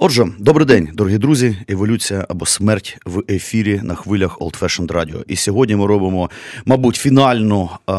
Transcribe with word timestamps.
Отже, 0.00 0.26
добрий 0.38 0.66
день, 0.66 0.88
дорогі 0.94 1.18
друзі. 1.18 1.56
Еволюція 1.68 2.26
або 2.28 2.46
смерть 2.46 2.98
в 3.06 3.22
ефірі 3.30 3.80
на 3.84 3.94
хвилях 3.94 4.38
Old 4.38 4.58
Fashioned 4.60 4.86
Radio. 4.92 5.24
І 5.28 5.36
сьогодні 5.36 5.76
ми 5.76 5.86
робимо, 5.86 6.30
мабуть, 6.64 6.96
фінальну 6.96 7.70
е- 7.90 7.94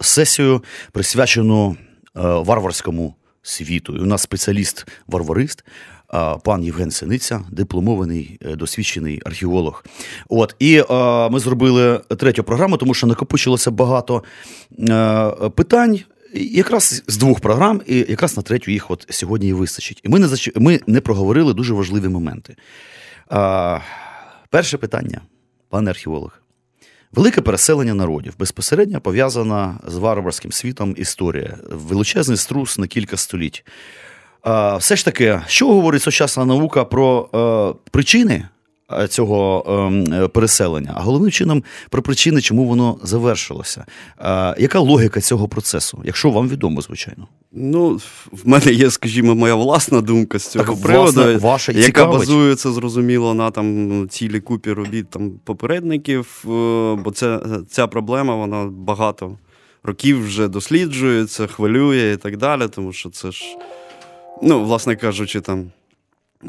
сесію, 0.00 0.62
присвячену 0.92 1.76
е- 2.16 2.20
варварському 2.22 3.14
світу. 3.42 3.96
І 3.96 4.00
у 4.00 4.06
нас 4.06 4.28
спеціаліст-варварист. 4.28 5.64
е, 6.14 6.36
Пан 6.44 6.64
Євген 6.64 6.90
Синиця, 6.90 7.40
дипломований 7.50 8.38
е, 8.42 8.56
досвідчений 8.56 9.20
археолог. 9.24 9.84
От 10.28 10.56
і 10.58 10.76
е, 10.90 10.94
ми 11.30 11.40
зробили 11.40 11.98
третю 12.18 12.44
програму, 12.44 12.76
тому 12.76 12.94
що 12.94 13.06
накопичилося 13.06 13.70
багато 13.70 14.22
е, 14.80 15.30
питань, 15.54 16.00
якраз 16.34 17.02
з 17.06 17.16
двох 17.16 17.40
програм, 17.40 17.82
і 17.86 17.96
якраз 17.96 18.36
на 18.36 18.42
третю 18.42 18.70
їх 18.70 18.90
от 18.90 19.06
сьогодні 19.10 19.48
і 19.48 19.52
вистачить. 19.52 20.00
І 20.04 20.08
ми 20.08 20.18
не 20.18 20.28
зач... 20.28 20.50
ми 20.56 20.80
не 20.86 21.00
проговорили 21.00 21.54
дуже 21.54 21.74
важливі 21.74 22.08
моменти. 22.08 22.56
А, 23.28 23.78
Перше 24.50 24.78
питання, 24.78 25.20
пане 25.68 25.90
археолог. 25.90 26.38
Велике 27.12 27.40
переселення 27.40 27.94
народів 27.94 28.34
безпосередньо 28.38 29.00
пов'язана 29.00 29.78
з 29.86 29.96
варварським 29.96 30.52
світом 30.52 30.94
історія, 30.98 31.58
величезний 31.70 32.36
струс 32.36 32.78
на 32.78 32.86
кілька 32.86 33.16
століть. 33.16 33.64
А, 34.42 34.76
Все 34.76 34.96
ж 34.96 35.04
таки, 35.04 35.40
що 35.46 35.68
говорить 35.68 36.02
сучасна 36.02 36.44
наука 36.44 36.84
про 36.84 37.28
е, 37.34 37.88
причини 37.90 38.48
цього 39.10 39.64
е, 40.12 40.28
переселення, 40.28 40.92
а 40.96 41.00
головним 41.02 41.30
чином 41.30 41.62
про 41.90 42.02
причини, 42.02 42.40
чому 42.40 42.64
воно 42.64 42.98
завершилося. 43.02 43.84
Е, 44.20 44.54
яка 44.58 44.78
логіка 44.78 45.20
цього 45.20 45.48
процесу, 45.48 46.02
якщо 46.04 46.30
вам 46.30 46.48
відомо, 46.48 46.80
звичайно? 46.80 47.28
Ну, 47.52 48.00
в 48.32 48.48
мене 48.48 48.72
є, 48.72 48.90
скажімо, 48.90 49.34
моя 49.34 49.54
власна 49.54 50.00
думка 50.00 50.38
з 50.38 50.48
цього 50.48 50.64
Так, 50.64 50.82
приводу, 50.82 51.12
власне, 51.12 51.36
ваша 51.36 51.72
яка 51.72 51.84
цікавить. 51.84 52.18
базується 52.18 52.70
зрозуміло 52.72 53.34
на 53.34 53.50
там 53.50 54.08
цілій 54.08 54.40
купі 54.40 54.72
робіт 54.72 55.10
там 55.10 55.30
попередників. 55.44 56.44
е, 56.44 56.48
Бо 57.04 57.10
це, 57.14 57.40
ця 57.70 57.86
проблема 57.86 58.36
вона 58.36 58.64
багато 58.72 59.38
років 59.84 60.24
вже 60.26 60.48
досліджується, 60.48 61.46
хвилює 61.46 62.12
і 62.12 62.16
так 62.16 62.36
далі, 62.36 62.68
тому 62.68 62.92
що 62.92 63.10
це 63.10 63.30
ж, 63.32 63.44
ну, 64.42 64.64
власне 64.64 64.96
кажучи, 64.96 65.40
там. 65.40 65.70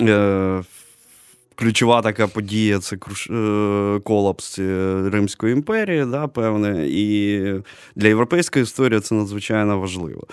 Е- 0.02 0.61
Ключова 1.55 2.01
така 2.01 2.27
подія 2.27 2.79
це 2.79 2.95
е, 2.95 3.99
колапс 3.99 4.59
е, 4.59 4.95
Римської 5.11 5.53
імперії, 5.53 6.05
да, 6.11 6.27
певне, 6.27 6.87
і 6.89 7.41
для 7.95 8.07
європейської 8.07 8.63
історії 8.63 8.99
це 8.99 9.15
надзвичайно 9.15 9.79
важливо. 9.79 10.27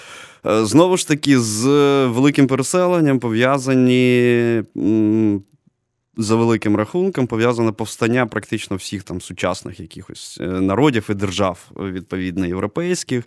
Е, 0.47 0.65
Знову 0.65 0.97
ж 0.97 1.09
таки, 1.09 1.39
з 1.39 1.67
великим 2.07 2.47
переселенням 2.47 3.19
пов'язані 3.19 4.63
за 6.17 6.37
великим 6.37 6.77
рахунком, 6.77 7.27
пов'язане 7.27 7.73
повстання 7.73 8.27
практично 8.27 8.77
всіх 8.77 9.03
там 9.03 9.21
сучасних 9.21 9.81
якихось 9.81 10.39
народів 10.41 11.07
і 11.11 11.15
держав, 11.15 11.59
відповідно, 11.77 12.47
європейських. 12.47 13.25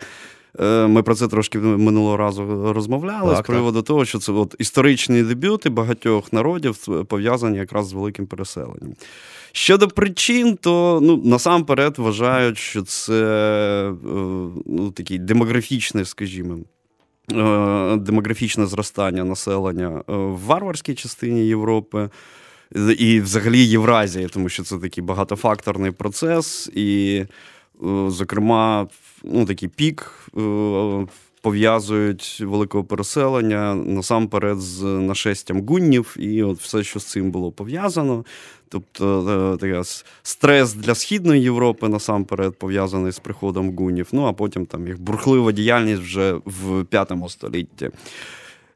Е, 0.59 0.87
Ми 0.87 1.03
про 1.03 1.15
це 1.15 1.27
трошки 1.27 1.59
минулого 1.59 2.17
разу 2.17 2.73
розмовляли 2.73 3.35
Так, 3.35 3.45
з 3.45 3.47
приводу 3.47 3.81
того, 3.81 4.05
що 4.05 4.19
це 4.19 4.31
от 4.31 4.55
історичні 4.59 5.23
дебюти 5.23 5.69
багатьох 5.69 6.33
народів 6.33 6.85
е, 6.89 7.03
пов'язані 7.03 7.57
якраз 7.57 7.87
з 7.87 7.93
великим 7.93 8.27
переселенням. 8.27 8.93
Щодо 9.51 9.87
причин, 9.87 10.57
то 10.61 10.99
ну, 11.03 11.21
насамперед 11.25 11.97
вважають, 11.97 12.57
що 12.57 12.81
це 12.81 13.23
е, 13.89 13.93
ну, 14.65 14.91
такий 14.95 15.19
демографічний, 15.19 16.05
скажімо, 16.05 16.57
демографічне 17.97 18.65
зростання 18.65 19.23
населення 19.23 20.03
в 20.07 20.45
варварській 20.45 20.95
частині 20.95 21.47
Європи. 21.47 22.09
І 22.97 23.19
взагалі 23.19 23.65
Євразії, 23.65 24.27
тому 24.27 24.49
що 24.49 24.63
це 24.63 24.77
такий 24.77 25.03
багатофакторний 25.03 25.91
процес, 25.91 26.69
і, 26.73 27.23
зокрема, 28.07 28.87
ну, 29.23 29.45
такий 29.45 29.69
пік 29.69 30.29
е, 30.37 31.07
пов'язують 31.41 32.41
великого 32.45 32.83
переселення 32.83 33.75
насамперед 33.75 34.59
з 34.59 34.83
нашестям 34.83 35.65
гуннів, 35.65 36.15
і 36.19 36.43
от 36.43 36.59
все, 36.59 36.83
що 36.83 36.99
з 36.99 37.05
цим 37.05 37.31
було 37.31 37.51
пов'язано. 37.51 38.25
Тобто 38.69 39.55
е, 39.55 39.57
така 39.57 39.83
стрес 40.23 40.73
для 40.73 40.95
Східної 40.95 41.41
Європи 41.41 41.89
насамперед 41.89 42.55
пов'язаний 42.55 43.11
з 43.11 43.19
приходом 43.19 43.75
гунів, 43.75 44.07
ну 44.11 44.25
а 44.25 44.33
потім 44.33 44.65
там 44.65 44.87
їх 44.87 45.01
бурхлива 45.01 45.51
діяльність 45.51 46.01
вже 46.01 46.33
в 46.45 46.83
п'ятому 46.83 47.29
столітті. 47.29 47.89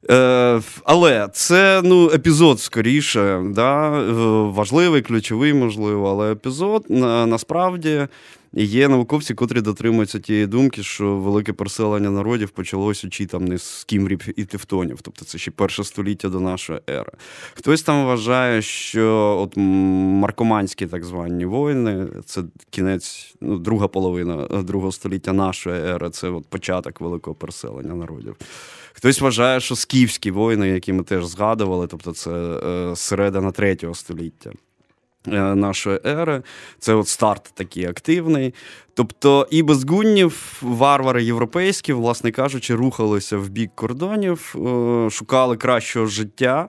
Е, 0.10 0.62
але 0.84 1.30
це 1.34 1.82
ну, 1.84 2.10
епізод 2.10 2.60
скоріше, 2.60 3.44
да? 3.46 4.00
е, 4.00 4.12
важливий, 4.52 5.02
ключовий, 5.02 5.54
можливо, 5.54 6.10
але 6.10 6.32
епізод 6.32 6.86
на, 6.90 7.26
насправді 7.26 8.08
є 8.54 8.88
науковці, 8.88 9.34
котрі 9.34 9.62
дотримуються 9.62 10.20
тієї 10.20 10.48
думки, 10.48 10.84
що 10.84 11.16
велике 11.16 11.54
переселення 11.54 12.10
народів 12.10 12.50
почалося 12.50 13.10
чи 13.10 13.26
там 13.26 13.46
не 13.46 13.58
з 13.58 13.84
кімрів 13.84 14.22
і 14.36 14.46
тевтонів, 14.46 15.00
тобто 15.02 15.26
це 15.26 15.38
ще 15.38 15.52
перше 15.52 15.84
століття 15.84 16.30
до 16.30 16.40
нашої 16.40 16.80
ери. 16.90 17.12
Хтось 17.54 17.82
там 17.82 18.06
вважає, 18.06 18.62
що 18.62 19.38
от 19.42 19.54
маркоманські 19.58 20.88
так 20.88 21.04
звані 21.04 21.46
воїни, 21.46 22.08
це 22.26 22.44
кінець, 22.70 23.36
ну, 23.42 23.58
друга 23.58 23.88
половина 23.88 24.48
е, 24.52 24.64
другого 24.64 24.92
століття 24.92 25.34
нашої 25.34 25.82
ери, 25.82 26.10
це 26.10 26.30
от 26.30 26.46
початок 26.46 27.02
великого 27.02 27.36
переселення 27.36 27.96
народів. 27.96 28.36
Хтось 28.94 29.22
вважає, 29.22 29.60
що 29.60 29.76
скіфські 29.76 30.32
воїни, 30.32 30.70
які 30.70 30.94
ми 30.94 31.04
теж 31.04 31.26
згадували, 31.26 31.88
тобто 31.88 32.12
це 32.12 32.32
е, 32.32 32.96
середина 32.96 33.52
третього 33.52 33.94
століття 33.94 34.52
нашої 35.36 36.00
ери, 36.06 36.42
це 36.80 36.94
от 36.94 37.08
старт 37.08 37.52
такий 37.54 37.86
активний. 37.86 38.54
Тобто 38.98 39.48
і 39.52 39.64
без 39.64 39.84
гуннів 39.84 40.60
варвари 40.62 41.24
європейські, 41.24 41.94
власне 41.94 42.32
кажучи, 42.32 42.76
рухалися 42.76 43.38
в 43.38 43.50
бік 43.50 43.72
кордонів, 43.76 44.56
е, 44.56 45.10
шукали 45.10 45.58
кращого 45.58 46.06
життя. 46.06 46.68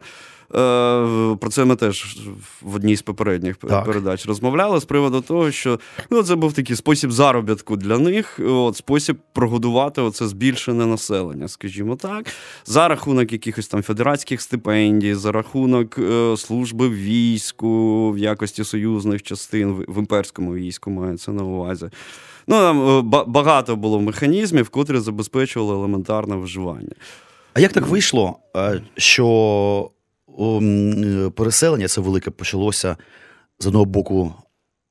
Е, 0.55 1.37
Про 1.41 1.51
це 1.51 1.65
ми 1.65 1.77
теж 1.77 2.19
в 2.63 2.75
одній 2.75 2.97
з 2.97 3.03
попередніх 3.03 3.57
Так. 3.57 3.85
передач 3.85 4.27
розмовляли 4.27 4.81
з 4.81 4.85
приводу 4.85 5.21
того, 5.21 5.51
що 5.51 5.81
ну, 6.11 6.23
це 6.23 6.35
був 6.35 6.53
такий 6.53 6.77
спосіб 6.77 7.13
заробітку 7.13 7.77
для 7.77 7.99
них, 7.99 8.41
от, 8.45 8.77
спосіб 8.77 9.17
прогодувати 9.33 10.01
оце 10.01 10.29
збільшене 10.29 10.87
населення, 10.87 11.49
скажімо 11.49 11.97
так, 11.97 12.27
за 12.67 12.89
рахунок 12.89 13.33
якихось 13.33 13.69
там 13.69 13.83
федератських 13.83 14.41
стипендій, 14.43 15.15
за 15.15 15.33
рахунок 15.33 15.99
е, 15.99 16.37
служби 16.37 16.89
в 16.89 16.95
війську 16.95 18.11
в 18.11 18.19
якості 18.19 18.65
союзних 18.65 19.23
частин 19.23 19.73
в, 19.73 19.85
в 19.89 19.99
імперському 19.99 20.55
війську 20.55 20.91
мається 20.91 21.33
на 21.33 21.43
увазі. 21.43 21.89
Ну, 22.51 22.57
там 22.57 22.99
е, 22.99 23.25
багато 23.27 23.77
було 23.77 24.01
механізмів, 24.01 24.69
котрі 24.69 24.99
забезпечували 24.99 25.75
елементарне 25.75 26.37
виживання. 26.37 26.95
А 27.55 27.61
як 27.61 27.73
так 27.73 27.87
вийшло, 27.87 28.39
е, 28.57 28.83
що 28.97 29.91
е, 30.41 31.31
переселення 31.37 31.89
це 31.89 32.01
велике 32.01 32.31
почалося 32.31 32.97
з 33.59 33.67
одного 33.67 33.85
боку 33.85 34.35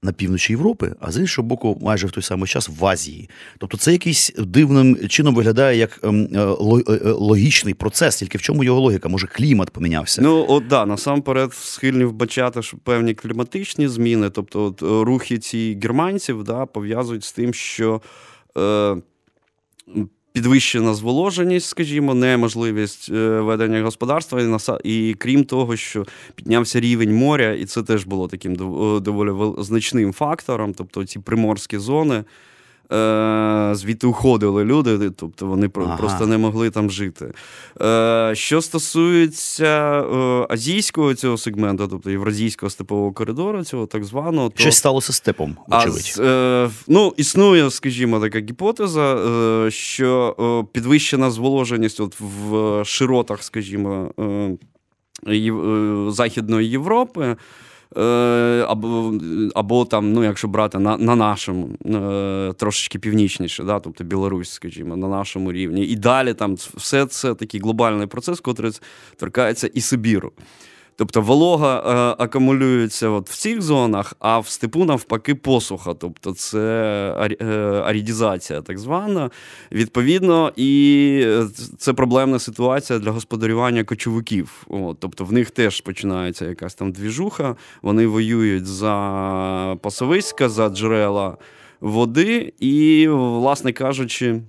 на 0.04 0.12
півночі 0.12 0.54
Європи, 0.54 0.96
а 1.00 1.12
з 1.12 1.18
іншого 1.18 1.48
боку, 1.48 1.80
майже 1.82 2.08
в 2.08 2.12
той 2.12 2.24
самий 2.24 2.48
час 2.48 2.70
в 2.80 2.86
Азії. 2.86 3.30
Тобто 3.58 3.78
це 3.78 3.92
якийсь 3.92 4.32
дивним 4.38 5.08
чином 5.08 5.36
виглядає 5.36 5.78
як 5.78 6.00
ем, 6.04 6.28
е, 6.34 6.40
е, 6.40 7.00
е, 7.06 7.12
логічний 7.12 7.74
процес, 7.74 8.16
тільки 8.16 8.38
в 8.38 8.42
чому 8.42 8.64
його 8.64 8.80
логіка? 8.80 9.10
Може, 9.10 9.28
клімат 9.28 9.70
помінявся? 9.70 10.22
Ну, 10.22 10.46
от 10.50 10.68
да, 10.68 10.86
насамперед 10.86 11.54
схильні 11.54 12.04
вбачати 12.04 12.62
що 12.62 12.78
певні 12.78 13.14
кліматичні 13.14 13.88
зміни, 13.88 14.30
тобто 14.30 14.64
от, 14.64 14.82
рухи 14.82 15.38
ці 15.38 15.80
германців 15.84 16.44
да, 16.44 16.66
пов'язують 16.66 17.24
з 17.24 17.32
тим, 17.32 17.54
що 17.54 18.02
е, 18.58 18.96
підвищена 20.38 20.94
зволоженість, 20.94 21.68
скажімо, 21.68 22.14
неможливість 22.14 23.10
е, 23.12 23.40
ведення 23.40 23.82
господарства, 23.82 24.42
і, 24.42 24.44
наса- 24.46 24.80
і 24.84 25.14
крім 25.14 25.44
того, 25.44 25.76
що 25.76 26.06
піднявся 26.36 26.80
рівень 26.80 27.16
моря, 27.16 27.54
і 27.54 27.66
це 27.66 27.84
теж 27.84 28.06
було 28.06 28.28
таким 28.28 28.54
е, 28.54 29.00
доволі 29.00 29.54
значним 29.64 30.14
фактором, 30.14 30.74
тобто 30.74 31.06
ці 31.06 31.20
приморські 31.20 31.78
зони. 31.78 32.24
Е, 32.94 33.70
звідти 33.76 34.08
уходили 34.08 34.66
люди, 34.66 35.10
тобто 35.10 35.46
вони 35.46 35.70
ага. 35.76 35.98
просто 35.98 36.28
не 36.28 36.38
могли 36.38 36.70
там 36.70 36.92
жити. 36.92 37.34
Е, 37.82 38.32
що 38.36 38.62
стосується 38.62 40.00
е, 40.00 40.46
азійського 40.50 41.14
цього 41.14 41.38
сегменту, 41.38 41.88
тобто 41.88 42.12
євразійського 42.12 42.70
степового 42.70 43.12
коридору, 43.12 43.64
цього 43.64 43.86
так 43.86 44.04
званого, 44.04 44.50
то 44.50 44.60
щось 44.60 44.78
сталося 44.78 45.14
степом. 45.14 45.58
очевидь. 45.70 46.16
А, 46.20 46.70
ну, 46.88 47.14
існує, 47.18 47.72
скажімо, 47.72 48.20
така 48.20 48.40
гіпотеза, 48.40 49.18
що 49.70 50.36
підвищена 50.72 51.32
зволоженість 51.32 52.00
от 52.00 52.16
в 52.20 52.86
широтах, 52.86 53.44
скажімо, 53.44 54.12
Західної 56.12 56.70
Європи. 56.70 57.36
Е, 57.98 58.02
або 58.68 59.14
або 59.56 59.86
там, 59.86 60.14
ну 60.14 60.24
якщо 60.24 60.48
брати 60.48 60.80
на 60.80 60.98
на 60.98 61.16
нашому 61.16 61.70
е, 61.86 62.54
трошечки 62.54 63.00
північніше, 63.00 63.64
да, 63.64 63.80
тобто 63.80 64.04
Білорусь, 64.04 64.50
скажімо, 64.50 64.98
на 64.98 65.08
нашому 65.08 65.52
рівні. 65.52 65.86
І 65.86 65.96
далі 65.96 66.34
там 66.34 66.54
все 66.54 67.06
це 67.06 67.34
такий 67.36 67.62
глобальний 67.62 68.08
процес, 68.08 68.42
який 68.48 68.72
торкається 69.18 69.68
і 69.68 69.82
Сибіру. 69.82 70.32
Тобто 70.98 71.22
волога 71.22 71.78
е, 71.78 72.24
акумулюється 72.24 73.10
от 73.10 73.30
в 73.30 73.38
цих 73.38 73.62
зонах, 73.62 74.14
а 74.20 74.40
в 74.40 74.48
степу 74.48 74.86
навпаки 74.86 75.36
посуха. 75.36 75.94
Тобто 75.94 76.34
це 76.34 77.28
е, 77.42 77.46
арідізація 77.86 78.62
так 78.62 78.80
звана. 78.80 79.30
Відповідно, 79.72 80.52
і 80.56 81.26
це 81.78 81.94
проблемна 81.94 82.40
ситуація 82.40 83.00
для 83.00 83.12
господарювання 83.12 83.84
кочовиків. 83.84 84.66
От, 84.68 84.98
Тобто 85.00 85.26
в 85.26 85.34
них 85.34 85.52
теж 85.52 85.82
починається 85.82 86.46
якась 86.46 86.76
там 86.76 86.92
двіжуха, 86.92 87.56
вони 87.82 88.08
воюють 88.08 88.66
за 88.66 89.78
пасовиська, 89.82 90.50
за 90.50 90.70
джерела 90.70 91.38
води, 91.82 92.54
і, 92.60 93.08
власне 93.08 93.74
кажучи, 93.74 94.42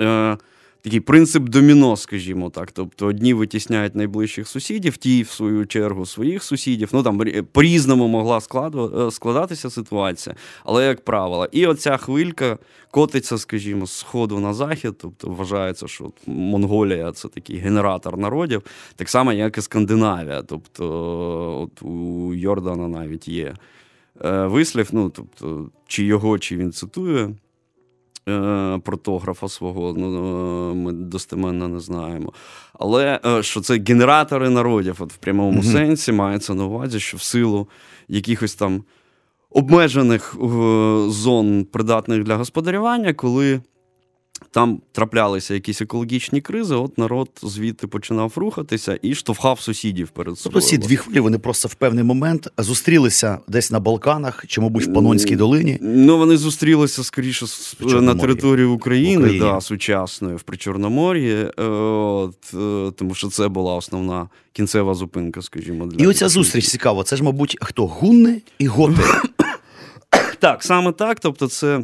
е, 0.00 0.36
такий 0.82 1.00
принцип 1.00 1.42
доміно, 1.42 1.96
скажімо 1.96 2.50
так. 2.50 2.72
Тобто 2.72 3.06
одні 3.06 3.34
витісняють 3.34 3.94
найближчих 3.94 4.48
сусідів, 4.48 4.96
ті, 4.96 5.22
в 5.22 5.30
свою 5.30 5.66
чергу, 5.66 6.06
своїх 6.06 6.42
сусідів. 6.42 6.88
Ну 6.92 7.02
там 7.02 7.20
по-різному 7.52 8.08
могла 8.08 8.38
е, 8.38 9.10
складатися 9.10 9.70
ситуація, 9.70 10.36
але 10.64 10.86
як 10.86 11.04
правило. 11.04 11.48
І 11.52 11.66
оця 11.66 11.96
хвилька 11.96 12.58
котиться, 12.90 13.38
скажімо, 13.38 13.86
з 13.86 13.92
сходу 13.92 14.38
на 14.38 14.54
захід. 14.54 14.94
Тобто 14.98 15.28
вважається, 15.28 15.88
що 15.88 16.12
Монголія 16.26 17.12
це 17.12 17.28
такий 17.28 17.56
генератор 17.56 18.18
народів, 18.18 18.62
так 18.96 19.08
само, 19.08 19.32
як 19.32 19.58
і 19.58 19.60
Скандинавія. 19.60 20.42
Тобто, 20.42 20.86
от 21.62 21.82
у 21.82 22.34
Йордана 22.34 22.88
навіть 22.88 23.28
є 23.28 23.54
е, 24.24 24.46
вислів, 24.46 24.88
ну 24.92 25.10
тобто, 25.10 25.70
чи 25.86 26.04
його, 26.04 26.38
чи 26.38 26.56
він 26.56 26.72
цитує. 26.72 27.30
Е, 28.28 28.78
протографа 28.84 29.48
свого, 29.48 29.94
ну, 29.96 30.70
е, 30.70 30.74
ми 30.74 30.92
достеменно 30.92 31.68
не 31.68 31.80
знаємо. 31.80 32.32
Але 32.72 33.20
е, 33.26 33.42
що 33.42 33.60
це 33.60 33.78
генератори 33.78 34.50
народів, 34.50 34.96
от 34.98 35.12
в 35.12 35.16
прямому 35.16 35.60
mm-hmm. 35.60 35.72
сенсі 35.72 36.12
мається 36.12 36.54
на 36.54 36.64
увазі, 36.64 37.00
що 37.00 37.16
в 37.16 37.22
силу 37.22 37.68
якихось 38.08 38.54
там 38.54 38.82
обмежених 39.50 40.36
зон, 41.08 41.64
придатних 41.64 42.24
для 42.24 42.36
господарювання, 42.36 43.14
коли 43.14 43.60
там 44.52 44.80
траплялися 44.92 45.54
якісь 45.54 45.82
екологічні 45.82 46.40
кризи, 46.40 46.74
от 46.74 46.98
народ 46.98 47.28
звідти 47.42 47.86
починав 47.86 48.32
рухатися 48.36 48.98
і 49.02 49.14
штовхав 49.14 49.60
сусідів 49.60 50.08
перед 50.08 50.38
собою. 50.38 50.54
Тобто 50.54 50.68
ці 50.68 50.78
дві 50.78 50.96
хвилі 50.96 51.20
вони 51.20 51.38
просто 51.38 51.68
в 51.68 51.74
певний 51.74 52.04
момент 52.04 52.48
зустрілися 52.58 53.38
десь 53.48 53.70
на 53.70 53.80
Балканах 53.80 54.44
чи, 54.46 54.60
мабуть, 54.60 54.86
в 54.86 54.92
Панонській 54.92 55.36
долині. 55.36 55.78
Ну 55.80 56.18
вони 56.18 56.36
зустрілися 56.36 57.04
скоріше 57.04 57.46
на 57.80 58.14
території 58.14 58.66
України, 58.66 59.16
України. 59.16 59.44
Да, 59.44 59.60
сучасної 59.60 60.36
в 60.36 60.42
Причорномор'ї, 60.42 61.34
е, 61.58 61.62
от, 61.64 62.54
е, 62.54 62.92
тому 62.96 63.14
що 63.14 63.28
це 63.28 63.48
була 63.48 63.74
основна 63.74 64.28
кінцева 64.52 64.94
зупинка, 64.94 65.42
скажімо, 65.42 65.86
для 65.86 66.04
і 66.04 66.06
оця 66.06 66.28
зустріч 66.28 66.68
цікава. 66.68 67.04
Це 67.04 67.16
ж, 67.16 67.24
мабуть, 67.24 67.56
хто 67.60 67.86
гунни 67.86 68.42
і 68.58 68.66
готи. 68.66 69.00
Так, 70.38 70.64
саме 70.64 70.92
так. 70.92 71.20
Тобто, 71.20 71.48
це. 71.48 71.82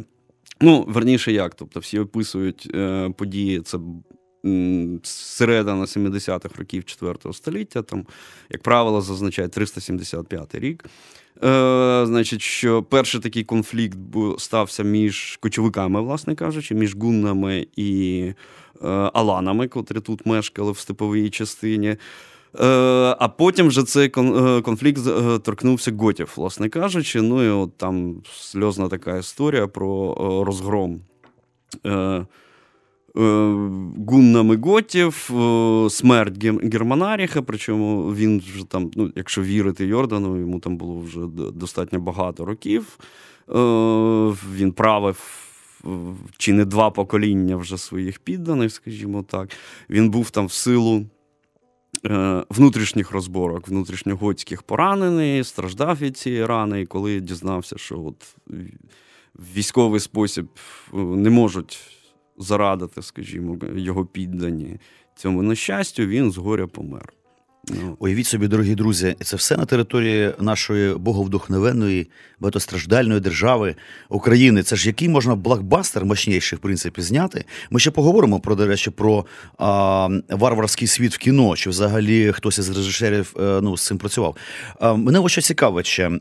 Ну, 0.61 0.85
верніше 0.87 1.31
як. 1.31 1.55
Тобто, 1.55 1.79
всі 1.79 1.99
описують 1.99 2.71
е, 2.75 3.09
події, 3.17 3.61
це 3.61 3.77
середина 5.03 5.81
70-х 5.85 6.59
років 6.59 6.85
4 6.85 7.33
століття, 7.33 7.81
там, 7.81 8.05
як 8.49 8.61
правило, 8.63 9.01
зазначає 9.01 9.47
375 9.47 10.55
рік. 10.55 10.85
Е, 11.43 12.03
Значить, 12.05 12.41
що 12.41 12.83
перший 12.83 13.21
такий 13.21 13.43
конфлікт 13.43 13.97
стався 14.37 14.83
між 14.83 15.37
кочовиками, 15.41 16.01
власне 16.01 16.35
кажучи, 16.35 16.75
між 16.75 16.95
гуннами 16.95 17.67
і 17.75 18.21
е, 18.81 18.87
аланами, 19.13 19.67
котрі 19.67 19.99
тут 19.99 20.25
мешкали 20.25 20.71
в 20.71 20.77
степовій 20.79 21.29
частині. 21.29 21.97
Е, 22.59 22.65
а 23.19 23.27
потім 23.27 23.67
вже 23.67 23.83
цей 23.83 24.11
е, 24.17 24.61
конфлікт 24.61 25.01
е, 25.07 25.39
торкнувся 25.39 25.91
готів, 25.91 26.33
власне 26.35 26.69
кажучи. 26.69 27.21
Ну 27.21 27.43
і 27.43 27.49
от 27.49 27.77
там 27.77 28.15
сльозна 28.31 28.89
така 28.89 29.17
історія 29.17 29.67
про 29.67 30.15
розгром 30.45 31.01
гуннами 34.07 34.57
готів, 34.57 35.31
смерть 35.89 36.45
Германаріха. 36.73 37.41
Причому 37.41 38.13
він 38.13 38.39
вже 38.39 38.65
там, 38.65 38.91
ну, 38.95 39.11
якщо 39.15 39.41
вірити 39.41 39.85
Йордану, 39.85 40.39
йому 40.39 40.59
там 40.59 40.77
було 40.77 40.99
вже 40.99 41.19
достатньо 41.51 41.99
багато 41.99 42.45
років. 42.45 42.99
Він 44.55 44.71
правив. 44.75 45.43
Чи 46.37 46.53
не 46.53 46.65
два 46.65 46.89
покоління 46.89 47.55
вже 47.55 47.77
своїх 47.77 48.19
підданих, 48.19 48.73
скажімо 48.73 49.23
так. 49.23 49.49
Він 49.89 50.09
був 50.09 50.29
там 50.29 50.45
в 50.45 50.51
силу 50.51 51.05
Е, 51.05 51.16
внутрішніх 52.49 53.11
розборок, 53.11 53.67
внутрішньоготських 53.67 54.63
поранений, 54.63 55.43
страждав 55.43 55.97
від 55.97 56.17
цієї 56.17 56.45
рани, 56.45 56.81
і 56.81 56.85
коли 56.85 57.19
дізнався, 57.19 57.77
що 57.77 58.01
от 58.01 58.35
військовий 59.55 59.99
спосіб 59.99 60.47
е, 60.93 60.97
не 60.97 61.29
можуть 61.29 61.79
зарадити, 62.37 63.01
скажімо, 63.01 63.57
його 63.75 64.05
піддані 64.05 64.79
цьому 65.17 65.43
нещастю, 65.43 66.05
він 66.05 66.31
згоря 66.31 66.67
помер. 66.67 67.13
Ну. 67.69 67.95
Уявіть 67.99 68.27
собі, 68.27 68.47
дорогі 68.47 68.75
друзі, 68.75 69.15
це 69.23 69.35
все 69.35 69.57
на 69.57 69.65
території 69.65 70.33
нашої 70.39 70.93
боговдохновенної, 70.93 72.07
багатостраждальної 72.39 73.19
держави 73.19 73.75
України. 74.09 74.63
Це 74.63 74.75
ж 74.75 74.87
який 74.87 75.09
можна 75.09 75.35
блокбастер 75.35 76.05
мощніший, 76.05 76.57
в 76.57 76.61
принципі, 76.61 77.01
зняти. 77.01 77.45
Ми 77.71 77.79
ще 77.79 77.91
поговоримо 77.91 78.39
про 78.39 78.55
до 78.55 78.67
речі, 78.67 78.89
про 78.89 79.25
а, 79.57 80.09
варварський 80.29 80.87
світ 80.87 81.13
в 81.13 81.17
кіно, 81.17 81.55
чи 81.55 81.69
взагалі 81.69 82.31
хтось 82.31 82.57
із 82.57 82.69
режисерів 82.69 83.35
е, 83.39 83.59
ну, 83.61 83.77
з 83.77 83.85
цим 83.85 83.97
працював. 83.97 84.35
А, 84.79 84.93
мене 84.93 85.19
ось 85.19 85.31
що 85.31 85.41
цікавить 85.41 85.85
ще 85.85 86.11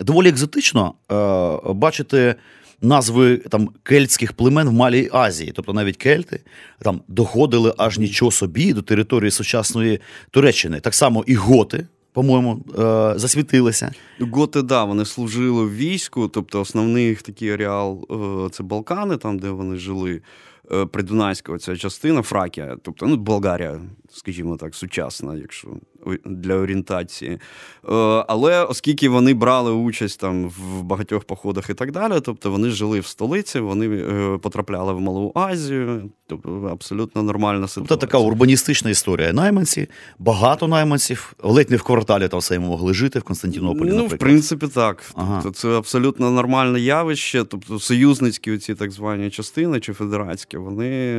доволі 0.00 0.28
екзотично 0.28 0.94
а, 1.08 1.72
бачити 1.72 2.34
назви 2.82 3.36
там 3.36 3.68
кельтських 3.82 4.32
племен 4.32 4.68
в 4.68 4.72
Малій 4.72 5.08
Азії, 5.12 5.52
тобто 5.54 5.72
навіть 5.72 5.96
кельти 5.96 6.40
там 6.78 7.00
доходили 7.08 7.74
аж 7.78 7.98
нічого 7.98 8.30
собі 8.30 8.72
до 8.72 8.82
території 8.82 9.30
сучасної 9.30 10.00
Туреччини. 10.30 10.80
Так 10.80 10.94
само 10.94 11.24
і 11.26 11.34
готи. 11.34 11.86
По-моєму, 12.14 12.64
е, 12.78 13.18
засвітилися. 13.18 13.92
Готи, 14.20 14.62
да, 14.62 14.84
вони 14.84 15.04
служили 15.04 15.64
в 15.64 15.76
війську, 15.76 16.28
тобто 16.28 16.60
основний 16.60 17.06
їх 17.06 17.22
такий 17.22 17.50
ареал 17.50 18.06
е, 18.46 18.50
це 18.50 18.62
Балкани, 18.62 19.16
там, 19.16 19.38
де 19.38 19.50
вони 19.50 19.76
жили. 19.76 20.20
Е, 20.72 20.86
Придунайська 20.86 21.58
ця 21.58 21.76
частина, 21.76 22.22
Фракія, 22.22 22.76
тобто 22.82 23.06
ну, 23.06 23.16
Болгарія, 23.16 23.80
скажімо 24.10 24.56
так, 24.56 24.74
сучасна, 24.74 25.36
якщо 25.36 25.68
для 26.24 26.54
орієнтації. 26.54 27.30
Е, 27.30 27.38
але 28.28 28.64
оскільки 28.64 29.08
вони 29.08 29.34
брали 29.34 29.72
участь 29.72 30.20
там 30.20 30.48
в 30.48 30.82
багатьох 30.82 31.24
походах 31.24 31.70
і 31.70 31.74
так 31.74 31.92
далі, 31.92 32.12
тобто 32.22 32.50
вони 32.50 32.70
жили 32.70 33.00
в 33.00 33.06
столиці, 33.06 33.60
вони 33.60 33.86
е, 33.88 34.38
потрапляли 34.38 34.92
в 34.92 35.00
Малу 35.00 35.32
Азію, 35.34 36.10
тобто 36.26 36.68
абсолютно 36.72 37.22
нормальна 37.22 37.68
ситуація. 37.68 37.88
Тобто 37.88 38.06
така 38.06 38.18
урбаністична 38.18 38.90
історія. 38.90 39.32
Найманці, 39.32 39.88
багато 40.18 40.68
найманців, 40.68 41.32
ледь 41.42 41.70
не 41.70 41.76
в 41.76 41.82
кварталі 41.82 42.28
там 42.28 42.40
все 42.40 42.58
могли 42.58 42.94
жити 42.94 43.18
в 43.18 43.22
Константинополі. 43.22 43.88
Ну, 43.88 43.94
наприклад. 43.94 44.12
в 44.12 44.18
принципі, 44.18 44.66
так. 44.68 45.12
Ага. 45.14 45.40
Тобто 45.42 45.58
Це 45.58 45.68
абсолютно 45.68 46.30
нормальне 46.30 46.80
явище. 46.80 47.44
Тобто 47.44 47.78
союзницькі 47.78 48.52
оці 48.52 48.74
так 48.74 48.90
звані 48.90 49.30
частини 49.30 49.80
чи 49.80 49.92
федератські 49.92 50.56
вони 50.56 51.18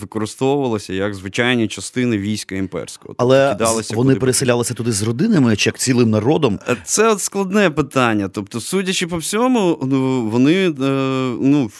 використовувалися 0.00 0.92
як 0.92 1.14
звичайні 1.14 1.68
частини 1.68 2.18
війська 2.18 2.54
імперського. 2.54 3.14
Але 3.18 3.54
вони 4.02 4.14
переселялися 4.14 4.74
туди 4.74 4.92
з 4.92 5.02
родинами 5.02 5.56
чи 5.56 5.68
як 5.68 5.78
цілим 5.78 6.10
народом? 6.10 6.58
Це 6.84 7.12
от 7.12 7.20
складне 7.20 7.70
питання. 7.70 8.28
Тобто, 8.28 8.60
судячи 8.60 9.06
по 9.06 9.16
всьому, 9.16 9.78
ну, 9.82 10.28
вони 10.28 10.74
ну, 11.40 11.70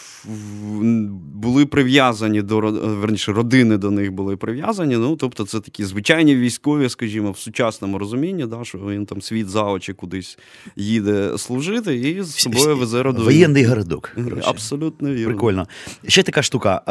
були 1.33 1.65
прив'язані 1.65 2.41
до 2.41 2.59
верніше, 2.59 3.31
родини 3.31 3.77
до 3.77 3.91
них 3.91 4.11
були 4.11 4.37
прив'язані. 4.37 4.97
Ну, 4.97 5.15
тобто, 5.15 5.45
це 5.45 5.59
такі 5.59 5.85
звичайні 5.85 6.35
військові, 6.35 6.89
скажімо, 6.89 7.31
в 7.31 7.37
сучасному 7.37 7.97
розумінні, 7.97 8.45
да, 8.45 8.63
що 8.63 8.77
він 8.77 9.05
там 9.05 9.21
світ 9.21 9.49
за 9.49 9.63
очі 9.63 9.93
кудись 9.93 10.37
їде 10.75 11.37
служити 11.37 11.95
і 11.95 12.23
з 12.23 12.35
собою 12.35 12.77
везе 12.77 13.03
родину. 13.03 13.25
Воєнний 13.25 13.65
городок. 13.65 14.11
Коротше. 14.15 14.43
Абсолютно 14.45 15.09
вірно. 15.09 15.25
Прикольно. 15.25 15.67
Ще 16.07 16.23
така 16.23 16.41
штука. 16.41 16.81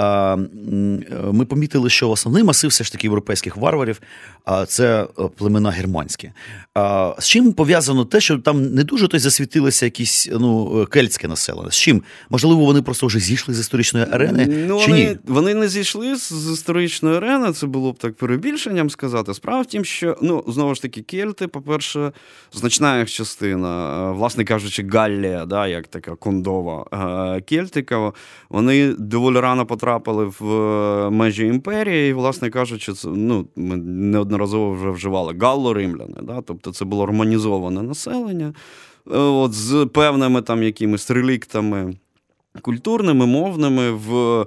Ми 1.32 1.44
помітили, 1.44 1.90
що 1.90 2.10
основний 2.10 2.42
масив 2.42 2.70
все 2.70 2.84
ж 2.84 2.92
таки 2.92 3.06
європейських 3.06 3.56
варварів 3.56 4.00
це 4.66 5.02
е, 5.18 5.19
племена 5.28 5.70
германські. 5.70 6.32
З 7.18 7.24
чим 7.24 7.52
пов'язано 7.52 8.04
те, 8.04 8.20
що 8.20 8.38
там 8.38 8.74
не 8.74 8.84
дуже 8.84 9.08
то 9.08 9.18
засвітилося 9.18 9.86
якісь 9.86 10.28
ну, 10.32 10.86
кельтське 10.90 11.28
населення? 11.28 11.70
З 11.70 11.76
чим? 11.76 12.02
Можливо, 12.30 12.64
вони 12.64 12.82
просто 12.82 13.06
вже 13.06 13.18
зійшли 13.18 13.54
з 13.54 13.60
історичної 13.60 14.06
арени? 14.10 14.46
Ну, 14.68 14.80
чи 14.80 14.90
вони, 14.90 15.04
ні? 15.04 15.16
вони 15.26 15.54
не 15.54 15.68
зійшли 15.68 16.16
з 16.16 16.52
історичної 16.52 17.16
арени, 17.16 17.52
це 17.52 17.66
було 17.66 17.92
б 17.92 17.98
так 17.98 18.14
перебільшенням 18.16 18.90
сказати. 18.90 19.34
Справа 19.34 19.62
в 19.62 19.66
тім, 19.66 19.84
що 19.84 20.16
ну, 20.22 20.44
знову 20.48 20.74
ж 20.74 20.82
таки, 20.82 21.02
кельти, 21.02 21.48
по-перше, 21.48 22.12
значна 22.52 22.98
їх 22.98 23.10
частина, 23.10 24.08
е, 24.10 24.12
власне 24.12 24.44
кажучи, 24.44 24.86
Галлія, 24.92 25.46
да, 25.46 25.66
як 25.66 25.88
така 25.88 26.16
кондова 26.16 26.86
е, 27.36 27.40
кельтика, 27.40 28.12
вони 28.50 28.92
доволі 28.98 29.40
рано 29.40 29.66
потрапили 29.66 30.32
в 30.38 31.10
межі 31.10 31.46
імперії, 31.46 32.10
і, 32.10 32.12
власне 32.12 32.50
кажучи, 32.50 32.92
це 32.92 33.08
ну, 33.08 33.46
ми 33.56 33.76
неодноразово 33.76 34.72
вже 34.72 34.90
вживали 35.10 35.32
галло-римляни. 35.32 36.22
Да? 36.22 36.42
Тобто 36.46 36.72
це 36.72 36.84
було 36.84 37.06
романізоване 37.06 37.82
населення 37.82 38.54
е, 39.12 39.18
от, 39.18 39.52
з 39.52 39.86
певними 39.92 40.42
там 40.42 40.62
якимись 40.62 41.10
реліктами 41.10 41.94
культурними, 42.62 43.26
мовними 43.26 43.90
в. 43.90 44.46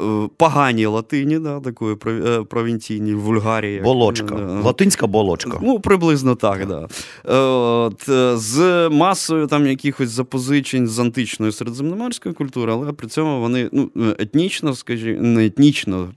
Е, 0.00 0.28
поганій 0.36 0.86
латині, 0.86 1.38
да, 1.38 1.60
такої 1.60 1.96
е, 2.06 2.42
провінційній 2.42 3.14
вульгарії. 3.14 3.80
Болочка. 3.80 4.34
Латинська 4.64 5.06
болочка. 5.06 5.58
Ну, 5.62 5.80
приблизно 5.80 6.34
так, 6.34 6.66
да. 6.66 6.88
От, 7.34 8.08
З 8.38 8.88
масою 8.88 9.46
там 9.46 9.66
якихось 9.66 10.08
запозичень 10.08 10.86
з 10.86 10.98
античної 10.98 11.52
середземноморської 11.52 12.34
культури, 12.34 12.72
але 12.72 12.92
при 12.92 13.08
цьому 13.08 13.40
вони 13.40 13.68
ну, 13.72 13.90
етнічно, 14.18 14.74
скажімо, 14.74 15.22
не 15.22 15.46
етнічно, 15.46 16.08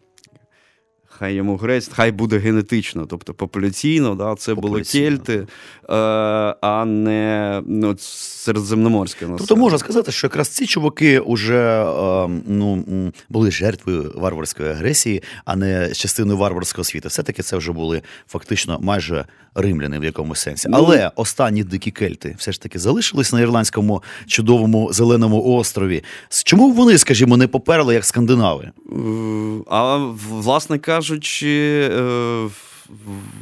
хай 1.19 1.33
йому 1.33 1.57
грець, 1.57 1.89
хай 1.93 2.11
буде 2.11 2.37
генетично, 2.37 3.05
тобто 3.05 3.33
популяційно, 3.33 4.15
да, 4.15 4.35
це 4.35 4.53
були 4.53 4.81
кельти, 4.81 5.33
е, 5.33 5.47
а 6.61 6.85
не 6.85 7.61
ну, 7.67 7.95
середземноморське 7.99 9.25
населення. 9.25 9.37
Тобто 9.37 9.55
можна 9.55 9.77
сказати, 9.77 10.11
що 10.11 10.27
якраз 10.27 10.47
ці 10.47 10.65
чуваки 10.65 11.21
вже 11.27 11.83
е, 11.83 12.29
ну, 12.47 12.83
були 13.29 13.51
жертвою 13.51 14.11
варварської 14.15 14.69
агресії, 14.69 15.23
а 15.45 15.55
не 15.55 15.93
частиною 15.93 16.37
варварського 16.37 16.83
світу. 16.83 17.07
Все-таки 17.07 17.43
це 17.43 17.57
вже 17.57 17.71
були 17.71 18.01
фактично 18.27 18.79
майже 18.81 19.25
римляни 19.55 19.99
в 19.99 20.03
якомусь 20.03 20.39
сенсі. 20.39 20.67
Ну, 20.69 20.77
Але 20.77 21.11
останні 21.15 21.63
дикі 21.63 21.91
кельти 21.91 22.35
все 22.37 22.51
ж 22.51 22.61
таки 22.61 22.79
залишились 22.79 23.33
на 23.33 23.41
ірландському 23.41 24.03
чудовому 24.27 24.93
зеленому 24.93 25.43
острові. 25.43 26.03
Чому 26.29 26.71
вони, 26.71 26.97
скажімо, 26.97 27.37
не 27.37 27.47
поперли 27.47 27.93
як 27.93 28.05
скандинави? 28.05 28.63
Е, 28.63 28.95
а 29.69 29.97
власне 30.29 30.79
кажучи, 30.79 31.04
кажучи, 31.05 31.89
е, 31.93 32.49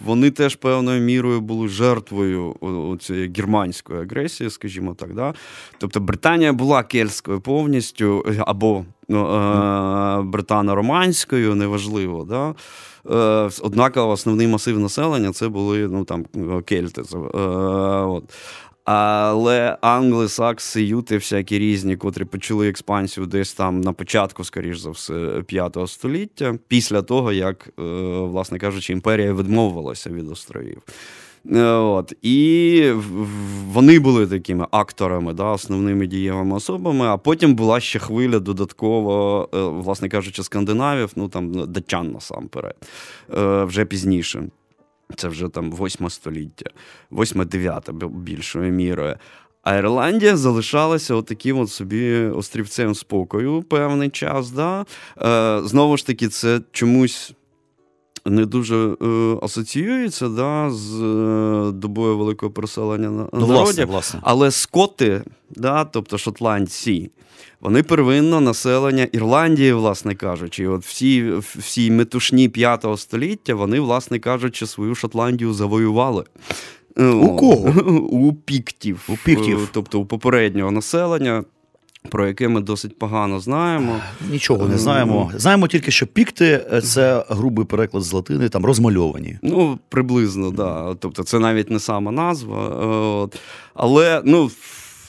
вони 0.05 0.31
теж 0.31 0.55
певною 0.55 1.01
мірою 1.01 1.41
були 1.41 1.67
жертвою 1.67 2.55
цієї 3.01 3.33
германської 3.37 4.01
агресії, 4.01 4.49
скажімо 4.49 4.93
так. 4.93 5.13
Да? 5.13 5.33
Тобто 5.77 5.99
Британія 5.99 6.53
була 6.53 6.83
кельтською 6.83 7.41
повністю 7.41 8.25
або 8.39 8.85
ну, 9.09 9.25
е, 9.25 10.21
британо-романською, 10.21 11.55
неважливо. 11.55 12.23
Да? 12.23 12.55
Е, 13.45 13.49
однак 13.61 13.97
основний 13.97 14.47
масив 14.47 14.79
населення 14.79 15.31
це 15.31 15.47
були 15.47 15.87
ну, 15.87 16.05
там, 16.05 16.25
кельти. 16.65 17.01
От. 17.01 18.23
Але 18.85 19.77
англосакси, 19.81 20.83
юти, 20.83 21.17
всякі 21.17 21.59
різні, 21.59 21.97
котрі 21.97 22.25
почали 22.25 22.69
експансію 22.69 23.25
десь 23.25 23.53
там 23.53 23.81
на 23.81 23.93
початку, 23.93 24.43
скоріш 24.43 24.77
за 24.77 24.89
все, 24.89 25.43
5 25.47 25.77
століття, 25.87 26.55
після 26.67 27.01
того, 27.01 27.31
як, 27.31 27.69
е, 27.79 27.83
власне 28.19 28.59
кажучи, 28.59 28.93
імперія 28.93 29.33
відмовилася 29.33 30.09
від 30.09 30.31
островів. 30.31 30.81
Е, 31.51 31.63
от. 31.63 32.13
І 32.21 32.91
вони 33.67 33.99
були 33.99 34.27
такими 34.27 34.67
акторами, 34.71 35.33
да, 35.33 35.43
основними 35.43 36.07
дієвими 36.07 36.55
особами. 36.55 37.05
А 37.05 37.17
потім 37.17 37.55
була 37.55 37.79
ще 37.79 37.99
хвиля 37.99 38.39
додатково, 38.39 39.49
е, 39.53 39.61
власне 39.61 40.09
кажучи, 40.09 40.43
скандинавів, 40.43 41.11
ну 41.15 41.27
там 41.27 41.71
датчан 41.71 42.11
насамперед, 42.11 42.75
вже 43.67 43.85
пізніше. 43.85 44.43
Це 45.15 45.27
вже 45.27 45.49
там 45.49 45.71
восьме 45.71 46.09
століття, 46.09 46.69
восьме-дев'яте 47.09 47.91
більшою 47.93 48.71
мірою. 48.71 49.15
А 49.63 49.75
Ірландія 49.75 50.37
залишалася 50.37 51.15
отаким 51.15 51.59
от 51.59 51.71
собі 51.71 52.15
острівцем 52.15 52.95
спокою 52.95 53.63
певний 53.63 54.09
час. 54.09 54.51
Да? 54.51 54.85
Е, 55.21 55.61
Знову 55.67 55.97
ж 55.97 56.07
таки, 56.07 56.27
це 56.27 56.61
чомусь 56.71 57.33
не 58.25 58.45
дуже 58.45 58.75
е, 59.01 59.37
асоціюється 59.41 60.29
да, 60.29 60.69
з 60.71 61.01
е, 61.01 61.71
добою 61.71 62.17
великого 62.17 62.51
переселення 62.51 63.09
на 63.09 63.27
ну, 63.33 63.39
народів. 63.39 63.55
Власне, 63.55 63.85
власне. 63.85 64.19
Але 64.23 64.51
скоти, 64.51 65.23
да, 65.49 65.85
тобто 65.85 66.17
шотландці, 66.17 67.11
вони 67.61 67.83
первинно 67.83 68.41
населення 68.41 69.07
Ірландії, 69.11 69.73
власне 69.73 70.15
кажучи, 70.15 70.67
от 70.67 70.85
всі 70.85 71.33
всі 71.37 71.91
метушні 71.91 72.49
п'ятого 72.49 72.97
століття 72.97 73.55
вони, 73.55 73.79
власне 73.79 74.19
кажучи, 74.19 74.67
свою 74.67 74.95
Шотландію 74.95 75.53
завоювали. 75.53 76.23
У 76.97 77.35
кого? 77.35 77.91
У 78.11 78.33
піктів. 78.33 79.09
У 79.09 79.17
піктів. 79.25 79.69
Тобто 79.71 79.99
у 79.99 80.05
попереднього 80.05 80.71
населення. 80.71 81.43
Про 82.09 82.27
яке 82.27 82.47
ми 82.47 82.61
досить 82.61 82.99
погано 82.99 83.39
знаємо. 83.39 83.99
Нічого 84.31 84.67
не 84.67 84.77
знаємо. 84.77 85.31
Знаємо 85.35 85.67
тільки, 85.67 85.91
що 85.91 86.07
пікти 86.07 86.65
е, 86.73 86.81
це 86.81 87.25
грубий 87.29 87.65
переклад 87.65 88.03
з 88.03 88.13
латини, 88.13 88.49
там 88.49 88.65
розмальовані. 88.65 89.37
Ну, 89.41 89.79
приблизно, 89.89 90.47
так. 90.47 90.55
Да. 90.55 90.95
Тобто, 90.99 91.23
це 91.23 91.39
навіть 91.39 91.69
не 91.71 91.79
сама 91.79 92.11
назва. 92.11 92.57
От. 92.67 93.39
Але 93.73 94.21
ну, 94.25 94.51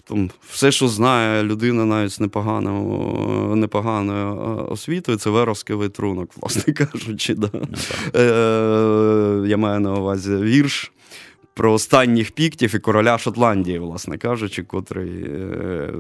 там 0.05 0.31
все, 0.51 0.73
що 0.73 0.89
знає 0.89 1.43
людина 1.43 1.85
навіть 1.85 2.13
з 2.13 2.21
непоганою 2.21 3.57
непоганою 3.57 4.29
е, 4.29 4.73
освітою, 4.73 5.19
це 5.19 5.31
веровський 5.31 5.77
витрунок, 5.77 6.31
власне 6.37 6.73
кажучи. 6.73 7.35
Да. 7.35 7.51
Ну, 7.53 7.61
е, 8.21 9.49
Я 9.49 9.57
маю 9.57 9.81
на 9.81 9.95
увазі 9.95 10.37
вірш 10.37 10.93
про 11.55 11.73
останніх 11.73 12.31
піктів 12.31 12.75
і 12.75 12.79
короля 12.79 13.19
Шотландії, 13.19 13.79
власне 13.79 14.19
кажучи, 14.19 14.63
котрий 14.63 15.11
е, 15.11 15.93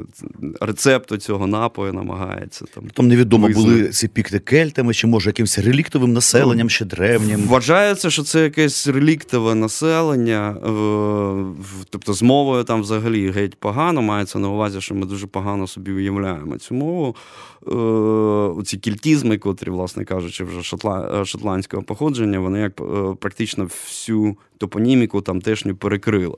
рецепту 0.60 1.16
цього 1.16 1.46
напою 1.46 1.92
намагається. 1.92 2.64
Там 2.74 2.84
Там 2.94 3.08
невідомо 3.08 3.46
визнати. 3.46 3.68
були 3.68 3.88
ці 3.88 4.08
пікти 4.08 4.38
кельтами, 4.38 4.94
чи 4.94 5.06
може 5.06 5.30
якимось 5.30 5.58
реліктовим 5.58 6.12
населенням, 6.12 6.70
ще 6.70 6.84
древнім. 6.84 7.40
Вважається, 7.40 8.10
що 8.10 8.22
це 8.22 8.42
якесь 8.42 8.86
реліктове 8.88 9.54
населення, 9.54 10.56
тобто 11.90 12.12
з 12.12 12.22
мовою 12.22 12.64
там 12.64 12.80
взагалі 12.80 13.30
геть 13.30 13.54
погано. 13.54 14.02
Мається 14.02 14.38
на 14.38 14.48
увазі, 14.48 14.80
що 14.80 14.94
ми 14.94 15.06
дуже 15.06 15.26
погано 15.26 15.66
собі 15.66 15.92
уявляємо 15.92 16.58
цю 16.58 16.74
мову. 16.74 17.16
Е, 17.66 18.62
ці 18.64 18.76
кільтізми, 18.76 19.38
котрі, 19.38 19.70
власне 19.70 20.04
кажучи, 20.04 20.44
вже 20.44 20.62
шотландського 21.24 21.82
походження, 21.82 22.38
вони 22.38 22.60
як 22.60 22.80
е, 22.80 22.84
практично 23.20 23.64
всю 23.64 24.36
топоніміку 24.64 25.20
тамтешню 25.20 25.76
перекрили. 25.76 26.36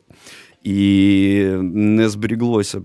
І 0.62 1.49
не 1.62 2.09
зберіглося 2.09 2.80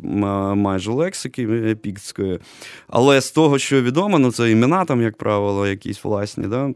майже 0.56 0.92
лексики 0.92 1.44
епіктської. 1.44 2.40
Але 2.88 3.22
з 3.22 3.32
того, 3.32 3.60
що 3.60 3.82
відомо, 3.82 4.20
ну 4.20 4.32
це 4.32 4.52
імена, 4.52 4.86
там, 4.86 5.02
як 5.02 5.18
правило, 5.18 5.68
якісь 5.68 6.04
власні. 6.04 6.48
да, 6.48 6.74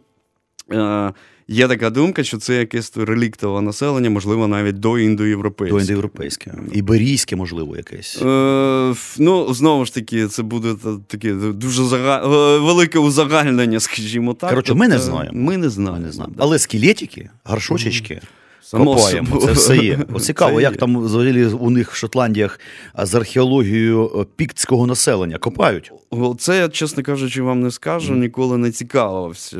е, 0.71 1.13
Є 1.47 1.67
така 1.67 1.89
думка, 1.89 2.23
що 2.23 2.37
це 2.37 2.55
якесь 2.55 2.97
реліктове 2.97 3.61
населення, 3.61 4.09
можливо, 4.09 4.47
навіть 4.47 4.79
до 4.79 4.99
індоєвропейське. 4.99 5.75
До 5.75 5.81
індоєвропейське. 5.81 6.53
Іберійське, 6.73 7.35
можливо, 7.35 7.77
якесь. 7.77 8.21
Е, 8.21 8.93
Ну, 9.19 9.53
знову 9.53 9.85
ж 9.85 9.93
таки, 9.93 10.27
це 10.27 10.43
буде 10.43 10.75
таке 11.07 11.33
дуже 11.33 11.83
зага... 11.83 12.21
Е, 12.25 12.59
велике 12.59 12.99
узагальнення, 12.99 13.79
скажімо 13.79 14.33
так. 14.33 14.49
Коротше, 14.49 14.73
ми 14.73 14.87
не 14.87 14.95
тобто, 14.95 15.11
знаємо. 15.11 15.39
Ми 15.41 15.57
не 15.57 15.69
знаємо. 15.69 15.99
Ми 15.99 16.05
не 16.05 16.11
знаємо. 16.11 16.35
Але 16.39 16.59
скелетики, 16.59 17.29
горшочечки. 17.43 18.21
Само 18.65 18.95
Копаємо, 18.95 19.27
собою. 19.27 19.47
це 19.47 19.51
все 19.53 19.77
є. 19.77 19.99
О, 20.13 20.19
цікаво, 20.19 20.55
Це 20.57 20.61
як 20.61 20.71
є. 20.71 20.77
там 20.77 20.99
взагалі 21.01 21.45
у 21.45 21.69
них 21.69 21.91
в 21.91 21.95
Шотландіях 21.95 22.59
з 23.03 23.15
археологією 23.15 24.11
е, 24.19 24.25
піктського 24.35 24.87
населення 24.87 25.37
копають. 25.37 25.91
Це 26.39 26.57
я, 26.57 26.69
чесно 26.69 27.03
кажучи, 27.03 27.41
вам 27.41 27.61
не 27.61 27.71
скажу, 27.71 28.15
ніколи 28.15 28.57
не 28.57 28.71
цікавився. 28.71 29.57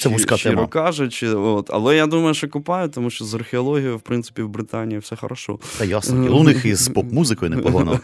Це 0.00 0.08
вузька 0.08 0.36
щиро 0.36 0.54
тема. 0.54 0.66
кажучи. 0.68 1.28
От. 1.28 1.70
Але 1.72 1.96
я 1.96 2.06
думаю, 2.06 2.34
що 2.34 2.48
копають, 2.48 2.92
тому 2.92 3.10
що 3.10 3.24
з 3.24 3.34
археологією, 3.34 3.96
в 3.96 4.00
принципі, 4.00 4.42
в 4.42 4.48
Британії 4.48 4.98
все 4.98 5.16
хорошо. 5.16 5.58
Та 5.78 5.84
ясно. 5.84 6.26
І 6.26 6.28
у 6.28 6.42
них 6.42 6.64
і 6.64 6.74
з 6.74 6.88
поп-музикою 6.94 7.50
непогано, 7.50 8.00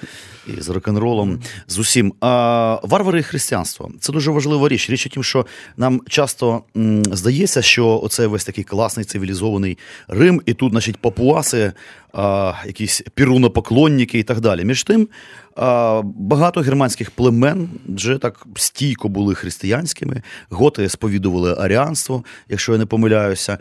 і 0.47 0.61
з 0.61 0.69
рок-н-ролом, 0.69 1.41
з 1.67 1.79
усім. 1.79 2.13
А, 2.21 2.81
варвари 2.83 3.19
і 3.21 3.23
християнство 3.23 3.91
це 4.01 4.13
дуже 4.13 4.31
важлива 4.31 4.69
річ. 4.69 4.91
Річ 4.91 5.07
у 5.07 5.09
тім, 5.09 5.25
що 5.25 5.47
нам 5.77 6.01
часто 6.09 6.63
м, 6.77 7.05
здається, 7.05 7.63
що 7.63 8.01
оце 8.03 8.27
весь 8.27 8.45
такий 8.45 8.65
класний 8.65 9.05
цивілізований 9.07 9.79
Рим, 10.09 10.43
і 10.47 10.55
тут, 10.55 10.71
значить, 10.73 10.97
папуаси, 10.97 11.73
а, 12.19 12.55
якісь 12.67 13.03
пірунопоклонники 13.15 14.19
і 14.19 14.23
так 14.23 14.41
далі. 14.41 14.65
Між 14.65 14.85
тим, 14.85 15.09
а, 15.57 16.03
багато 16.05 16.61
германських 16.61 17.11
племен 17.11 17.69
вже 17.89 18.19
так 18.19 18.47
стійко 18.57 19.09
були 19.09 19.35
християнськими. 19.35 20.23
Готи 20.51 20.89
сповідували 20.89 21.55
аріанство, 21.59 22.25
якщо 22.49 22.73
я 22.73 22.79
не 22.79 22.87
помиляюся. 22.87 23.59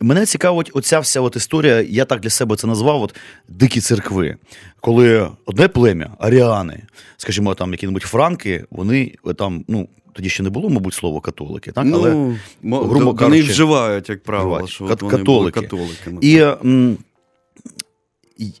Мене 0.00 0.26
цікавить 0.26 0.70
оця 0.74 1.00
вся 1.00 1.20
от 1.20 1.36
історія, 1.36 1.80
я 1.80 2.04
так 2.04 2.20
для 2.20 2.30
себе 2.30 2.56
це 2.56 2.66
назвав: 2.66 3.02
от 3.02 3.14
дикі 3.48 3.80
церкви. 3.80 4.36
Коли 4.80 5.28
одне 5.46 5.68
плем'я, 5.68 6.10
аріани, 6.18 6.82
скажімо, 7.16 7.54
там 7.54 7.72
які-небудь 7.72 8.02
франки, 8.02 8.64
вони 8.70 9.14
е, 9.26 9.34
там, 9.34 9.64
ну. 9.68 9.88
Тоді 10.14 10.28
ще 10.28 10.42
не 10.42 10.50
було, 10.50 10.70
мабуть, 10.70 10.94
слово 10.94 11.20
католики, 11.20 11.72
так? 11.72 11.86
Але 11.94 12.10
ну, 12.10 12.36
мо- 12.62 12.78
грубо 12.84 13.04
вони 13.04 13.18
кажучи, 13.18 13.42
вживають, 13.42 14.08
як 14.08 14.22
правило, 14.22 14.48
вживають. 14.50 14.70
що 14.70 14.84
Кат- 14.84 15.02
вони 15.10 15.24
були 15.24 15.50
католики. 15.50 15.86
католиками. 16.06 16.18
І 16.22 16.38
м, 16.68 16.92
і 16.92 16.96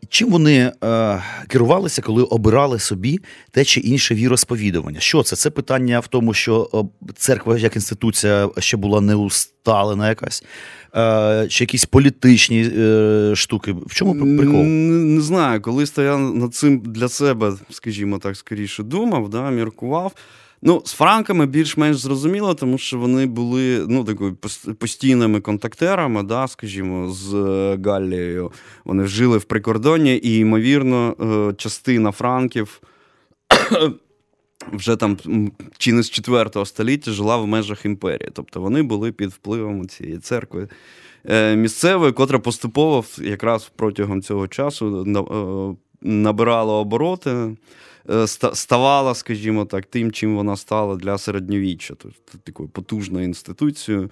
чим 0.08 0.30
вони 0.30 0.72
е, 0.84 1.22
керувалися, 1.48 2.02
коли 2.02 2.22
обирали 2.22 2.78
собі 2.78 3.20
те 3.50 3.64
чи 3.64 3.80
інше 3.80 4.14
віросповідування? 4.14 5.00
Що 5.00 5.22
це? 5.22 5.36
Це 5.36 5.50
питання 5.50 6.00
в 6.00 6.06
тому, 6.08 6.34
що 6.34 6.70
е, 6.74 7.12
церква 7.16 7.58
як 7.58 7.76
інституція 7.76 8.48
ще 8.58 8.76
була 8.76 9.00
не 9.00 9.14
усталена 9.14 10.08
якась, 10.08 10.44
е, 10.96 11.46
чи 11.50 11.64
якісь 11.64 11.84
політичні 11.84 12.70
е, 12.76 13.32
штуки. 13.36 13.72
В 13.86 13.94
чому 13.94 14.36
прикол? 14.38 14.60
Н- 14.60 15.14
Не 15.14 15.20
знаю, 15.20 15.60
колись 15.62 15.92
я 15.98 16.18
над 16.18 16.54
цим 16.54 16.78
для 16.78 17.08
себе, 17.08 17.52
скажімо 17.70 18.18
так, 18.18 18.36
скоріше 18.36 18.82
думав, 18.82 19.28
да, 19.28 19.50
міркував. 19.50 20.12
Ну, 20.64 20.82
з 20.84 20.92
франками 20.92 21.46
більш-менш 21.46 21.96
зрозуміло, 21.96 22.54
тому 22.54 22.78
що 22.78 22.98
вони 22.98 23.26
були 23.26 23.86
ну, 23.88 24.04
такою 24.04 24.36
постійними 24.78 25.40
контактерами, 25.40 26.22
да, 26.22 26.48
скажімо, 26.48 27.10
з 27.10 27.34
е, 27.34 27.78
Галлією. 27.84 28.52
Вони 28.84 29.06
жили 29.06 29.38
в 29.38 29.44
прикордонні, 29.44 30.16
і, 30.16 30.36
ймовірно, 30.36 31.16
е, 31.50 31.54
частина 31.54 32.12
франків 32.12 32.80
вже 34.72 34.96
там 34.96 35.16
чи 35.78 35.92
не 35.92 36.02
з 36.02 36.10
4 36.10 36.66
століття 36.66 37.10
жила 37.10 37.36
в 37.36 37.46
межах 37.46 37.84
імперії. 37.84 38.30
Тобто 38.32 38.60
вони 38.60 38.82
були 38.82 39.12
під 39.12 39.30
впливом 39.30 39.88
цієї 39.88 40.18
церкви 40.18 40.68
е, 41.24 41.56
місцевої, 41.56 42.12
котра 42.12 42.38
поступово 42.38 43.04
якраз 43.18 43.72
протягом 43.76 44.22
цього 44.22 44.48
часу 44.48 45.06
набирала 46.02 46.74
обороти, 46.74 47.56
ставала, 48.54 49.14
скажімо 49.14 49.64
так, 49.64 49.86
тим, 49.86 50.12
чим 50.12 50.36
вона 50.36 50.56
стала 50.56 50.96
для 50.96 51.18
середньовіччя, 51.18 51.94
тобто 51.98 52.38
такою 52.44 52.68
потужною 52.68 53.24
інституцією. 53.24 54.10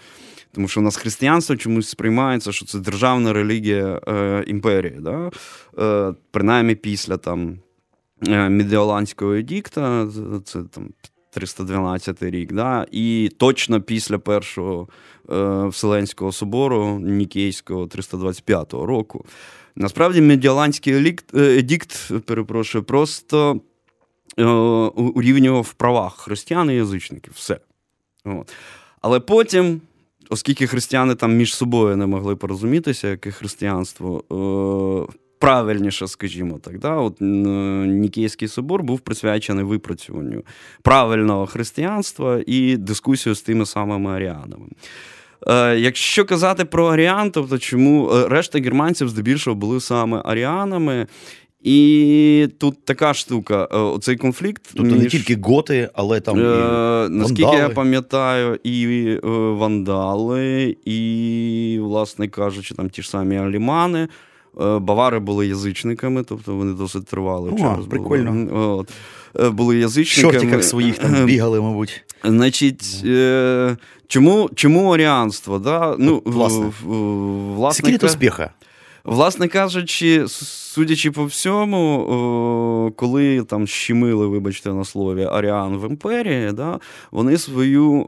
Тому 0.53 0.69
що 0.69 0.81
у 0.81 0.83
нас 0.83 0.97
християнство 0.97 1.57
чомусь 1.57 1.89
сприймається, 1.89 2.53
що 2.53 2.67
це 2.67 2.79
державна 2.79 3.33
релігія 3.33 4.01
е, 4.09 4.45
імперії. 4.47 4.97
Да? 5.01 5.31
Е, 5.79 6.15
принаймні 6.31 6.75
після 6.75 7.17
там, 7.17 7.59
е, 8.29 8.49
Медіоланського 8.49 9.35
едікта, 9.35 10.09
це 10.45 10.63
там 10.63 10.89
312 11.31 12.23
рік, 12.23 12.53
да? 12.53 12.87
і 12.91 13.31
точно 13.37 13.81
після 13.81 14.19
першого 14.19 14.89
е, 15.31 15.67
Вселенського 15.67 16.33
собору 16.33 16.99
Нікейського 16.99 17.87
325 17.87 18.73
року. 18.73 19.25
Насправді, 19.77 20.21
Медіоланський 20.21 20.95
елік- 20.95 21.39
е, 21.41 21.59
едікт, 21.59 22.11
перепрошую, 22.25 22.85
просто 22.85 23.53
е, 23.57 23.61
урівнював 24.37 25.63
в 25.63 25.73
правах 25.73 26.17
християн 26.17 26.71
і 26.71 26.75
язичників. 26.75 27.33
Все. 27.37 27.59
От. 28.25 28.53
Але 29.01 29.21
потім, 29.21 29.81
оскільки 30.31 30.67
християни 30.67 31.15
там 31.15 31.37
між 31.37 31.55
собою 31.55 31.97
не 31.97 32.07
могли 32.07 32.37
порозумітися, 32.37 33.09
яке 33.09 33.31
християнство. 33.31 34.25
Е, 35.11 35.17
Правильніше, 35.41 36.09
скажімо 36.09 36.59
так, 36.59 36.79
да? 36.79 36.95
От, 36.95 37.17
Нікейський 37.21 38.49
собор 38.49 38.83
був 38.83 39.01
присвячений 39.01 39.65
випрацюванню 39.65 40.43
правильного 40.83 41.47
християнства 41.47 42.43
і 42.47 42.77
дискусію 42.77 43.35
з 43.35 43.43
тими 43.43 43.67
самими 43.67 44.11
аріанами. 44.11 44.67
Е, 45.47 45.79
якщо 45.79 46.25
казати 46.25 46.65
про 46.65 46.87
аріан, 46.87 47.31
тобто 47.31 47.59
чому 47.59 48.11
е, 48.11 48.29
решта 48.29 48.61
германців 48.61 49.09
здебільшого 49.09 49.55
були 49.55 49.81
саме 49.81 50.23
аріанами, 50.25 51.07
і 51.63 52.49
тут 52.59 52.85
така 52.85 53.15
штука, 53.15 53.69
е, 53.73 53.77
оцей 53.77 54.17
конфлікт. 54.17 54.63
Тобто 54.75 54.97
не 54.97 55.07
тільки 55.07 55.37
готи, 55.37 55.91
але 55.95 56.21
там 56.21 56.39
і 56.39 56.43
Е, 56.43 57.09
наскільки 57.11 57.57
я 57.57 57.69
пам'ятаю, 57.69 58.59
і 58.65 58.87
е, 59.25 59.29
вандали, 59.31 60.77
і, 60.85 61.79
власне 61.83 62.29
кажучи, 62.29 62.75
там 62.75 62.91
ті 62.91 63.03
ж 63.03 63.11
самі 63.11 63.37
алімани. 63.37 64.09
Е, 64.61 64.79
Бавари 64.79 65.19
були 65.19 65.47
язичниками, 65.47 66.23
тобто 66.23 66.55
вони 66.55 66.73
досить 66.73 67.07
тривали 67.07 67.51
О, 67.51 67.59
час. 67.59 67.87
прикольно. 67.91 68.33
Були, 68.33 68.67
От. 68.67 68.91
Е, 69.41 69.51
були 69.51 69.77
в 69.77 69.79
язичниками. 69.79 70.33
шортиках 70.33 70.65
своїх 70.65 70.99
там 70.99 71.25
бігали, 71.27 71.61
мабуть. 71.61 72.05
Значить, 72.25 73.03
е, 73.05 73.77
чому, 74.09 74.51
чому 74.55 74.89
оріанство? 74.91 75.59
Да? 75.59 75.97
Ну, 75.99 76.23
Власне. 76.25 76.73
Секрет 77.73 78.05
успіха. 78.05 78.51
Власне 79.11 79.49
кажучи, 79.49 80.25
судячи 80.29 81.11
по 81.11 81.25
всьому, 81.25 82.93
коли 82.97 83.43
там 83.43 83.67
щемили, 83.67 84.27
вибачте 84.27 84.73
на 84.73 84.85
слові, 84.85 85.25
Аріан 85.25 85.77
в 85.79 85.91
імперії, 85.91 86.53
да, 86.53 86.81
вони 87.11 87.39
свою 87.39 88.07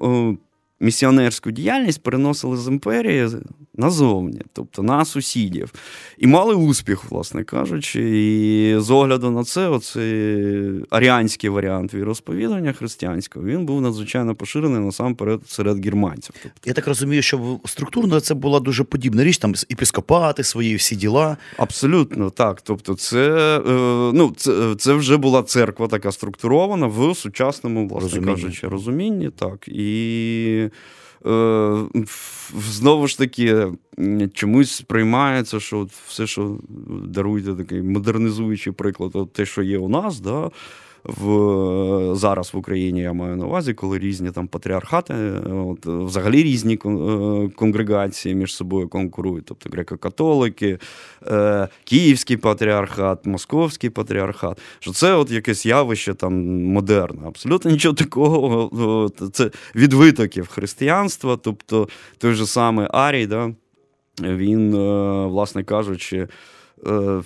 місіонерську 0.83 1.51
діяльність 1.51 2.03
переносили 2.03 2.57
з 2.57 2.69
імперії 2.69 3.29
назовні, 3.75 4.41
тобто 4.53 4.83
на 4.83 5.05
сусідів. 5.05 5.73
І 6.19 6.27
мали 6.27 6.55
успіх, 6.55 7.11
власне 7.11 7.45
кажучи. 7.45 8.01
І 8.21 8.79
з 8.79 8.91
огляду 8.91 9.31
на 9.31 9.45
це, 9.45 9.69
оцей 9.69 10.85
аріанський 10.91 11.51
варіант 11.51 11.95
віросповідання 11.95 12.73
християнського, 12.73 13.47
він 13.47 13.67
був 13.67 13.81
надзвичайно 13.81 14.35
поширений 14.35 14.81
насамперед 14.81 15.41
серед 15.47 15.85
германців. 15.85 16.35
Тобто, 16.43 16.59
Я 16.65 16.73
так 16.73 16.87
розумію, 16.87 17.23
що 17.23 17.61
структурно 17.65 18.21
це 18.21 18.35
була 18.35 18.61
дуже 18.61 18.85
подібна 18.85 19.25
річ, 19.25 19.39
там 19.39 19.55
епіскопати 19.71 20.45
свої 20.45 20.75
всі 20.75 20.97
діла. 20.97 21.37
Абсолютно 21.57 22.31
так. 22.31 22.61
Тобто, 22.63 22.95
це, 22.95 23.57
е, 23.59 24.11
ну, 24.15 24.33
це, 24.37 24.75
це 24.79 24.93
вже 24.93 25.17
була 25.17 25.43
церква 25.43 25.89
така 25.89 26.13
структурована 26.13 26.87
в 26.87 27.15
сучасному, 27.17 27.89
власне 27.89 28.09
Розумінні. 28.09 28.35
кажучи, 28.35 28.69
розумінні. 28.69 29.31
Так. 29.31 29.69
І 29.69 30.69
знову 32.57 33.07
ж 33.07 33.19
таки, 33.19 33.67
чомусь 34.35 34.73
сприймається, 34.73 35.61
що 35.61 35.79
от 35.79 35.91
все, 35.91 36.27
що 36.27 36.59
даруйте 37.05 37.55
такий 37.55 37.83
модернізуючий 37.83 38.73
приклад, 38.73 39.11
от 39.15 39.33
те, 39.33 39.47
що 39.47 39.63
є 39.63 39.79
у 39.79 39.89
нас, 39.89 40.21
да, 40.21 40.51
в, 41.05 42.15
зараз 42.15 42.55
в 42.55 42.57
Україні 42.57 43.01
я 43.01 43.13
маю 43.13 43.37
на 43.37 43.47
увазі, 43.47 43.75
коли 43.75 43.99
різні 43.99 44.31
там 44.31 44.49
патріархати, 44.49 45.15
от, 45.51 45.87
взагалі 45.87 46.43
різні 46.43 46.75
е, 46.75 46.79
конгрегації 47.57 48.35
між 48.35 48.55
собою 48.55 48.89
конкурують, 48.89 49.45
тобто 49.45 49.71
греко-католики, 49.71 50.79
е, 51.27 51.69
Київський 51.85 52.37
патріархат, 52.37 53.27
Московський 53.27 53.91
патріархат. 53.91 54.61
Що 54.79 54.93
це 54.93 55.15
от 55.15 55.31
якесь 55.31 55.67
явище 55.67 56.15
там 56.15 56.65
модерне. 56.65 57.23
Абсолютно 57.27 57.71
нічого 57.71 57.95
такого. 57.95 58.71
От, 58.73 59.35
це 59.35 59.51
від 59.75 59.93
витоків 59.93 60.47
християнства, 60.47 61.37
тобто 61.37 61.89
той 62.19 62.35
же 62.35 62.47
самий 62.47 62.87
Арій, 62.91 63.27
да, 63.27 63.53
він, 64.21 64.75
е, 64.75 65.27
власне 65.27 65.65
кажучи, 65.65 66.29
е, 66.87 67.23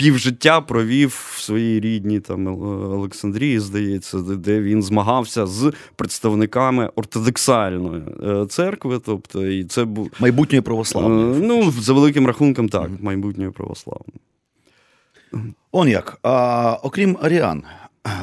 півжиття 0.00 0.60
провів 0.60 1.08
в 1.36 1.40
своїй 1.40 1.80
рідній 1.80 2.20
там 2.20 2.46
Олександрії, 2.92 3.60
здається, 3.60 4.18
де- 4.18 4.60
він 4.60 4.82
змагався 4.82 5.46
з 5.46 5.72
представниками 5.96 6.90
ортодоксальної 6.96 8.02
е, 8.22 8.46
церкви. 8.46 9.00
Тобто, 9.06 9.46
і 9.46 9.64
це 9.64 9.84
був 9.84 10.10
Майбутньої 10.20 10.58
е, 10.58 10.62
православної. 10.62 11.42
ну, 11.46 11.70
за 11.70 11.92
великим 11.92 12.26
рахунком, 12.26 12.68
так, 12.68 12.90
майбутньої 13.00 13.50
православної. 13.50 14.20
Он 15.72 15.88
як. 15.88 16.18
А, 16.22 16.76
окрім 16.82 17.16
аріан, 17.22 17.62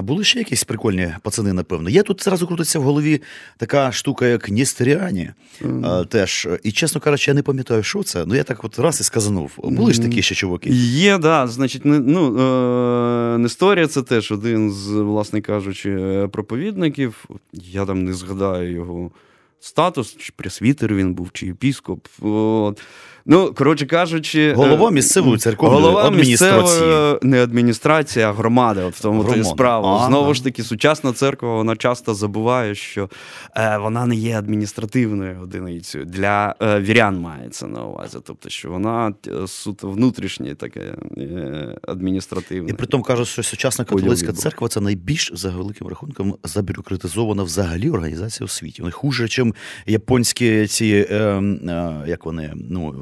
були 0.02 0.24
ще 0.24 0.40
якісь 0.40 0.64
прикольні 0.64 1.14
пацани, 1.22 1.54
напевно. 1.54 1.90
Є 1.90 2.04
тут 2.04 2.24
зразу 2.24 2.48
крутиться 2.48 2.80
в 2.80 2.84
голові 2.84 3.22
така 3.58 3.92
штука, 3.92 4.28
як 4.28 4.50
Нестеріані. 4.50 5.32
Mm. 5.62 6.06
Теж. 6.06 6.48
І, 6.64 6.72
чесно 6.72 7.02
кажучи, 7.02 7.32
я 7.32 7.36
не 7.36 7.42
пам'ятаю, 7.42 7.84
що 7.84 8.04
це. 8.04 8.26
Ну 8.26 8.36
я 8.36 8.44
так 8.44 8.64
от 8.64 8.80
раз 8.80 9.02
і 9.02 9.04
сказанув. 9.04 9.52
Були 9.64 9.94
ж 9.94 10.02
такі 10.02 10.22
ще 10.22 10.36
чуваки. 10.36 10.70
Є, 10.70 11.18
да. 11.18 11.48
Значить, 11.48 11.82
ну, 11.86 12.40
е, 12.40 13.38
Несторія 13.38 13.88
це 13.88 14.02
теж 14.02 14.32
один 14.32 14.72
з, 14.72 14.88
власне 14.88 15.42
кажучи, 15.42 15.92
е, 15.92 16.28
проповідників. 16.28 17.26
Я 17.54 17.86
там 17.86 18.04
не 18.04 18.14
згадаю 18.14 18.72
його 18.72 19.12
статус, 19.60 20.18
чи 20.18 20.34
пресвітер 20.36 20.96
він 20.96 21.14
був, 21.14 21.30
чи 21.34 21.46
єпіскоп. 21.46 22.08
От. 22.22 22.82
Ну, 23.30 23.54
коротше 23.54 23.86
кажучи, 23.86 24.42
е, 24.42 24.54
голова 24.54 24.92
місцевої 24.92 25.38
церковної 25.38 25.82
голова 25.82 26.08
адміністрації. 26.08 27.18
не 27.22 27.44
адміністрація, 27.44 28.30
а 28.30 28.34
громади. 28.34 28.82
От 28.82 28.96
в 28.96 29.02
тому 29.02 29.24
то 29.24 29.36
і 29.36 29.44
справа. 29.44 30.00
А, 30.02 30.08
Знову 30.08 30.34
ж 30.34 30.44
таки, 30.44 30.64
сучасна 30.64 31.14
церква 31.14 31.56
вона 31.56 31.76
часто 31.76 32.14
забуває, 32.14 32.76
що 32.76 33.10
е, 33.56 33.78
вона 33.78 34.06
не 34.06 34.16
є 34.16 34.38
адміністративною 34.38 35.42
одиницею. 35.42 36.06
Для 36.06 36.56
е, 36.62 36.80
вірян 36.80 37.20
мається 37.20 37.68
на 37.68 37.84
увазі. 37.84 38.18
Тобто, 38.24 38.50
що 38.50 38.70
вона 38.70 39.14
е, 39.28 39.48
суто 39.48 39.90
внутрішнє 39.90 40.56
таке 40.56 40.94
е, 41.18 41.78
адміністративне. 41.88 42.70
І 42.70 42.74
при 42.74 42.88
тому 42.88 43.04
кажуть, 43.04 43.28
що 43.28 43.44
сучасна 43.44 43.86
католицька 43.86 44.34
церква 44.34 44.68
це 44.68 44.82
найбільш 44.82 45.32
за 45.34 45.50
великим 45.50 45.88
рахунком 45.88 46.36
забюрократизована 46.44 47.44
взагалі 47.44 47.90
організація 47.90 48.46
у 48.46 48.48
світі. 48.48 48.82
Вони 48.82 48.92
хуже, 48.92 49.24
ніж 49.24 49.54
японські 49.86 50.68
ці, 50.68 51.08
е, 51.10 51.16
е, 51.16 52.04
як 52.08 52.26
вони, 52.26 52.54
ну 52.56 52.94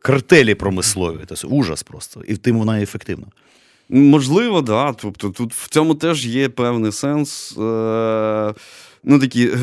картелі 0.00 0.54
промислові. 0.54 1.18
Це 1.36 1.46
ужас 1.46 1.82
просто. 1.82 2.22
І 2.28 2.36
тим 2.36 2.58
вона 2.58 2.82
ефективна. 2.82 3.26
Можливо. 3.88 4.60
Да. 4.60 4.92
Тобто 4.92 5.30
тут 5.30 5.54
в 5.54 5.68
цьому 5.68 5.94
теж 5.94 6.26
є 6.26 6.48
певний 6.48 6.92
сенс. 6.92 7.52
Е, 7.58 8.54
ну, 9.04 9.18
такі, 9.18 9.46
е, 9.48 9.56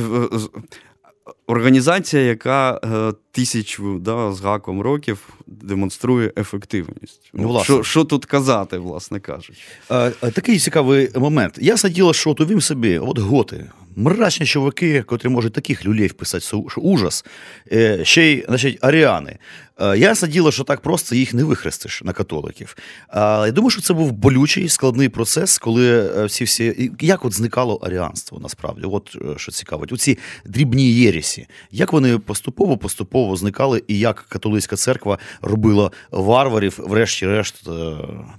Організація, 1.49 2.23
яка 2.23 2.79
е, 2.83 3.13
тисячу 3.31 3.99
да, 3.99 4.33
з 4.33 4.41
гаком 4.41 4.81
років 4.81 5.29
демонструє 5.47 6.33
ефективність. 6.37 7.29
Ну, 7.33 7.61
Що 7.63 7.83
що 7.83 8.03
тут 8.03 8.25
казати, 8.25 8.77
власне 8.77 9.19
кажучи? 9.19 9.61
Е, 9.91 10.09
такий 10.11 10.59
цікавий 10.59 11.09
момент. 11.15 11.57
Я 11.61 11.77
сиділа, 11.77 12.13
що 12.13 12.29
от 12.29 12.41
увім 12.41 12.61
собі, 12.61 12.97
от 12.97 13.19
готи, 13.19 13.65
мрачні 13.95 14.45
чуваки, 14.45 15.03
котрі 15.03 15.29
можуть 15.29 15.53
таких 15.53 15.85
люлей 15.85 16.07
вписати, 16.07 16.45
що 16.45 16.81
ужас. 16.81 17.25
Е, 17.71 18.05
ще 18.05 18.25
й 18.25 18.45
значить, 18.47 18.77
аріани. 18.81 19.37
Е, 19.79 19.97
я 19.97 20.15
сиділа, 20.15 20.51
що 20.51 20.63
так 20.63 20.81
просто 20.81 21.15
їх 21.15 21.33
не 21.33 21.43
вихрестиш 21.43 22.01
на 22.03 22.13
католиків. 22.13 22.77
Я 23.13 23.51
думаю, 23.51 23.69
що 23.69 23.81
це 23.81 23.93
був 23.93 24.11
болючий 24.11 24.69
складний 24.69 25.09
процес, 25.09 25.57
коли 25.57 26.11
е, 26.17 26.25
всі 26.25 26.43
всі 26.43 26.91
як 26.99 27.25
от 27.25 27.33
зникало 27.33 27.75
аріанство 27.75 28.39
насправді. 28.39 28.81
От 28.85 29.15
що 29.37 29.51
цікавить, 29.51 29.91
оці 29.91 30.17
дрібні 30.45 30.93
єрісі, 30.93 31.38
як 31.71 31.93
вони 31.93 32.17
поступово 32.17 32.77
поступово 32.77 33.35
зникали, 33.35 33.83
і 33.87 33.99
як 33.99 34.25
католицька 34.29 34.75
церква 34.75 35.17
робила 35.41 35.91
варварів, 36.11 36.79
врешті-решт, 36.83 37.69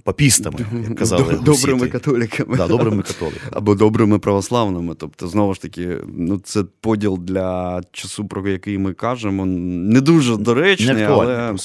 папістами, 0.03 0.59
як 0.89 0.97
казали 0.97 1.39
добрими 1.45 1.87
католиками. 1.87 2.57
Да, 2.57 2.67
добрими 2.67 3.03
католиками. 3.03 3.51
або 3.51 3.75
добрими 3.75 4.19
православними. 4.19 4.95
Тобто, 4.95 5.27
знову 5.27 5.53
ж 5.53 5.61
таки, 5.61 5.97
ну 6.17 6.37
це 6.43 6.63
поділ 6.81 7.19
для 7.21 7.81
часу, 7.91 8.25
про 8.25 8.49
який 8.49 8.77
ми 8.77 8.93
кажемо, 8.93 9.45
не 9.45 10.01
дуже 10.01 10.37
доречний, 10.37 10.95
не 10.95 11.05
але, 11.05 11.55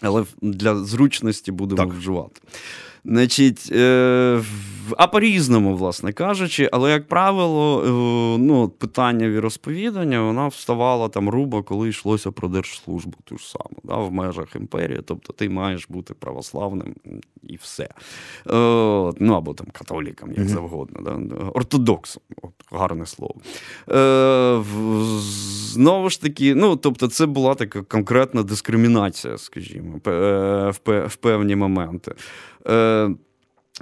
але 0.00 0.24
для 0.42 0.76
зручності 0.76 1.52
будемо 1.52 1.84
так. 1.84 1.98
вживати. 1.98 2.40
Значить, 3.04 3.68
е, 3.72 4.40
а 4.98 5.06
по-різному, 5.06 5.76
власне 5.76 6.12
кажучи, 6.12 6.68
але, 6.72 6.90
як 6.90 7.08
правило, 7.08 7.82
е, 7.84 8.38
ну, 8.38 8.68
питання 8.68 9.28
віросповідання 9.28 10.22
вона 10.22 10.48
вставала 10.48 11.08
там 11.08 11.28
руба, 11.28 11.62
коли 11.62 11.88
йшлося 11.88 12.30
про 12.30 12.48
держслужбу 12.48 13.16
ту 13.24 13.38
ж 13.38 13.50
саму, 13.50 13.76
да, 13.84 13.96
в 13.96 14.12
межах 14.12 14.56
імперії. 14.56 15.00
Тобто 15.04 15.32
ти 15.32 15.48
маєш 15.48 15.86
бути 15.88 16.14
православним 16.14 16.94
і 17.42 17.56
все. 17.56 17.84
Е, 17.84 17.92
ну 19.20 19.34
або 19.34 19.54
там 19.54 19.66
католіком, 19.72 20.28
як 20.30 20.38
mm-hmm. 20.38 20.48
завгодно, 20.48 21.00
да, 21.00 21.36
ортодоксом, 21.54 22.22
от, 22.42 22.52
гарне 22.72 23.06
слово. 23.06 23.34
Е, 23.90 24.62
Знову 25.74 26.10
ж 26.10 26.22
таки, 26.22 26.54
ну, 26.54 26.76
тобто, 26.76 27.08
це 27.08 27.26
була 27.26 27.54
така 27.54 27.82
конкретна 27.82 28.42
дискримінація, 28.42 29.38
скажімо, 29.38 30.00
в 31.08 31.16
певні 31.20 31.56
моменти. 31.56 32.14
Е, 32.68 33.10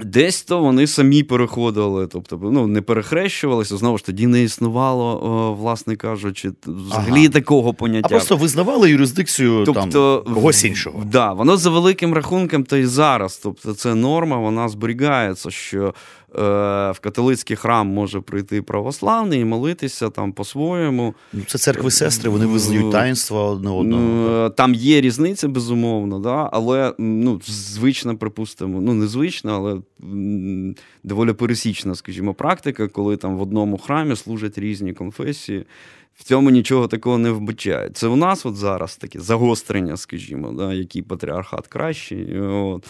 Десь 0.00 0.42
то 0.42 0.59
вони 0.59 0.87
самі 0.87 1.22
переходили, 1.22 2.07
тобто 2.07 2.38
ну, 2.42 2.66
не 2.66 2.83
перехрещувалися, 2.83 3.76
знову 3.76 3.98
ж 3.98 4.07
тоді 4.07 4.26
не 4.26 4.42
існувало, 4.42 5.55
власне 5.55 5.96
кажучи, 5.96 6.52
взагалі 6.66 7.20
ага. 7.20 7.28
такого 7.28 7.74
поняття. 7.74 8.07
А 8.07 8.09
просто 8.09 8.37
визнавали 8.37 8.90
юрисдикцію 8.90 9.64
тобто, 9.66 10.22
там, 10.26 10.35
когось 10.35 10.64
іншого. 10.64 11.02
Да, 11.12 11.33
воно 11.33 11.57
за 11.57 11.70
великим 11.70 12.14
рахунком, 12.14 12.64
то 12.64 12.76
й 12.76 12.85
зараз. 12.85 13.40
Тобто, 13.42 13.74
це 13.74 13.94
норма, 13.94 14.37
вона 14.37 14.68
зберігається, 14.68 15.50
що 15.50 15.83
Е, 15.88 15.92
в 16.35 16.97
католицький 17.01 17.57
храм 17.57 17.88
може 17.88 18.21
прийти 18.21 18.62
православний 18.62 19.40
і 19.40 19.45
молитися 19.45 20.11
там 20.11 20.33
по-своєму. 20.33 21.14
Ну, 21.33 21.42
це 21.47 21.59
церкви 21.59 21.90
сестри, 21.90 22.31
вони 22.31 22.47
визнають 22.47 22.92
таїнства 22.92 23.45
одне 23.45 23.71
одного. 23.71 24.47
Е, 24.47 24.51
там 24.51 24.75
є 24.75 25.01
різниця, 25.01 25.49
безумовно, 25.49 26.18
да? 26.18 26.49
але 26.53 26.95
ну, 26.99 27.40
звична, 27.47 28.14
припустимо, 28.14 28.81
ну 28.81 28.95
не 28.95 29.07
звична, 29.07 29.55
але 29.55 29.81
доволі 31.03 31.33
пересічна, 31.33 31.95
скажімо, 31.95 32.35
практика, 32.35 32.88
коли 32.88 33.16
там 33.16 33.37
в 33.37 33.42
одному 33.42 33.79
храмі 33.79 34.16
служать 34.16 34.59
різні 34.59 34.92
конфесії 34.92 35.64
в 36.14 36.25
цьому 36.25 36.51
нічого 36.51 36.88
такого 36.88 37.18
не 37.18 37.31
вбачає. 37.31 37.90
Це 37.94 38.07
у 38.07 38.16
нас 38.16 38.46
от 38.46 38.57
зараз 38.57 38.96
таке 38.96 39.20
загострення, 39.20 39.96
скажімо, 39.96 40.53
да, 40.53 40.75
який 40.75 41.03
патріархат 41.03 41.66
кращий 41.66 42.40
от, 42.40 42.87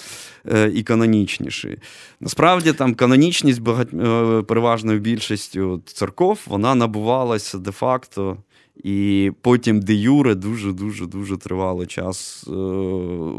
е, 0.53 0.71
і 0.75 0.83
канонічніший. 0.83 1.79
Насправді 2.21 2.73
там 2.73 2.95
канонічність 2.95 3.61
багать, 3.61 3.95
е, 3.95 4.43
переважною 4.43 5.01
більшістю 5.01 5.83
церков 5.87 6.41
вона 6.47 6.75
набувалася 6.75 7.59
де-факто. 7.59 8.37
І 8.77 9.31
потім 9.41 9.81
де 9.81 9.95
Юре 9.95 10.35
дуже-дуже 10.35 11.07
дуже 11.07 11.37
тривалий 11.37 11.87
час 11.87 12.45
е, 12.49 12.51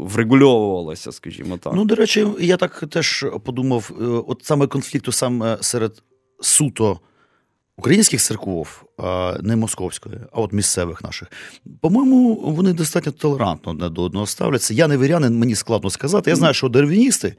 врегульовувалося, 0.02 1.12
скажімо 1.12 1.58
так. 1.58 1.72
Ну, 1.76 1.84
до 1.84 1.94
речі, 1.94 2.26
я 2.40 2.56
так 2.56 2.84
теж 2.90 3.26
подумав: 3.44 3.90
е, 4.00 4.04
от 4.04 4.40
саме 4.44 4.66
конфлікту 4.66 5.12
саме 5.12 5.58
серед 5.60 6.02
суто 6.40 7.00
українських 7.76 8.20
церков, 8.20 8.84
не 9.40 9.56
московської, 9.56 10.16
а 10.32 10.40
от 10.40 10.52
місцевих 10.52 11.02
наших, 11.02 11.30
по-моєму, 11.80 12.34
вони 12.34 12.72
достатньо 12.72 13.12
толерантно 13.12 13.72
одне 13.72 13.88
до 13.88 14.02
одного 14.02 14.26
ставляться. 14.26 14.74
Я 14.74 14.88
не 14.88 14.98
вірянин, 14.98 15.38
мені 15.38 15.54
складно 15.54 15.90
сказати. 15.90 16.30
Я 16.30 16.36
знаю, 16.36 16.54
що 16.54 16.68
дервіністи 16.68 17.34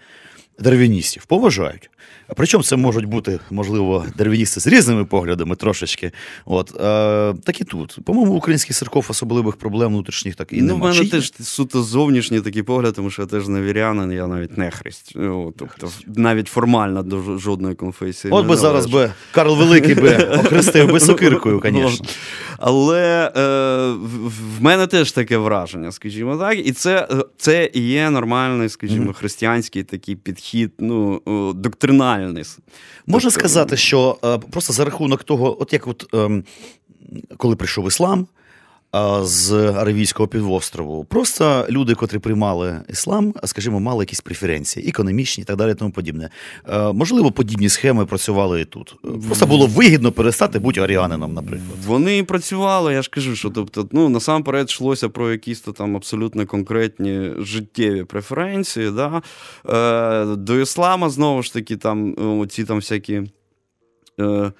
дервіністів 0.60 1.26
поважають. 1.26 1.90
Причому 2.36 2.64
це 2.64 2.76
можуть 2.76 3.06
бути, 3.06 3.40
можливо, 3.52 4.06
дервіністи 4.18 4.60
з 4.60 4.68
різними 4.68 5.06
поглядами 5.06 5.56
трошечки. 5.56 6.12
От 6.46 6.82
е, 6.82 7.34
Так 7.44 7.62
і 7.62 7.64
тут. 7.64 7.98
По-моєму, 8.06 8.34
українських 8.34 8.76
церков 8.76 9.06
особливих 9.10 9.56
проблем 9.56 9.88
внутрішніх 9.88 10.36
так 10.36 10.54
і 10.54 10.62
ну, 10.62 10.68
немає. 10.68 10.94
У 10.94 10.98
мене 10.98 11.10
теж 11.10 11.34
суто 11.42 11.84
зовнішній 11.84 12.42
такий 12.42 12.64
погляд, 12.64 12.94
тому 12.96 13.10
що 13.10 13.22
я 13.22 13.28
теж 13.28 13.48
не 13.48 13.62
вірянин, 13.62 14.12
я 14.12 14.28
навіть 14.28 14.58
не 14.58 14.72
хрест. 14.72 15.12
Ну, 15.16 15.54
тобто, 15.58 15.90
навіть 16.08 16.48
формально 16.48 17.04
до 17.04 17.38
жодної 17.38 17.76
конфесії. 17.76 18.34
От 18.34 18.48
би 18.48 18.58
зараз 18.58 18.86
би 18.86 19.12
Карл 19.32 19.58
Великий 19.58 19.96
би 19.96 20.16
охрестив 20.46 20.92
би 20.92 21.00
сокиркою, 21.00 21.62
звісно. 21.66 22.06
Але 22.58 23.32
е, 23.36 23.42
в 24.24 24.64
мене 24.64 24.88
теж 24.88 25.12
таке 25.12 25.38
враження, 25.38 25.92
скажімо 25.92 26.38
так. 26.38 26.68
І 26.68 26.72
це 26.72 27.08
це 27.38 27.70
і 27.74 27.82
є 27.82 28.10
нормальний, 28.10 28.70
скажімо, 28.70 29.14
християнський 29.14 29.84
такий 29.84 30.16
підхід, 30.16 30.72
ну, 30.80 31.22
доктринальний. 31.56 32.44
Можна 33.08 33.30
тобто, 33.30 33.40
сказати, 33.40 33.78
що 33.78 34.18
е, 34.24 34.38
просто 34.38 34.74
за 34.74 34.86
рахунок 34.86 35.24
того, 35.24 35.62
от 35.62 35.74
як 35.74 35.88
от 35.88 36.14
е, 36.14 36.44
коли 37.38 37.56
прийшов 37.56 37.88
іслам 37.88 38.28
з 39.24 39.52
Аравійського 39.54 40.28
півострову. 40.28 41.04
Просто 41.04 41.66
люди, 41.70 41.96
котрі 41.96 42.20
приймали 42.20 42.82
іслам, 42.90 43.34
скажімо, 43.44 43.80
мали 43.80 44.04
якісь 44.04 44.22
преференції, 44.22 44.90
економічні 44.90 45.42
і 45.42 45.46
так 45.46 45.56
далі, 45.56 45.74
тому 45.74 45.92
подібне. 45.92 46.30
Е, 46.70 46.94
можливо, 46.94 47.32
подібні 47.32 47.70
схеми 47.70 48.06
працювали 48.06 48.62
і 48.62 48.66
тут. 48.66 48.96
Просто 49.28 49.46
було 49.46 49.68
вигідно 49.68 50.12
перестати 50.12 50.60
бути 50.60 50.82
аріанином, 50.82 51.34
наприклад. 51.34 51.78
Вони 51.86 52.24
працювали, 52.24 52.94
я 52.94 53.02
ж 53.02 53.10
кажу, 53.10 53.36
що 53.36 53.50
тобто, 53.50 53.88
ну 53.92 54.10
насамперед 54.10 54.70
йшлося 54.70 55.10
про 55.10 55.32
якісь 55.32 55.60
то 55.60 55.72
там 55.72 55.96
абсолютно 55.96 56.46
конкретні 56.46 57.32
життєві 57.40 58.04
преференції. 58.04 58.92
Да? 58.92 59.22
Е, 59.70 60.36
До 60.36 60.60
іслама 60.60 61.10
знову 61.10 61.44
ж 61.44 61.54
таки, 61.54 61.78
там 61.78 62.16
оці 62.40 62.64
там 62.64 62.78
всякі. 62.78 63.22
Е, 64.20 64.52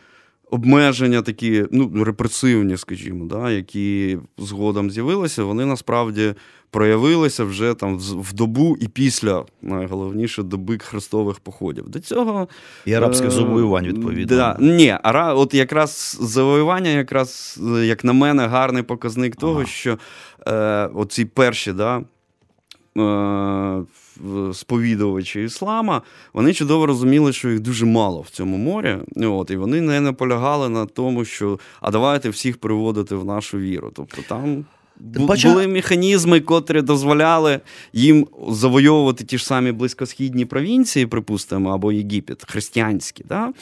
обмеження 0.52 1.22
такі 1.22 1.66
ну, 1.72 2.04
репресивні, 2.04 2.78
скажімо, 2.78 3.26
да, 3.26 3.52
які 3.52 4.18
згодом 4.38 4.92
з'явилися, 4.92 5.44
вони 5.44 5.66
насправді 5.66 6.34
проявилися 6.70 7.44
вже 7.44 7.74
там 7.74 8.00
в 8.00 8.34
добу 8.34 8.78
і 8.80 8.88
після 8.88 9.46
найголовніше 9.62 10.44
доби 10.44 10.78
хрестових 10.78 11.40
походів. 11.40 11.90
До 11.90 12.00
цього 12.00 12.48
і 12.86 12.94
арабських 12.94 13.28
е- 13.28 13.32
завоювань 13.32 13.86
відповідно. 13.86 14.38
Да, 14.38 14.58
Ні, 14.60 14.98
ара, 15.04 15.34
от 15.34 15.54
якраз 15.54 16.18
завоювання, 16.22 16.90
якраз, 16.90 17.60
як 17.84 18.04
на 18.04 18.14
мене, 18.14 18.48
гарний 18.48 18.84
показник 18.84 19.36
того, 19.36 19.60
ага. 19.60 19.66
що 19.66 19.98
е, 20.48 20.90
оці 20.94 21.26
перші 21.26 21.74
да, 21.74 21.98
е, 22.98 23.86
сповідувачі 24.54 25.44
іслама, 25.44 26.02
вони 26.34 26.54
чудово 26.54 26.86
розуміли, 26.86 27.34
що 27.34 27.50
їх 27.50 27.60
дуже 27.60 27.86
мало 27.86 28.22
в 28.22 28.30
цьому 28.30 28.58
морі. 28.58 28.98
От, 29.16 29.52
І 29.52 29.56
вони 29.56 29.82
не 29.82 30.02
наполягали 30.02 30.70
на 30.70 30.86
тому, 30.86 31.26
що 31.26 31.60
а 31.82 31.92
давайте 31.92 32.30
всіх 32.30 32.58
приводити 32.58 33.16
в 33.16 33.26
нашу 33.26 33.58
віру. 33.58 33.92
Тобто 33.96 34.22
там. 34.30 34.66
Бача... 35.00 35.50
Були 35.50 35.68
механізми, 35.68 36.42
котрі 36.42 36.82
дозволяли 36.82 37.60
їм 37.94 38.28
завойовувати 38.50 39.24
ті 39.24 39.38
ж 39.38 39.46
самі 39.46 39.72
близькосхідні 39.72 40.46
провінції, 40.46 41.06
припустимо, 41.06 41.70
або 41.70 41.92
Єгипет, 41.92 42.46
християнські. 42.48 43.24
Да? 43.30 43.54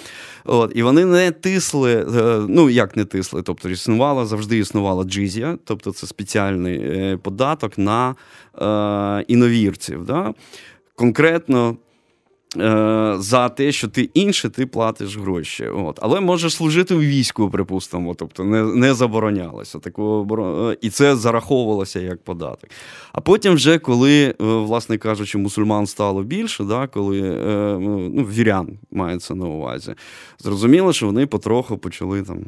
От, 0.45 0.71
І 0.75 0.83
вони 0.83 1.05
не 1.05 1.31
тисли, 1.31 1.93
е, 1.93 2.45
ну 2.49 2.69
як 2.69 2.97
не 2.97 3.05
тисли, 3.05 3.41
тобто 3.41 3.69
існувала, 3.69 4.25
завжди 4.25 4.57
існувала 4.57 5.03
джизія, 5.03 5.57
тобто 5.63 5.91
це 5.91 6.07
спеціальний 6.07 6.77
е, 6.77 7.17
податок 7.17 7.77
на 7.77 8.15
е, 8.61 9.25
іновірців. 9.27 10.05
Да? 10.05 10.33
Конкретно 10.95 11.77
за 13.19 13.49
те, 13.49 13.71
що 13.71 13.87
ти 13.87 14.09
інше, 14.13 14.49
ти 14.49 14.65
платиш 14.65 15.17
гроші. 15.17 15.67
От. 15.67 15.99
Але 16.01 16.19
можеш 16.19 16.53
служити 16.53 16.95
у 16.95 16.99
війську, 16.99 17.49
припустимо, 17.49 18.15
тобто 18.15 18.43
не 18.43 18.63
не 18.63 18.93
заборонялося. 18.93 19.79
Такого, 19.79 20.71
е, 20.71 20.77
І 20.81 20.89
це 20.89 21.15
зараховувалося 21.15 21.99
як 21.99 22.23
податок. 22.23 22.69
А 23.13 23.21
потім, 23.21 23.53
вже, 23.53 23.79
коли, 23.79 24.23
е, 24.25 24.33
власне 24.39 24.97
кажучи, 24.97 25.37
мусульман 25.37 25.87
стало 25.87 26.23
більше, 26.23 26.63
да, 26.63 26.87
коли 26.87 27.21
ну, 27.79 28.09
вірян 28.23 28.77
мається 28.91 29.35
на 29.35 29.45
увазі, 29.45 29.93
зрозуміло, 30.39 30.93
що 30.93 31.05
вони 31.05 31.25
потроху 31.25 31.77
почали 31.77 32.21
там 32.21 32.39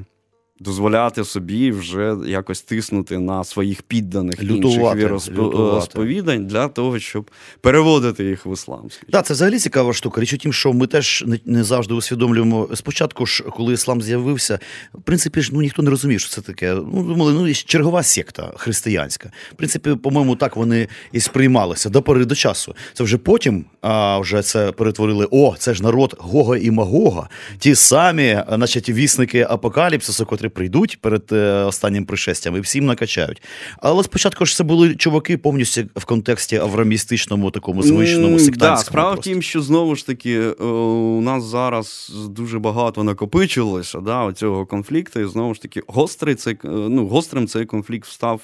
дозволяти 0.59 1.23
собі 1.23 1.71
вже 1.71 2.15
якось 2.27 2.61
тиснути 2.61 3.19
на 3.19 3.43
своїх 3.43 3.81
підданих 3.81 4.43
лютувати, 4.43 5.01
інших 5.01 5.25
віросповідань 5.31 6.47
для 6.47 6.67
того, 6.67 6.99
щоб 6.99 7.31
переводити 7.61 8.25
їх 8.25 8.45
в 8.45 8.53
іслам. 8.53 8.89
Так, 9.11 9.25
це 9.25 9.33
взагалі 9.33 9.59
цікава 9.59 9.93
штука. 9.93 10.21
Річ 10.21 10.33
у 10.33 10.37
тім, 10.37 10.53
що 10.53 10.73
ми 10.73 10.87
теж 10.87 11.23
не, 11.27 11.39
не 11.45 11.63
завжди 11.63 11.93
усвідомлюємо. 11.93 12.69
Спочатку 12.73 13.25
ж, 13.25 13.43
коли 13.43 13.73
іслам 13.73 14.01
з'явився, 14.01 14.59
в 14.93 15.01
принципі 15.01 15.41
ж 15.41 15.49
ну 15.53 15.61
ніхто 15.61 15.81
не 15.81 15.89
розумів, 15.89 16.19
що 16.19 16.29
це 16.29 16.41
таке. 16.41 16.73
Ну 16.73 17.03
думали, 17.03 17.33
ну 17.33 17.53
чергова 17.53 18.03
секта 18.03 18.53
християнська. 18.57 19.31
В 19.51 19.55
принципі, 19.55 19.95
по-моєму, 19.95 20.35
так 20.35 20.55
вони 20.55 20.87
і 21.11 21.19
сприймалися 21.19 21.89
до 21.89 22.01
пори 22.01 22.25
до 22.25 22.35
часу. 22.35 22.75
Це 22.93 23.03
вже 23.03 23.17
потім, 23.17 23.65
а 23.81 24.19
вже 24.19 24.41
це 24.41 24.71
перетворили. 24.71 25.27
О, 25.31 25.55
це 25.59 25.73
ж 25.73 25.83
народ 25.83 26.15
Гога 26.19 26.57
і 26.57 26.71
Магога, 26.71 27.29
ті 27.59 27.75
самі, 27.75 28.43
значить, 28.49 28.89
вісники 28.89 29.47
апокаліпсису, 29.49 30.25
котрі 30.25 30.44
прийдуть 30.49 30.97
перед 31.01 31.23
е, 31.31 31.63
останнім 31.63 32.05
пришестям 32.05 32.55
і 32.55 32.59
всім 32.59 32.85
накачають. 32.85 33.41
Але 33.77 34.03
спочатку 34.03 34.45
ж 34.45 34.55
це 34.55 34.63
були 34.63 34.95
чуваки 34.95 35.37
повністю 35.37 35.81
в 35.95 36.05
контексті 36.05 36.55
аврамістичному, 36.55 37.51
такому 37.51 37.83
звичному 37.83 38.39
сектантському. 38.39 38.75
Да, 38.75 38.77
Справа 38.77 39.13
в 39.13 39.21
тім, 39.21 39.41
що 39.41 39.61
знову 39.61 39.95
ж 39.95 40.07
таки 40.07 40.39
е, 40.39 40.63
у 40.63 41.21
нас 41.21 41.43
зараз 41.43 42.11
дуже 42.29 42.59
багато 42.59 43.03
накопичилося 43.03 43.99
да, 43.99 44.33
цього 44.33 44.65
конфлікту, 44.65 45.19
і 45.19 45.25
знову 45.25 45.53
ж 45.53 45.61
таки, 45.61 45.81
гострий 45.87 46.35
цей, 46.35 46.53
е, 46.53 46.67
ну, 46.67 47.07
гострим 47.07 47.47
цей 47.47 47.65
конфлікт 47.65 48.09
став. 48.09 48.41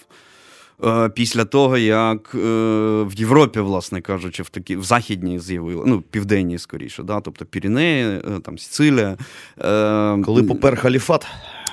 Після 1.16 1.46
того, 1.46 1.78
як 1.78 2.34
в 2.34 3.14
Європі, 3.16 3.60
власне 3.60 4.02
кажучи, 4.02 4.44
в 4.44 4.50
такі 4.50 4.76
в 4.76 4.84
західній 4.84 5.40
з'явили, 5.40 5.84
ну 5.86 6.02
південній 6.02 6.58
скоріше, 6.58 7.04
да, 7.04 7.22
тобто 7.22 7.46
Пірінеї, 7.46 8.22
там 8.44 8.58
Сицилія. 8.58 9.18
Коли 10.26 10.44
попер 10.44 10.76
халіфат 10.76 11.28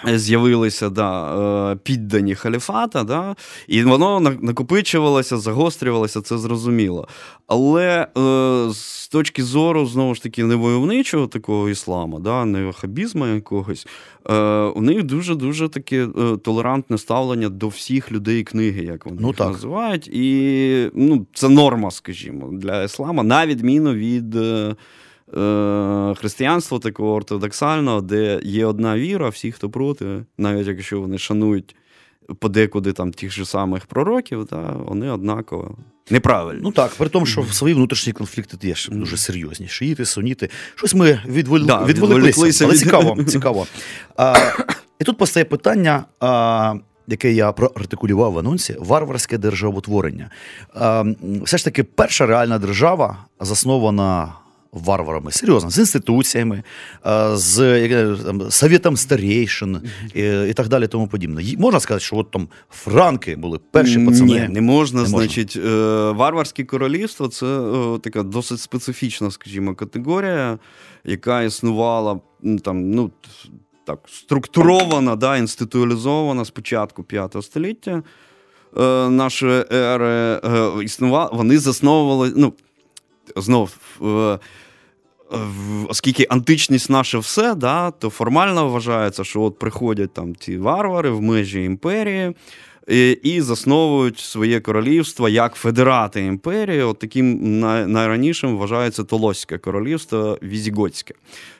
з'явилися 0.05 0.91
да, 0.91 1.73
е, 1.73 1.77
піддані 1.77 2.35
халіфата, 2.35 3.05
да, 3.05 3.37
і 3.69 3.83
воно 3.83 4.21
накопичувалося, 4.21 5.39
загострювалося, 5.39 6.21
це 6.21 6.39
зрозуміло. 6.39 7.09
Але 7.47 8.07
е, 8.19 8.73
з 8.73 9.09
точки 9.09 9.45
зору, 9.45 9.87
знову 9.87 10.15
ж 10.15 10.23
таки, 10.23 10.45
невойовничого 10.45 11.27
такого 11.27 11.69
ісламу, 11.69 12.21
да, 12.21 12.45
не 12.45 12.65
вахабізму 12.65 13.27
якогось, 13.27 13.87
е, 14.31 14.35
у 14.63 14.81
них 14.81 15.03
дуже-дуже 15.03 15.69
таке 15.69 16.09
толерантне 16.45 16.99
ставлення 16.99 17.49
до 17.49 17.69
всіх 17.69 18.13
людей 18.13 18.45
книги, 18.45 18.85
як 18.85 19.07
вони 19.07 19.19
ну, 19.21 19.29
їх 19.29 19.37
так. 19.37 19.53
називають. 19.53 20.09
І 20.09 20.91
ну, 20.95 21.27
це 21.35 21.49
норма, 21.49 21.91
скажімо, 21.91 22.51
для 22.53 22.85
іслама, 22.85 23.23
на 23.23 23.47
відміну 23.47 23.95
від. 23.95 24.35
Е, 24.35 24.77
християнство 26.19 26.79
такого 26.79 27.15
ортодоксального, 27.15 28.01
де 28.01 28.41
є 28.43 28.67
одна 28.67 28.99
віра, 28.99 29.29
всі, 29.29 29.53
хто 29.53 29.71
проти, 29.71 30.25
навіть 30.39 30.67
якщо 30.67 31.01
вони 31.01 31.19
шанують 31.19 31.77
подекуди 32.35 32.93
там 32.93 33.13
тих 33.13 33.33
же 33.33 33.45
самих 33.45 33.87
пророків, 33.87 34.47
та, 34.47 34.57
вони 34.87 35.11
однаково. 35.11 35.77
Неправильно. 36.11 36.61
Ну 36.63 36.73
так, 36.73 36.91
при 36.91 37.09
тому, 37.09 37.27
що 37.27 37.41
в 37.41 37.53
свої 37.53 37.75
внутрішні 37.75 38.13
конфлікти 38.13 38.69
є 38.69 38.75
дуже 38.91 39.17
серйозні. 39.17 39.69
Шиїти, 39.69 40.05
суніти. 40.05 40.51
Щось 40.75 40.95
ми 40.95 41.23
відвол... 41.27 41.67
да, 41.67 41.85
відволіклися, 41.85 42.65
але 42.65 42.75
від... 42.75 42.81
цікаво. 42.81 43.25
цікаво. 43.27 43.67
А, 44.17 44.35
І 44.99 45.05
тут 45.05 45.19
постає 45.19 45.45
питання, 45.45 46.05
а, 46.21 46.75
яке 47.07 47.33
я 47.33 47.53
проартикулював 47.53 48.33
в 48.33 48.39
анонсі: 48.39 48.77
варварське 48.79 49.39
державотворення. 49.39 50.31
А, 50.75 51.05
Все 51.43 51.59
ж 51.59 51.65
таки, 51.65 51.85
перша 51.85 52.27
реальна 52.27 52.59
держава 52.59 53.19
заснована 53.41 54.33
варварами, 54.73 55.33
серйозно, 55.33 55.71
з 55.71 55.79
інституціями, 55.79 56.63
з 57.33 58.17
там, 58.25 58.51
совєтом 58.51 58.97
старейшин 58.97 59.81
і, 60.15 60.53
так 60.53 60.69
далі. 60.69 60.87
Тому 60.87 61.09
подібне. 61.09 61.43
Можна 61.59 61.81
сказати, 61.81 62.05
що 62.05 62.17
от 62.17 62.31
там 62.31 62.49
франки 62.71 63.37
були 63.37 63.59
перші 63.71 63.99
пацани? 63.99 64.25
Ні, 64.25 64.49
не 64.49 64.61
можна. 64.61 65.01
Не 65.01 65.07
значить, 65.07 65.57
можна. 65.57 65.71
Е, 65.71 66.13
варварське 66.13 66.65
королівство 66.65 67.29
це 67.29 67.47
е, 67.47 67.99
така 67.99 68.23
досить 68.23 68.61
специфічна, 68.61 69.31
скажімо, 69.31 69.75
категорія, 69.75 70.59
яка 71.05 71.43
існувала 71.43 72.21
там, 72.65 72.91
ну. 72.91 73.11
Так, 73.85 73.99
структурована, 74.07 75.17
да, 75.17 75.37
інституалізована 75.37 76.45
з 76.45 76.51
початку 76.51 77.03
п'ятого 77.03 77.43
століття 77.43 78.03
е, 78.77 79.09
нашої 79.09 79.65
ери 79.73 80.41
е, 80.45 80.85
існувала, 80.85 81.31
вони 81.33 81.59
засновували. 81.59 82.33
ну, 82.37 82.53
знов, 83.37 83.77
оскільки 85.89 86.27
античність 86.31 86.91
наше 86.91 87.19
все, 87.19 87.55
да, 87.55 87.91
то 87.91 88.11
формально 88.11 88.69
вважається, 88.69 89.25
що 89.25 89.43
от 89.43 89.59
приходять 89.59 90.13
там 90.13 90.37
ці 90.37 90.59
варвари 90.59 91.11
в 91.11 91.23
межі 91.23 91.65
імперії. 91.65 92.35
І 92.89 93.11
і 93.11 93.41
засновують 93.41 94.19
своє 94.19 94.61
королівство 94.61 95.29
як 95.29 95.55
федерати 95.55 96.25
імперії. 96.25 96.83
От 96.83 96.99
таким 96.99 97.61
найранішим 97.93 98.57
вважається 98.57 99.05
Толоське 99.05 99.59
королівство 99.59 100.39
Візіготське. 100.43 101.15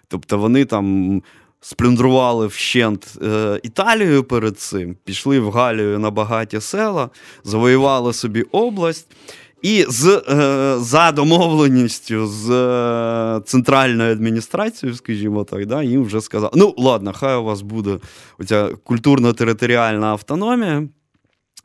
Тобто 0.09 0.39
вони 0.39 0.65
там 0.65 1.23
сплюндрували 1.61 2.47
вщент 2.47 3.19
е, 3.23 3.61
Італію 3.63 4.25
перед 4.25 4.59
цим, 4.59 4.97
пішли 5.05 5.41
в 5.41 5.51
Галію 5.51 5.99
на 5.99 6.11
багаті 6.11 6.61
села, 6.61 7.11
завоювали 7.45 8.13
собі 8.13 8.43
область. 8.43 9.07
І 9.63 9.85
з, 9.89 10.23
е, 10.29 10.77
за 10.79 11.13
домовленістю 11.13 12.27
з 12.27 12.51
е, 12.51 13.41
центральною 13.45 14.13
адміністрацією, 14.13 14.97
скажімо 14.97 15.45
так, 15.45 15.67
да, 15.67 15.83
їм 15.83 16.05
вже 16.05 16.21
сказали: 16.21 16.53
ну, 16.57 16.75
ладно, 16.79 17.13
хай 17.13 17.37
у 17.37 17.45
вас 17.45 17.63
буде 17.63 17.99
оця 18.39 18.69
культурно-територіальна 18.85 20.07
автономія. 20.07 20.89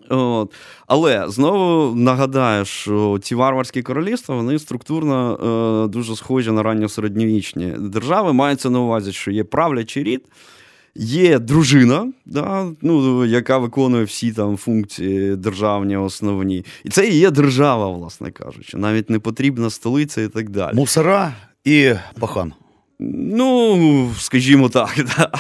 От. 0.09 0.53
Але 0.87 1.29
знову 1.29 1.95
нагадаю, 1.95 2.65
що 2.65 3.19
ці 3.21 3.35
варварські 3.35 3.81
королівства 3.81 4.35
вони 4.35 4.59
структурно 4.59 5.39
е, 5.85 5.87
дуже 5.87 6.15
схожі 6.15 6.51
на 6.51 6.63
ранньосередньовічні 6.63 7.73
держави. 7.79 8.33
Мається 8.33 8.69
на 8.69 8.79
увазі, 8.79 9.11
що 9.13 9.31
є 9.31 9.43
правлячий 9.43 10.03
рід. 10.03 10.27
Є 10.95 11.39
дружина, 11.39 12.11
да, 12.25 12.71
ну, 12.81 13.25
яка 13.25 13.57
виконує 13.57 14.03
всі 14.03 14.31
там 14.31 14.57
функції 14.57 15.35
державні 15.35 15.97
основні. 15.97 16.65
І 16.83 16.89
це 16.89 17.09
і 17.09 17.15
є 17.17 17.31
держава, 17.31 17.89
власне 17.89 18.31
кажучи. 18.31 18.77
Навіть 18.77 19.09
не 19.09 19.19
потрібна 19.19 19.69
столиця 19.69 20.21
і 20.21 20.27
так 20.27 20.49
далі. 20.49 20.75
Мусора 20.75 21.33
і 21.63 21.93
пахан. 22.19 22.53
Ну, 22.99 24.11
скажімо 24.19 24.69
так, 24.69 25.05
да. 25.17 25.31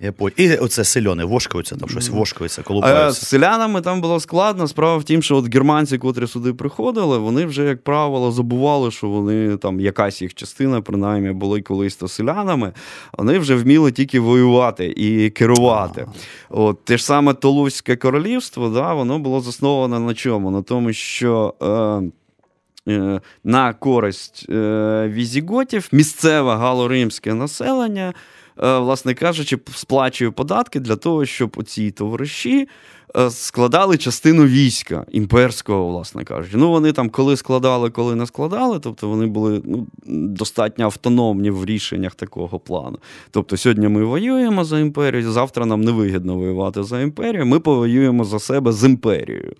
Я 0.00 0.12
пот... 0.12 0.32
І 0.36 0.56
оце 0.56 0.84
сельоне, 0.84 1.24
вошкаються, 1.24 1.76
там 1.76 1.88
щось 1.88 2.08
вошкаються, 2.08 2.62
А 2.82 3.10
з 3.10 3.26
селянами 3.26 3.80
там 3.80 4.00
було 4.00 4.20
складно. 4.20 4.68
Справа 4.68 4.96
в 4.96 5.04
тім, 5.04 5.22
що 5.22 5.36
от 5.36 5.54
германці, 5.54 5.98
котрі 5.98 6.26
сюди 6.26 6.52
приходили, 6.52 7.18
вони 7.18 7.46
вже, 7.46 7.64
як 7.64 7.84
правило, 7.84 8.32
забували, 8.32 8.90
що 8.90 9.08
вони 9.08 9.56
там 9.56 9.80
якась 9.80 10.22
їх 10.22 10.34
частина, 10.34 10.80
принаймні, 10.80 11.32
були 11.32 11.62
колись 11.62 11.96
то 11.96 12.08
селянами. 12.08 12.72
Вони 13.18 13.38
вже 13.38 13.54
вміли 13.54 13.92
тільки 13.92 14.20
воювати 14.20 14.94
і 14.96 15.30
керувати. 15.30 16.06
От 16.50 16.84
те 16.84 16.96
ж 16.98 17.04
саме 17.04 17.34
Толуське 17.34 17.96
королівство, 17.96 18.68
да, 18.68 18.94
воно 18.94 19.18
було 19.18 19.40
засноване 19.40 19.98
на 19.98 20.14
чому? 20.14 20.50
На 20.50 20.62
тому, 20.62 20.92
що. 20.92 21.54
Е, 21.62 22.92
е, 22.92 23.20
на 23.44 23.74
користь 23.74 24.46
е, 24.48 25.08
візіготів 25.12 25.88
місцеве 25.92 26.56
галоримське 26.56 27.34
населення, 27.34 28.08
е, 28.08 28.14
власне 28.56 29.14
кажучи, 29.14 29.58
сплачує 29.74 30.30
податки 30.30 30.80
для 30.80 30.96
того, 30.96 31.26
щоб 31.26 31.56
оці 31.56 31.90
товариші 31.90 32.68
е, 33.16 33.30
складали 33.30 33.96
частину 33.96 34.46
війська 34.46 35.06
імперського, 35.10 35.88
власне 35.88 36.24
кажучи. 36.24 36.56
Ну, 36.56 36.70
вони 36.70 36.92
там 36.92 37.10
коли 37.10 37.36
складали, 37.36 37.90
коли 37.90 38.14
не 38.14 38.26
складали, 38.26 38.78
тобто 38.78 39.08
вони 39.08 39.26
були 39.26 39.62
ну, 39.64 39.86
достатньо 40.06 40.84
автономні 40.84 41.50
в 41.50 41.64
рішеннях 41.64 42.14
такого 42.14 42.58
плану. 42.58 42.98
Тобто, 43.30 43.56
сьогодні 43.56 43.88
ми 43.88 44.04
воюємо 44.04 44.64
за 44.64 44.78
імперію, 44.78 45.32
завтра 45.32 45.66
нам 45.66 45.80
не 45.80 45.92
вигідно 45.92 46.36
воювати 46.36 46.82
за 46.82 47.00
імперію, 47.00 47.46
ми 47.46 47.60
повоюємо 47.60 48.24
за 48.24 48.38
себе 48.38 48.72
з 48.72 48.84
імперією. 48.84 49.52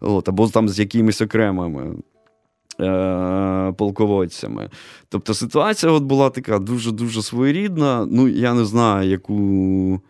От, 0.00 0.28
або 0.28 0.48
там 0.48 0.68
з 0.68 0.78
якимись 0.78 1.20
окремими 1.20 1.82
е, 1.82 1.92
полководцями. 3.76 4.70
Тобто 5.08 5.34
ситуація 5.34 5.92
от 5.92 6.02
була 6.02 6.30
така 6.30 6.58
дуже-дуже 6.58 7.22
своєрідна. 7.22 8.06
Ну, 8.10 8.28
я 8.28 8.54
не 8.54 8.64
знаю, 8.64 9.10
яку. 9.10 10.00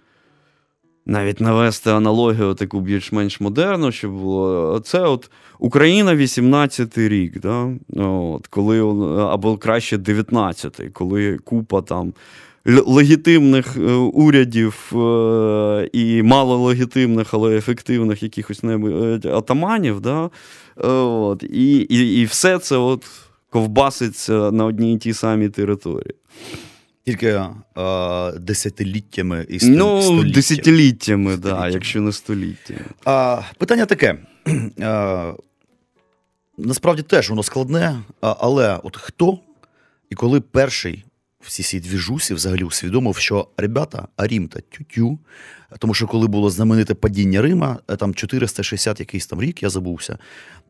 Навіть 1.07 1.40
навести 1.40 1.90
аналогію 1.90 2.54
таку 2.54 2.81
більш-менш 2.81 3.40
модерну, 3.40 3.92
щоб 3.92 4.12
було. 4.12 4.81
Це 4.85 5.00
от 5.00 5.31
Україна 5.59 6.14
18-й 6.14 7.09
рік, 7.09 7.40
да? 7.40 7.70
от, 7.96 8.46
коли, 8.46 8.81
або 9.20 9.57
краще 9.57 9.96
19-й, 9.96 10.90
коли 10.90 11.38
купа 11.38 11.83
там 11.83 12.12
легітимних 12.68 13.76
е, 13.76 13.81
урядів 13.92 14.92
е, 14.96 15.88
і 15.92 16.22
малолегітимних, 16.22 17.35
але 17.35 17.57
ефективних 17.57 18.22
якихось 18.22 18.62
небудь 18.62 19.26
атаманів, 19.26 20.00
да? 20.00 20.24
Е, 20.24 20.87
От, 20.88 21.42
і, 21.42 21.76
і, 21.76 22.20
і 22.20 22.24
все 22.24 22.59
це 22.59 22.76
от 22.76 23.04
ковбаситься 23.50 24.50
на 24.50 24.64
одній 24.64 24.94
і 24.94 24.98
тій 24.98 25.12
самій 25.12 25.48
території. 25.48 26.14
Тільки 27.07 27.26
е, 27.26 28.33
десятиліттями 28.40 29.46
і 29.48 29.59
Ну, 29.62 30.02
століттями. 30.02 30.33
десятиліттями, 30.33 31.37
да, 31.37 31.48
Століттями. 31.48 31.72
якщо 31.72 32.00
не 32.00 32.12
століттями. 32.12 32.81
А, 33.04 33.40
питання 33.59 33.87
таке. 33.87 34.18
А, 34.83 35.33
насправді 36.59 37.02
теж 37.02 37.31
воно 37.31 37.42
складне, 37.42 37.98
але 38.20 38.78
от 38.83 38.96
хто 38.96 39.38
і 40.11 40.14
коли 40.14 40.40
перший 40.40 41.04
в 41.40 41.51
цій 41.51 41.81
двіжусі 41.81 42.35
взагалі 42.35 42.64
усвідомив, 42.64 43.16
що 43.16 43.48
ребята, 43.57 44.09
а 44.16 44.27
Рім 44.27 44.48
та 44.48 44.61
тютю. 44.61 45.18
Тому 45.79 45.94
що 45.94 46.07
коли 46.07 46.27
було 46.29 46.51
знамените 46.51 46.94
падіння 46.94 47.42
Рима, 47.42 47.79
е, 47.88 47.96
там 47.96 48.14
460 48.14 49.01
якийсь 49.01 49.27
там 49.27 49.42
рік, 49.42 49.62
я 49.62 49.70
забувся, 49.70 50.18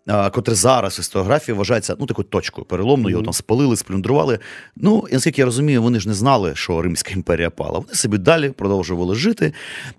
котре 0.08 0.54
зараз 0.54 0.98
в 0.98 1.00
історіографії 1.00 1.58
вважається 1.58 1.96
ну, 2.00 2.06
такою 2.06 2.28
точкою 2.28 2.64
переломною, 2.64 3.10
його 3.10 3.24
там 3.24 3.32
спалили, 3.32 3.76
сплюндрували. 3.76 4.38
Ну, 4.76 5.04
і 5.10 5.12
наскільки 5.12 5.40
я 5.40 5.44
розумію, 5.44 5.82
вони 5.82 6.00
ж 6.00 6.08
не 6.08 6.14
знали, 6.14 6.54
що 6.54 6.82
Римська 6.82 7.10
імперія 7.10 7.50
пала. 7.50 7.78
Вони 7.78 7.94
собі 7.94 8.18
далі 8.18 8.50
продовжували 8.50 9.14
жити. 9.14 9.52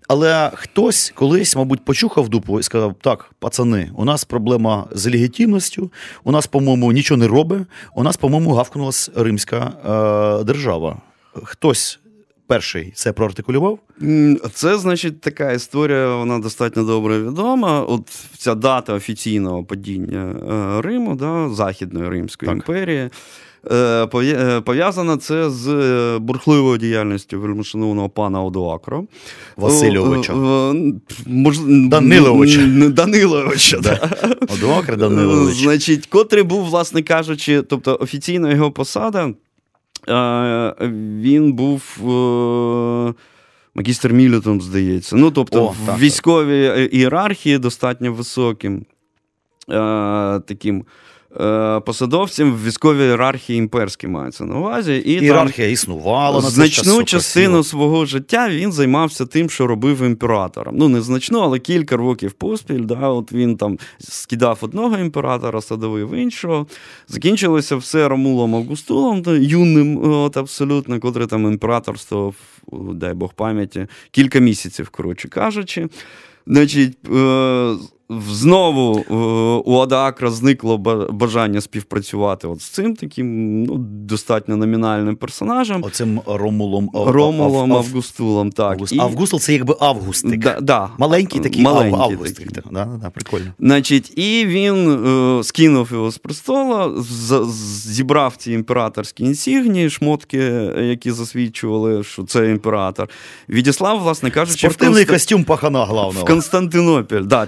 Але 0.08 0.52
хтось 0.56 1.13
колись, 1.15 1.56
мабуть, 1.56 1.86
почухав 1.86 2.30
дупу 2.30 2.60
і 2.60 2.63
сказав: 2.63 2.95
так, 3.02 3.32
пацани, 3.39 3.91
у 3.95 4.06
нас 4.06 4.26
проблема 4.26 4.88
з 4.91 5.06
легітимністю, 5.06 5.91
у 6.24 6.32
нас, 6.32 6.48
по-моєму, 6.48 6.91
нічого 6.91 7.17
не 7.17 7.28
робить, 7.28 7.62
у 7.95 8.04
нас, 8.04 8.17
по-моєму, 8.17 8.54
гавкнулась 8.54 9.12
римська 9.15 9.72
е, 10.39 10.43
держава. 10.43 11.02
Хтось 11.43 12.00
перший 12.50 12.92
це 12.96 13.14
проартикулював? 13.14 13.80
Це, 14.54 14.78
значить, 14.78 15.22
така 15.22 15.52
історія, 15.52 16.16
вона 16.16 16.40
достатньо 16.40 16.84
добре 16.84 17.20
відома. 17.20 17.82
От 17.82 18.08
ця 18.38 18.56
дата 18.56 18.94
офіційного 18.94 19.64
падіння 19.64 20.36
е, 20.80 20.82
Риму, 20.82 21.16
да, 21.16 21.50
Західної 21.50 22.10
Римської 22.10 22.50
Так. 22.50 22.56
імперії. 22.58 23.10
е, 23.72 24.08
е, 24.16 24.62
Пов'язана 24.62 25.18
це 25.18 25.50
з 25.50 25.68
бурхливою 26.22 26.78
діяльністю 26.78 27.40
вельмишановного 27.40 28.10
пана 28.10 28.42
Одоакро. 28.44 29.04
Васильовича. 29.58 30.34
Мож- 31.28 31.88
Даниловича. 31.90 32.62
Даниловича, 32.90 33.80
да. 33.80 34.10
Одоакр 34.54 34.98
Данилович. 34.98 35.56
Значить, 35.58 36.06
котрий 36.08 36.44
був, 36.44 36.66
власне 36.66 37.02
кажучи, 37.02 37.62
тобто 37.62 37.98
офіційна 38.02 38.52
його 38.54 38.72
посада, 38.72 39.34
він 41.22 41.54
був. 41.54 41.98
Е, 42.00 43.13
Магістр 43.76 44.13
Мілітом, 44.13 44.62
здається. 44.62 45.15
Ну, 45.15 45.32
тобто, 45.32 45.63
О, 45.63 45.67
в 45.67 45.86
так, 45.86 46.00
військовій 46.00 46.89
ієрархії 46.91 47.58
достатньо 47.58 48.13
високим 48.13 48.86
е, 49.69 49.76
таким 50.39 50.86
е, 51.39 51.80
посадовцем 51.80 52.54
в 52.54 52.65
військовій 52.65 53.04
ієрархії 53.04 53.60
імперській 53.60 54.08
мається 54.08 54.46
на 54.46 54.58
увазі. 54.58 54.96
І 54.96 55.28
там, 55.28 55.50
існувала 55.58 56.42
на 56.42 56.50
Значну 56.50 56.94
все 56.94 57.04
частину 57.04 57.54
красиво. 57.54 57.63
свого 57.63 58.06
життя 58.06 58.50
він 58.50 58.72
займався 58.72 59.26
тим, 59.26 59.50
що 59.50 59.68
робив 59.68 60.04
імператором. 60.04 60.76
Ну, 60.78 60.89
не 60.89 61.02
значну, 61.02 61.39
але 61.39 61.60
кілька 61.60 61.98
років 61.98 62.32
поспіль. 62.32 62.84
Да, 62.84 63.08
от 63.08 63.32
він 63.32 63.58
там 63.58 63.78
скидав 64.00 64.58
одного 64.62 64.98
імператора, 64.98 65.62
садовив 65.62 66.13
іншого. 66.13 66.68
Закінчилося 67.08 67.76
все 67.76 68.08
Ромулом 68.08 68.56
Августулом, 68.56 69.24
юним, 69.28 70.12
от 70.12 70.38
абсолютно, 70.38 71.00
котрий 71.00 71.28
там 71.28 71.46
імператорствував, 71.46 72.36
дай 72.72 73.13
Бог 73.13 73.34
пам'яті, 73.34 73.88
кілька 74.12 74.39
місяців, 74.39 74.89
коротше 74.89 75.28
кажучи. 75.28 75.88
Значить, 76.48 76.98
е, 77.15 77.76
знову 78.32 79.00
е, 79.00 79.13
у 79.72 79.80
Адаакра 79.80 80.32
зникло 80.32 80.78
ба- 80.78 81.08
бажання 81.12 81.62
співпрацювати 81.62 82.48
от 82.48 82.62
з 82.62 82.65
цим 82.69 82.95
таким 82.95 83.63
ну, 83.63 83.76
достатньо 83.80 84.58
номінальним 84.58 85.15
персонажем. 85.15 85.84
Оцим 85.84 86.22
Ромулом 86.26 86.89
Ромулом 86.93 87.74
Ав- 87.74 87.78
Ав- 87.78 87.86
Августулом, 87.86 88.52
так. 88.52 88.72
Август. 88.72 88.93
І- 88.93 89.00
Августул 89.00 89.39
це 89.39 89.54
якби 89.54 89.76
августик. 89.80 90.39
Да, 90.39 90.58
да. 90.62 90.89
Маленький 90.98 91.41
такий 91.41 91.62
Маленький 91.62 92.02
августик. 92.02 92.52
такий. 92.52 92.72
Да, 92.72 92.86
да, 92.86 93.00
да, 93.02 93.10
прикольно. 93.10 93.45
Значить, 93.60 94.17
і 94.17 94.45
він 94.45 95.06
е, 95.39 95.43
скинув 95.43 95.89
його 95.91 96.12
з 96.12 96.17
престола, 96.17 96.91
з- 97.02 97.48
зібрав 97.88 98.36
ці 98.38 98.52
імператорські 98.52 99.24
інсігнії, 99.24 99.89
шмотки, 99.89 100.39
е, 100.39 100.86
які 100.86 101.12
засвідчували, 101.12 102.04
що 102.04 102.24
це 102.24 102.50
імператор. 102.50 103.10
Відіслав, 103.50 104.00
власне 104.00 104.32
кажучи, 104.32 104.67
в, 104.67 104.72
Спортивний 104.72 105.06
костюм 105.06 105.43
пахана 105.43 105.84
в 105.84 105.88
главного. 105.88 106.26
Константинопіль. 106.26 107.22
Да, 107.24 107.48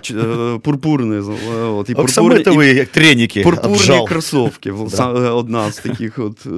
пурпурний. 0.60 1.20
е, 1.20 1.54
От, 1.64 1.90
і 1.90 1.94
пурпурні, 1.96 2.68
як 2.68 2.88
треніки. 2.88 3.42
пурпурні 3.42 3.76
обжал. 3.78 4.08
кросовки. 4.08 4.74
Е, 5.00 5.04
Одна 5.30 5.72
з 5.72 5.78
таких 5.78 6.20
от, 6.20 6.46
е, 6.46 6.50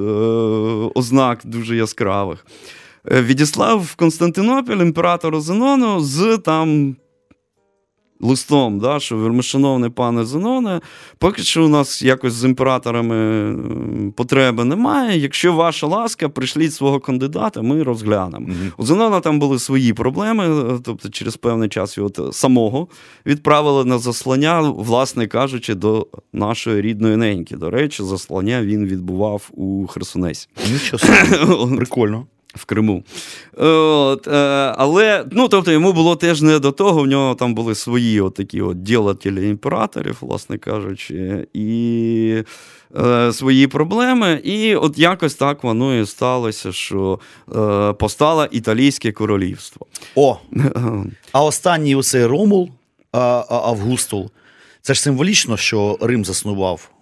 ознак 0.94 1.40
дуже 1.44 1.76
яскравих. 1.76 2.46
Відіслав 3.10 3.82
в 3.82 3.94
Константинопіль 3.94 4.76
імператору 4.76 5.40
Зенону 5.40 6.00
з 6.00 6.38
там. 6.38 6.96
Листом, 8.20 8.78
да, 8.78 9.00
що 9.00 9.16
вельмишановний 9.16 9.90
пане 9.90 10.24
Зеноне, 10.24 10.80
поки 11.18 11.42
що 11.42 11.64
у 11.64 11.68
нас 11.68 12.02
якось 12.02 12.32
з 12.32 12.44
імператорами 12.44 14.12
потреби 14.16 14.64
немає. 14.64 15.18
Якщо 15.18 15.52
ваша 15.52 15.86
ласка, 15.86 16.28
прийшліть 16.28 16.74
свого 16.74 17.00
кандидата, 17.00 17.62
ми 17.62 17.82
розглянемо. 17.82 18.46
Мгм. 18.46 18.72
У 18.76 18.84
Зенона 18.84 19.20
там 19.20 19.38
були 19.38 19.58
свої 19.58 19.92
проблеми, 19.92 20.64
тобто 20.84 21.08
через 21.08 21.36
певний 21.36 21.68
час 21.68 21.98
його 21.98 22.32
самого 22.32 22.88
відправили 23.26 23.84
на 23.84 23.98
заслання, 23.98 24.60
власне 24.60 25.26
кажучи, 25.26 25.74
до 25.74 26.06
нашої 26.32 26.80
рідної 26.80 27.16
неньки. 27.16 27.56
До 27.56 27.70
речі, 27.70 28.02
заслання 28.02 28.62
він 28.62 28.86
відбував 28.86 29.50
у 29.52 29.86
Херсонесі 29.86 30.48
Нічого. 30.72 31.68
Прикольно. 31.76 32.26
В 32.54 32.64
Криму. 32.64 33.04
От, 33.56 34.26
е, 34.26 34.74
але 34.78 35.24
ну, 35.30 35.48
тобто, 35.48 35.72
йому 35.72 35.92
було 35.92 36.16
теж 36.16 36.42
не 36.42 36.58
до 36.58 36.72
того, 36.72 37.02
в 37.02 37.06
нього 37.06 37.34
там 37.34 37.54
були 37.54 37.74
свої 37.74 38.20
от 38.20 38.34
такі 38.34 38.62
от 38.62 38.82
ділателі 38.82 39.48
імператорів, 39.48 40.18
власне 40.20 40.58
кажучи, 40.58 41.46
і 41.54 42.42
е, 42.96 43.32
свої 43.32 43.66
проблеми. 43.66 44.40
І 44.44 44.76
от 44.76 44.98
якось 44.98 45.34
так 45.34 45.64
воно 45.64 45.98
і 45.98 46.06
сталося, 46.06 46.72
що 46.72 47.20
е, 47.56 47.92
постало 47.92 48.46
Італійське 48.50 49.12
королівство. 49.12 49.86
О, 50.14 50.38
а 51.32 51.44
останній 51.44 51.94
оцей 51.94 52.26
Ромул 52.26 52.70
а, 53.12 53.44
Августул. 53.48 54.30
Це 54.82 54.94
ж 54.94 55.02
символічно, 55.02 55.56
що 55.56 55.98
Рим 56.00 56.24
заснував 56.24 56.93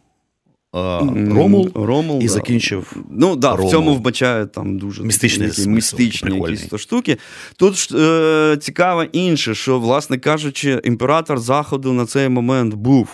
Ромул, 0.72 1.70
Ромул 1.74 2.22
і 2.22 2.26
да. 2.26 2.32
закінчив. 2.32 2.96
Ну 3.10 3.36
да, 3.36 3.50
Ромул. 3.50 3.68
в 3.68 3.70
цьому 3.70 3.94
вбачають 3.94 4.52
там 4.52 4.78
дуже 4.78 5.02
Містичний 5.02 5.48
такі 5.48 5.68
містичні 5.68 6.38
якісь 6.38 6.66
то 6.66 6.78
штуки. 6.78 7.18
Тут 7.56 7.88
е, 7.94 8.56
цікаво 8.60 9.04
інше, 9.04 9.54
що, 9.54 9.78
власне 9.78 10.18
кажучи, 10.18 10.80
імператор 10.84 11.38
Заходу 11.38 11.92
на 11.92 12.06
цей 12.06 12.28
момент 12.28 12.74
був. 12.74 13.08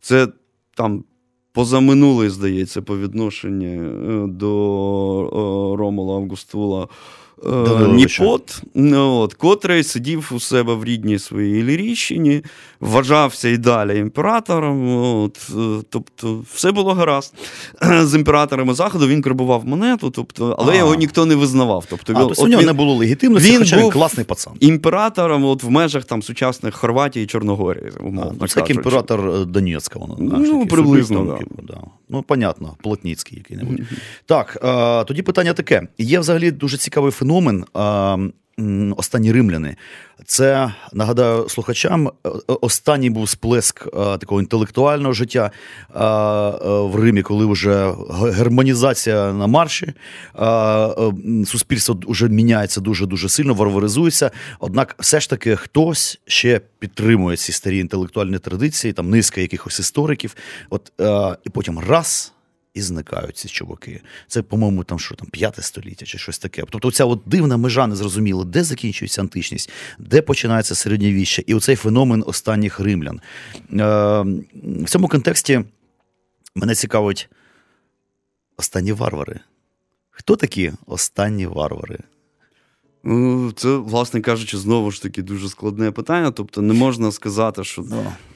Це 0.00 0.28
там 0.76 1.04
позаминулий, 1.52 2.28
здається, 2.28 2.82
по 2.82 2.98
відношенню 2.98 3.66
е, 3.66 4.26
до 4.26 4.50
е, 5.24 5.76
Ромула 5.78 6.14
Августула. 6.14 6.88
Е. 7.46 7.88
Ніпот, 7.88 8.62
ну, 8.74 9.16
от, 9.16 9.34
котрий 9.34 9.84
сидів 9.84 10.30
у 10.34 10.40
себе 10.40 10.74
в 10.74 10.84
рідній 10.84 11.18
своїй 11.18 11.60
Іллірійщині, 11.60 12.42
вважався 12.80 13.48
і 13.48 13.56
далі 13.56 13.98
імператором. 13.98 14.96
От, 15.04 15.38
е, 15.50 15.82
тобто, 15.90 16.44
все 16.54 16.72
було 16.72 16.94
гаразд. 16.94 17.34
З 18.02 18.14
імператорами 18.14 18.74
Заходу 18.74 19.06
він 19.08 19.22
крабував 19.22 19.66
монету, 19.66 20.10
тобто, 20.10 20.56
але 20.58 20.72
А. 20.72 20.76
його 20.76 20.94
ніхто 20.94 21.26
не 21.26 21.34
визнавав. 21.34 21.84
Тобто, 21.90 22.12
А, 22.12 22.16
він- 22.20 22.26
тобто 22.26 22.42
от 22.42 22.46
у 22.46 22.50
нього 22.50 22.60
він 22.60 22.66
не 22.66 22.72
було 22.72 22.94
легітимності, 22.94 23.50
він 23.50 23.58
хоча 23.58 23.76
він 23.76 23.82
був 23.82 23.92
класний 23.92 24.26
пацан. 24.26 24.52
імператором 24.60 25.44
от, 25.44 25.62
в 25.62 25.70
межах 25.70 26.04
там, 26.04 26.22
сучасних 26.22 26.74
Хорватії 26.74 27.24
і 27.24 27.26
Чорногорії. 27.26 27.90
Умовно 28.00 28.34
ну, 28.40 28.48
це 28.48 28.60
як 28.60 28.70
імператор 28.70 29.46
Донецька, 29.46 29.98
воно 29.98 30.16
Ну, 30.18 30.66
приблизно, 30.66 31.24
да. 31.24 31.36
типу, 31.36 31.62
да. 31.62 31.80
Ну, 32.10 32.22
понятно, 32.22 32.76
Плотніцький 32.82 33.38
який-небудь. 33.38 33.80
Так, 34.26 34.58
е, 34.64 35.04
тоді 35.04 35.22
питання 35.22 35.52
таке: 35.52 35.82
є 35.98 36.20
взагалі 36.20 36.50
дуже 36.50 36.76
цікавий 36.76 37.12
феномен. 37.12 37.64
Е, 37.76 38.32
Останні 38.96 39.32
римляни. 39.32 39.76
Це 40.26 40.74
нагадаю 40.92 41.48
слухачам. 41.48 42.08
е, 42.08 42.28
е, 42.28 42.32
Останній 42.60 43.10
був 43.10 43.28
сплеск 43.28 43.86
е, 43.86 43.90
такого 44.18 44.40
інтелектуального 44.40 45.12
життя 45.12 45.50
в 46.64 46.94
Римі, 46.94 47.22
коли 47.22 47.46
вже 47.46 47.90
ге- 47.90 48.30
германізація 48.30 49.32
на 49.32 49.46
марші. 49.46 49.92
Суспільство 51.46 52.00
вже 52.08 52.28
міняється 52.28 52.80
дуже 52.80 53.06
дуже 53.06 53.28
сильно, 53.28 53.54
варваризується. 53.54 54.30
Однак, 54.58 54.96
все 54.98 55.20
ж 55.20 55.30
таки, 55.30 55.56
хтось 55.56 56.20
ще 56.26 56.60
підтримує 56.78 57.36
ці 57.36 57.52
старі 57.52 57.78
інтелектуальні 57.78 58.38
традиції, 58.38 58.92
там 58.92 59.10
низка 59.10 59.40
якихось 59.40 59.80
істориків. 59.80 60.34
От 60.70 60.92
і 61.44 61.50
потім 61.50 61.78
раз. 61.78 62.32
І 62.74 62.82
зникають 62.82 63.36
ці 63.36 63.48
чуваки. 63.48 64.00
Це, 64.26 64.42
по-моєму, 64.42 64.84
там 64.84 64.98
що 64.98 65.14
там 65.14 65.28
п'яте 65.28 65.62
століття 65.62 66.06
чи 66.06 66.18
щось 66.18 66.38
таке. 66.38 66.64
Тобто, 66.70 66.92
ця 66.92 67.04
от 67.04 67.22
дивна 67.26 67.56
межа 67.56 67.86
незрозуміла, 67.86 68.44
де 68.44 68.64
закінчується 68.64 69.20
античність, 69.20 69.70
де 69.98 70.22
починається 70.22 70.74
середньовіще, 70.74 71.44
і 71.46 71.54
оцей 71.54 71.76
феномен 71.76 72.24
останніх 72.26 72.80
римлян. 72.80 73.20
Е, 73.72 73.80
в 74.84 74.88
цьому 74.88 75.08
контексті 75.08 75.60
мене 76.54 76.74
цікавить 76.74 77.28
останні 78.56 78.92
варвари. 78.92 79.40
Хто 80.10 80.36
такі 80.36 80.72
останні 80.86 81.46
варвари? 81.46 81.98
Ну, 83.04 83.52
Це, 83.52 83.68
власне 83.76 84.20
кажучи, 84.20 84.58
знову 84.58 84.90
ж 84.90 85.02
таки 85.02 85.22
дуже 85.22 85.48
складне 85.48 85.90
питання. 85.90 86.30
Тобто 86.30 86.62
не 86.62 86.74
можна 86.74 87.12
сказати, 87.12 87.64
що 87.64 87.84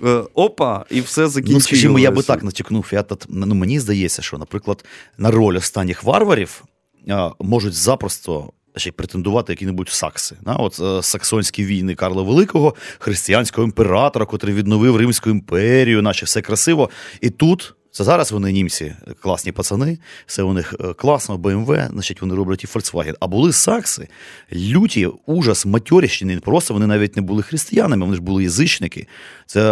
е, 0.05 0.23
опа, 0.35 0.85
і 0.91 1.01
все 1.01 1.27
закінчилося. 1.29 1.55
Ну, 1.55 1.61
скажімо, 1.61 1.99
я 1.99 2.11
би 2.11 2.23
так 2.23 2.43
натякнув. 2.45 2.89
Я, 2.93 3.03
тут- 3.03 3.25
ну, 3.29 3.55
мені 3.55 3.81
здається, 3.81 4.23
що, 4.23 4.39
наприклад, 4.39 4.85
на 5.19 5.31
роль 5.31 5.57
останніх 5.57 6.05
варварів 6.05 6.65
а, 7.09 7.31
можуть 7.41 7.75
запросто 7.75 8.53
ще 8.77 8.89
й 8.89 8.93
претендувати 8.93 9.53
які-небудь 9.53 9.89
сакси. 9.89 10.37
Да? 10.43 10.53
От 10.53 10.81
е, 10.81 11.03
саксонські 11.03 11.65
війни 11.65 11.95
Карла 11.95 12.23
Великого, 12.23 12.75
християнського 12.99 13.65
імператора, 13.67 14.27
котрий 14.27 14.55
відновив 14.55 14.97
Римську 14.97 15.31
імперію, 15.31 16.03
наче 16.03 16.27
все 16.27 16.41
красиво. 16.41 16.91
І 17.21 17.31
тут. 17.31 17.75
Це 17.95 18.05
зараз 18.05 18.33
вони 18.33 18.53
німці 18.53 18.95
класні 19.21 19.53
пацани, 19.53 19.99
все 20.27 20.43
у 20.43 20.53
них 20.53 20.75
е, 20.81 20.93
класно, 20.93 21.37
BMW, 21.37 21.91
значить 21.93 22.21
вони 22.21 22.35
роблять 22.35 22.65
і 22.65 22.67
Volkswagen. 22.67 23.15
А 23.21 23.27
були 23.27 23.53
сакси, 23.53 24.09
люті, 24.53 25.09
ужас, 25.27 25.67
матьоріщини. 25.67 26.41
Просто 26.41 26.75
вони 26.75 26.87
навіть 26.87 27.17
не 27.17 27.23
були 27.23 27.43
християнами, 27.43 28.05
вони 28.05 28.17
ж 28.17 28.23
були 28.23 28.43
язичники. 28.43 29.07
Це 29.47 29.63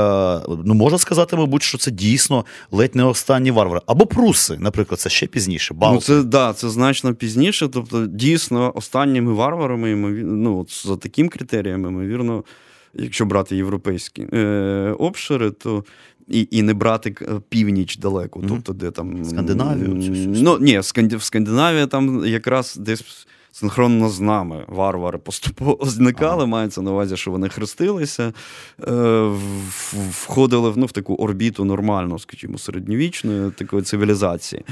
ну 0.64 0.74
можна 0.74 0.98
сказати, 0.98 1.36
мабуть, 1.36 1.62
що 1.62 1.78
це 1.78 1.90
дійсно 1.90 2.44
ледь 2.70 2.96
не 2.96 3.04
останні 3.04 3.50
варвари. 3.50 3.80
Або 3.86 4.06
пруси, 4.06 4.56
наприклад, 4.60 5.00
це 5.00 5.10
ще 5.10 5.26
пізніше. 5.26 5.74
Балти. 5.74 5.94
Ну, 5.94 6.00
це, 6.00 6.28
да, 6.28 6.52
це 6.52 6.68
значно 6.68 7.14
пізніше. 7.14 7.68
Тобто, 7.68 8.06
дійсно, 8.06 8.72
останніми 8.74 9.32
варварами, 9.32 9.94
ну, 10.22 10.58
от 10.58 10.86
за 10.86 10.96
таким 10.96 11.28
критеріями, 11.28 11.88
ймовірно, 11.88 12.44
якщо 12.94 13.24
брати 13.24 13.56
європейські 13.56 14.26
е, 14.32 14.94
обшири, 14.98 15.50
то 15.50 15.84
і, 16.28 16.48
і 16.50 16.62
не 16.62 16.74
брати 16.74 17.14
північ 17.48 17.96
далеко, 17.96 18.38
Мгм. 18.38 18.48
тобто 18.48 18.72
де 18.72 18.90
там. 18.90 19.24
Скандинавію. 19.24 19.88
Ну, 20.34 20.58
ні, 20.58 20.78
в 21.16 21.22
Скандинавії 21.22 21.86
там 21.86 22.26
якраз 22.26 22.76
десь. 22.76 23.26
Синхронно 23.54 24.08
з 24.08 24.20
нами 24.20 24.64
варвари 24.68 25.18
поступово 25.18 25.78
зникали, 25.82 26.36
Ага. 26.36 26.46
мається 26.46 26.82
на 26.82 26.90
увазі, 26.90 27.16
що 27.16 27.30
вони 27.30 27.48
хрестилися, 27.48 28.32
е, 28.88 29.30
входили 30.10 30.72
ну, 30.76 30.86
в 30.86 30.92
таку 30.92 31.14
орбіту 31.14 31.64
нормальну, 31.64 32.18
скажімо, 32.18 32.58
середньовічної 32.58 33.50
такої 33.50 33.82
цивілізації. 33.82 34.64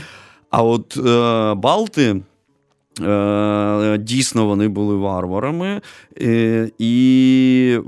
А 0.51 0.63
от 0.63 0.97
е, 0.97 1.55
Балти. 1.55 2.23
Е, 3.03 3.99
дійсно, 3.99 4.47
вони 4.47 4.68
були 4.68 4.95
варварами, 4.97 5.80
е, 6.20 6.70
і 6.78 7.78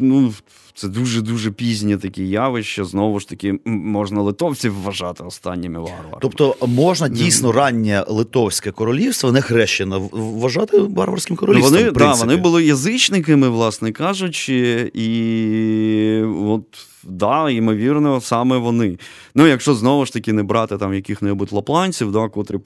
ну, 0.00 0.32
це 0.74 0.88
дуже-дуже 0.88 1.50
пізнє 1.50 1.96
такі 1.96 2.28
явища. 2.28 2.84
Знову 2.84 3.20
ж 3.20 3.28
таки, 3.28 3.58
можна 3.64 4.22
литовців 4.22 4.82
вважати 4.82 5.24
останніми 5.24 5.80
варварами. 5.80 6.18
Тобто 6.20 6.56
можна 6.66 7.08
дійсно 7.08 7.52
раннє 7.52 8.04
Литовське 8.08 8.70
королівство, 8.70 9.32
не 9.32 9.42
хрещене, 9.42 9.96
вважати 10.12 10.78
варварським 10.78 11.34
Ну, 11.34 11.40
королівством. 11.40 11.78
вони, 11.78 11.90
в 11.90 11.92
да, 11.92 12.12
вони 12.12 12.36
були 12.36 12.64
язичниками, 12.64 13.48
власне 13.48 13.92
кажучи, 13.92 14.90
і 14.94 16.22
от. 16.46 16.64
Да, 17.04 17.50
ймовірно, 17.50 18.20
саме 18.20 18.56
вони. 18.56 18.98
Ну, 19.34 19.46
якщо 19.46 19.74
знову 19.74 20.06
ж 20.06 20.12
таки 20.12 20.32
не 20.32 20.42
брати 20.42 20.78
там 20.78 20.94
яких-небудь 20.94 21.52
лапланців, 21.52 22.12
да, 22.12 22.28
котрі 22.28 22.56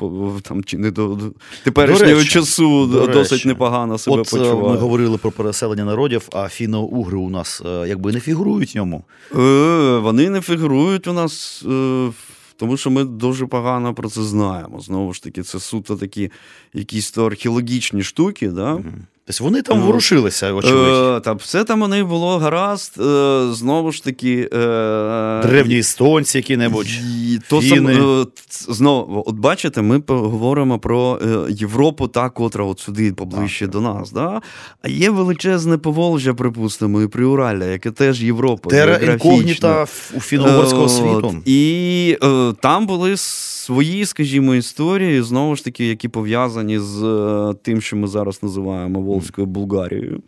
там 0.42 0.64
чи 0.64 0.78
не 0.78 0.90
до, 0.90 1.18
теперішнього 1.64 2.10
До 2.12 2.18
речі, 2.18 2.30
часу 2.30 2.86
до 2.86 3.06
досить 3.06 3.32
речі. 3.32 3.48
непогано 3.48 3.98
себе 3.98 4.16
От 4.16 4.28
е, 4.28 4.30
почувають. 4.30 4.68
ми 4.70 4.76
говорили 4.76 5.18
про 5.18 5.30
переселення 5.30 5.84
народів, 5.84 6.28
а 6.32 6.48
фіно-угри 6.48 7.16
у 7.18 7.30
нас 7.30 7.62
е, 7.66 7.88
якби 7.88 8.12
не 8.12 8.20
фігурують 8.20 8.74
в 8.74 8.76
ньому. 8.78 9.04
Е, 9.34 9.98
вони 9.98 10.30
не 10.30 10.40
фігурують 10.40 11.06
у 11.06 11.12
нас, 11.12 11.64
е, 11.70 12.08
тому 12.56 12.76
що 12.76 12.90
ми 12.90 13.04
дуже 13.04 13.46
погано 13.46 13.94
про 13.94 14.08
це 14.08 14.22
знаємо. 14.22 14.80
Знову 14.80 15.12
ж 15.12 15.22
таки, 15.22 15.42
це 15.42 15.60
суто 15.60 15.96
такі 15.96 16.30
якісь 16.74 17.10
то 17.10 17.26
археологічні 17.26 18.02
штуки. 18.02 18.48
Да? 18.48 18.78
Тобто 19.26 19.44
вони 19.44 19.62
там 19.62 19.78
Ну, 19.78 19.86
ворушилися, 19.86 20.52
очевидь. 20.52 21.16
Е, 21.16 21.20
та 21.20 21.32
все 21.32 21.64
там 21.64 21.82
у 21.82 21.88
них 21.88 22.06
було 22.06 22.38
гаразд. 22.38 23.00
Е, 23.00 23.46
знову 23.52 23.92
ж 23.92 24.04
таки. 24.04 24.48
Е, 24.52 25.42
Древні 25.42 25.78
естонці 25.78 26.38
які-небудь. 26.38 26.86
і 27.26 27.38
то 27.48 27.62
сам, 27.62 27.88
е, 27.88 28.26
знову, 28.68 29.24
от 29.26 29.34
бачите, 29.34 29.82
ми 29.82 30.00
поговоримо 30.00 30.78
про 30.78 31.18
е, 31.22 31.52
Європу, 31.52 32.08
та 32.08 32.28
котра 32.30 32.64
от 32.64 32.80
сюди 32.80 33.12
поближче 33.12 33.64
Так, 33.64 33.70
до 33.72 33.80
нас. 33.80 34.12
Да? 34.12 34.40
А 34.82 34.88
є 34.88 35.10
величезне 35.10 35.78
Поволжя, 35.78 36.34
припустимо, 36.34 37.02
і 37.02 37.08
Приуралля, 37.08 37.64
яке 37.64 37.90
теж 37.90 38.22
Європа. 38.22 38.70
Тера 38.70 38.96
інкогніта 38.96 39.86
у 40.14 40.20
фіно-угорського 40.20 40.84
Е, 40.84 40.88
світу. 40.88 41.36
І 41.44 42.18
е, 42.22 42.52
там 42.60 42.86
були 42.86 43.16
свої, 43.64 44.06
скажімо, 44.06 44.54
історії, 44.54 45.22
знову 45.22 45.56
ж 45.56 45.64
таки, 45.64 45.86
які 45.86 46.08
пов'язані 46.08 46.78
з 46.78 47.02
е, 47.04 47.54
тим, 47.62 47.80
що 47.80 47.96
ми 47.96 48.06
зараз 48.08 48.42
називаємо 48.42 49.00
Волзькою 49.00 49.46
Булгарією. 49.46 50.22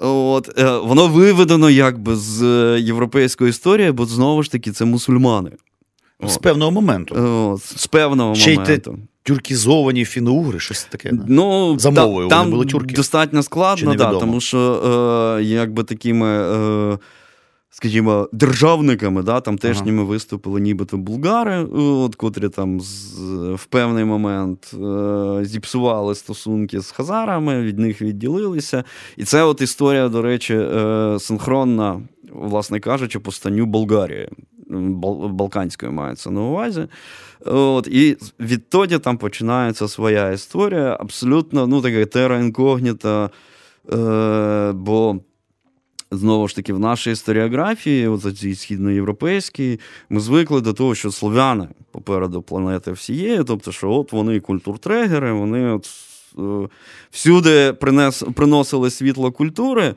От, 0.00 0.58
е, 0.58 0.78
воно 0.78 1.08
виведено 1.08 1.70
якби 1.70 2.16
з 2.16 2.42
е, 2.42 2.80
європейської 2.80 3.50
історії, 3.50 3.92
бо 3.92 4.06
знову 4.06 4.42
ж 4.42 4.52
таки 4.52 4.72
це 4.72 4.84
мусульмани. 4.84 5.50
З 6.26 6.36
От. 6.36 6.42
певного 6.42 6.70
моменту. 6.70 7.14
От, 7.14 7.62
з 7.64 7.86
певного 7.86 8.34
Ще 8.34 8.52
й 8.52 8.56
те- 8.56 8.80
Тюркізовані 9.22 10.04
фіно-угри, 10.04 10.58
щось 10.60 10.84
таке. 10.84 11.12
Ну, 11.28 11.78
За 11.78 11.92
та- 11.92 12.06
мовою 12.06 12.28
там 12.28 12.38
вони 12.38 12.50
були 12.50 12.66
тюрки? 12.66 12.94
достатньо 12.94 13.42
складно, 13.42 13.94
да, 13.94 14.12
тому 14.14 14.40
що 14.40 14.58
е, 15.38 15.42
якби 15.44 15.84
такими, 15.84 16.26
е, 16.26 16.98
скажімо, 17.70 18.28
державниками, 18.32 19.22
да, 19.22 19.40
там 19.40 19.58
тежніми 19.58 20.04
виступили 20.04 20.60
нібито 20.60 20.96
булгари, 20.96 21.64
от, 21.64 22.14
котрі 22.14 22.48
там 22.48 22.80
з, 22.80 23.18
в 23.54 23.64
певний 23.64 24.04
момент 24.04 24.74
е, 24.74 25.44
зіпсували 25.44 26.14
стосунки 26.14 26.80
з 26.80 26.90
хазарами, 26.90 27.62
від 27.62 27.78
них 27.78 28.02
відділилися. 28.02 28.84
І 29.16 29.24
це 29.24 29.42
от 29.42 29.60
історія, 29.60 30.08
до 30.08 30.22
речі, 30.22 30.54
е, 30.54 31.16
синхронна, 31.20 32.00
власне 32.32 32.80
кажучи, 32.80 33.18
повстанню 33.18 33.66
Болгарії. 33.66 34.28
Бал- 34.70 35.28
Балканської 35.28 35.92
мається 35.92 36.30
на 36.30 36.40
увазі. 36.40 36.86
От, 37.44 37.86
і 37.86 38.16
відтоді 38.40 38.98
там 38.98 39.18
починається 39.18 39.88
своя 39.88 40.30
історія, 40.30 40.96
абсолютно 41.00 41.66
ну, 41.66 41.82
така 41.82 42.04
тера 42.06 42.38
інкогніта, 42.38 43.30
е, 43.92 44.72
бо 44.72 45.16
Знову 46.10 46.48
ж 46.48 46.56
таки, 46.56 46.72
в 46.72 46.78
нашій 46.78 47.10
історіографії, 47.10 48.08
от 48.08 48.38
цій 48.38 48.54
східноєвропейській, 48.54 49.80
ми 50.10 50.20
звикли 50.20 50.60
до 50.60 50.72
того, 50.72 50.94
що 50.94 51.10
слов'яни 51.10 51.68
попереду 51.92 52.42
планети 52.42 52.92
всієї, 52.92 53.44
тобто, 53.44 53.72
що 53.72 53.90
от 53.90 54.12
вони 54.12 54.40
культуртрегери, 54.40 55.32
вони 55.32 55.72
от 55.72 55.88
е, 56.38 56.68
всюди 57.10 57.72
принес, 57.72 58.24
приносили 58.34 58.90
світло 58.90 59.32
культури. 59.32 59.94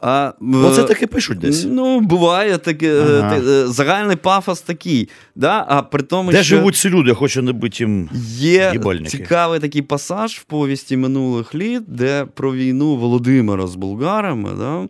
А, 0.00 0.32
Оце 0.64 0.84
таки 0.84 1.06
пишуть 1.06 1.38
десь. 1.38 1.64
Ну, 1.68 2.00
буває 2.00 2.58
таке, 2.58 3.00
ага. 3.00 3.36
Е, 3.36 3.66
загальний 3.66 4.16
пафос 4.16 4.60
такий. 4.60 5.08
Да? 5.34 5.64
А 5.68 5.82
при 5.82 6.02
тому, 6.02 6.30
Де 6.30 6.42
що 6.44 6.56
живуть 6.56 6.76
ці 6.76 6.88
люди, 6.88 7.14
хочу 7.14 7.42
не 7.42 7.52
бути 7.52 7.84
їм 7.84 8.08
Є 8.36 8.70
їбальники. 8.72 9.10
цікавий 9.10 9.60
такий 9.60 9.82
пасаж 9.82 10.32
в 10.38 10.44
повісті 10.44 10.96
минулих 10.96 11.54
літ, 11.54 11.82
де 11.86 12.24
про 12.34 12.54
війну 12.54 12.96
Володимира 12.96 13.66
з 13.66 13.74
булгарами. 13.74 14.50
Да? 14.58 14.88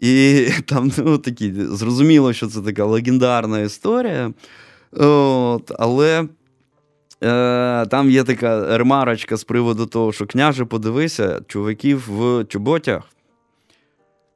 І 0.00 0.46
там 0.66 0.92
ну, 0.98 1.18
такі, 1.18 1.52
зрозуміло, 1.54 2.32
що 2.32 2.46
це 2.46 2.60
така 2.60 2.84
легендарна 2.84 3.60
історія. 3.60 4.32
От, 4.92 5.72
Але 5.78 6.24
е, 7.22 7.86
там 7.86 8.10
є 8.10 8.24
така 8.24 8.78
ремарочка 8.78 9.36
з 9.36 9.44
приводу 9.44 9.86
того, 9.86 10.12
що 10.12 10.26
княже, 10.26 10.64
подивися, 10.64 11.40
чуваків 11.48 12.04
в 12.10 12.44
чоботях. 12.44 13.02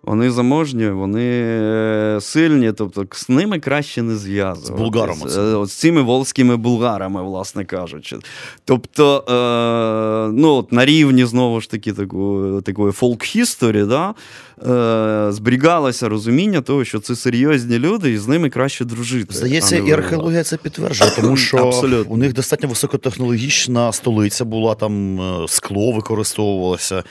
Вони 0.07 0.31
заможні, 0.31 0.89
вони 0.89 1.29
е, 1.45 2.19
сильні, 2.21 2.73
тобто 2.73 3.07
з 3.13 3.29
ними 3.29 3.61
краще 3.61 4.03
не 4.03 4.17
зв'язувати. 4.17 4.67
З 4.67 4.71
булгарами. 4.71 5.29
З, 5.29 5.67
з 5.67 5.73
цими 5.73 6.03
волзькими 6.03 6.57
булгарами, 6.57 7.23
власне 7.23 7.65
кажучи. 7.65 8.17
Тобто, 8.65 9.25
е, 9.29 10.33
ну, 10.33 10.49
от 10.49 10.73
на 10.73 10.85
рівні 10.85 11.25
знову 11.25 11.61
ж 11.61 11.71
таки 11.71 11.93
такої, 11.93 12.63
такої 12.63 12.93
фолк-хісторі, 12.93 13.87
да, 13.87 14.15
е, 14.63 15.27
зберігалося 15.33 16.09
розуміння 16.09 16.61
того, 16.61 16.85
що 16.85 17.01
це 17.01 17.17
серйозні 17.17 17.79
люди, 17.79 18.13
і 18.13 18.19
з 18.19 18.29
ними 18.29 18.51
краще 18.51 18.85
дружити. 18.85 19.35
Здається, 19.35 19.77
і 19.77 19.93
археологія 19.93 20.43
це 20.43 20.57
підтверджує, 20.57 21.11
тому 21.17 21.37
що 21.37 21.57
Абсолютно. 21.57 22.15
у 22.15 22.17
них 22.17 22.33
достатньо 22.33 22.69
високотехнологічна 22.69 23.93
столиця 23.93 24.45
була, 24.45 24.75
там 24.75 25.21
скло 25.49 25.93
використовувалося 25.93 27.03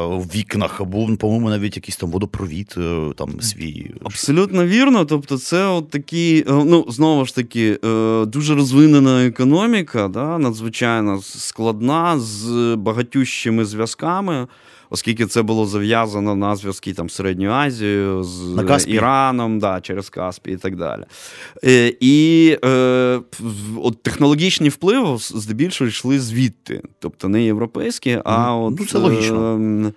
в 0.00 0.24
вікнах, 0.34 0.80
або, 0.80 1.16
по-моєму, 1.16 1.50
навіть 1.50 1.76
якийсь 1.76 1.96
там 1.96 2.10
водопровід 2.10 2.76
там 3.16 3.40
свій. 3.40 3.90
Абсолютно 4.04 4.66
вірно. 4.66 5.04
Тобто, 5.04 5.38
це 5.38 5.66
от 5.66 5.90
такі, 5.90 6.44
ну, 6.48 6.86
знову 6.88 7.24
ж 7.24 7.34
таки, 7.34 7.78
дуже 8.26 8.54
розвинена 8.54 9.26
економіка, 9.26 10.08
да, 10.08 10.38
надзвичайно 10.38 11.20
складна, 11.22 12.18
з 12.18 12.74
багатющими 12.78 13.64
зв'язками. 13.64 14.46
Оскільки 14.94 15.26
це 15.26 15.42
було 15.42 15.66
зав'язано 15.66 16.36
на 16.36 16.56
зв'язки 16.56 16.92
там 16.92 17.10
Середньою 17.10 17.52
Азією, 17.52 18.24
з 18.24 18.42
на 18.42 18.78
Іраном, 18.86 19.58
да, 19.58 19.80
через 19.80 20.08
Каспі 20.08 20.52
і 20.52 20.56
так 20.56 20.76
далі. 20.76 21.02
Е, 21.64 21.92
І 22.00 22.58
е, 22.64 23.20
от 23.82 24.02
технологічні 24.02 24.68
впливи 24.68 25.18
здебільшого 25.18 25.88
йшли 25.88 26.20
звідти. 26.20 26.82
Тобто 26.98 27.28
не 27.28 27.44
європейські, 27.44 28.18
а 28.24 28.56
от 28.56 28.80
ну, 28.80 28.86
це 28.86 28.98
логічно. 28.98 29.54
Ем, 29.54 29.92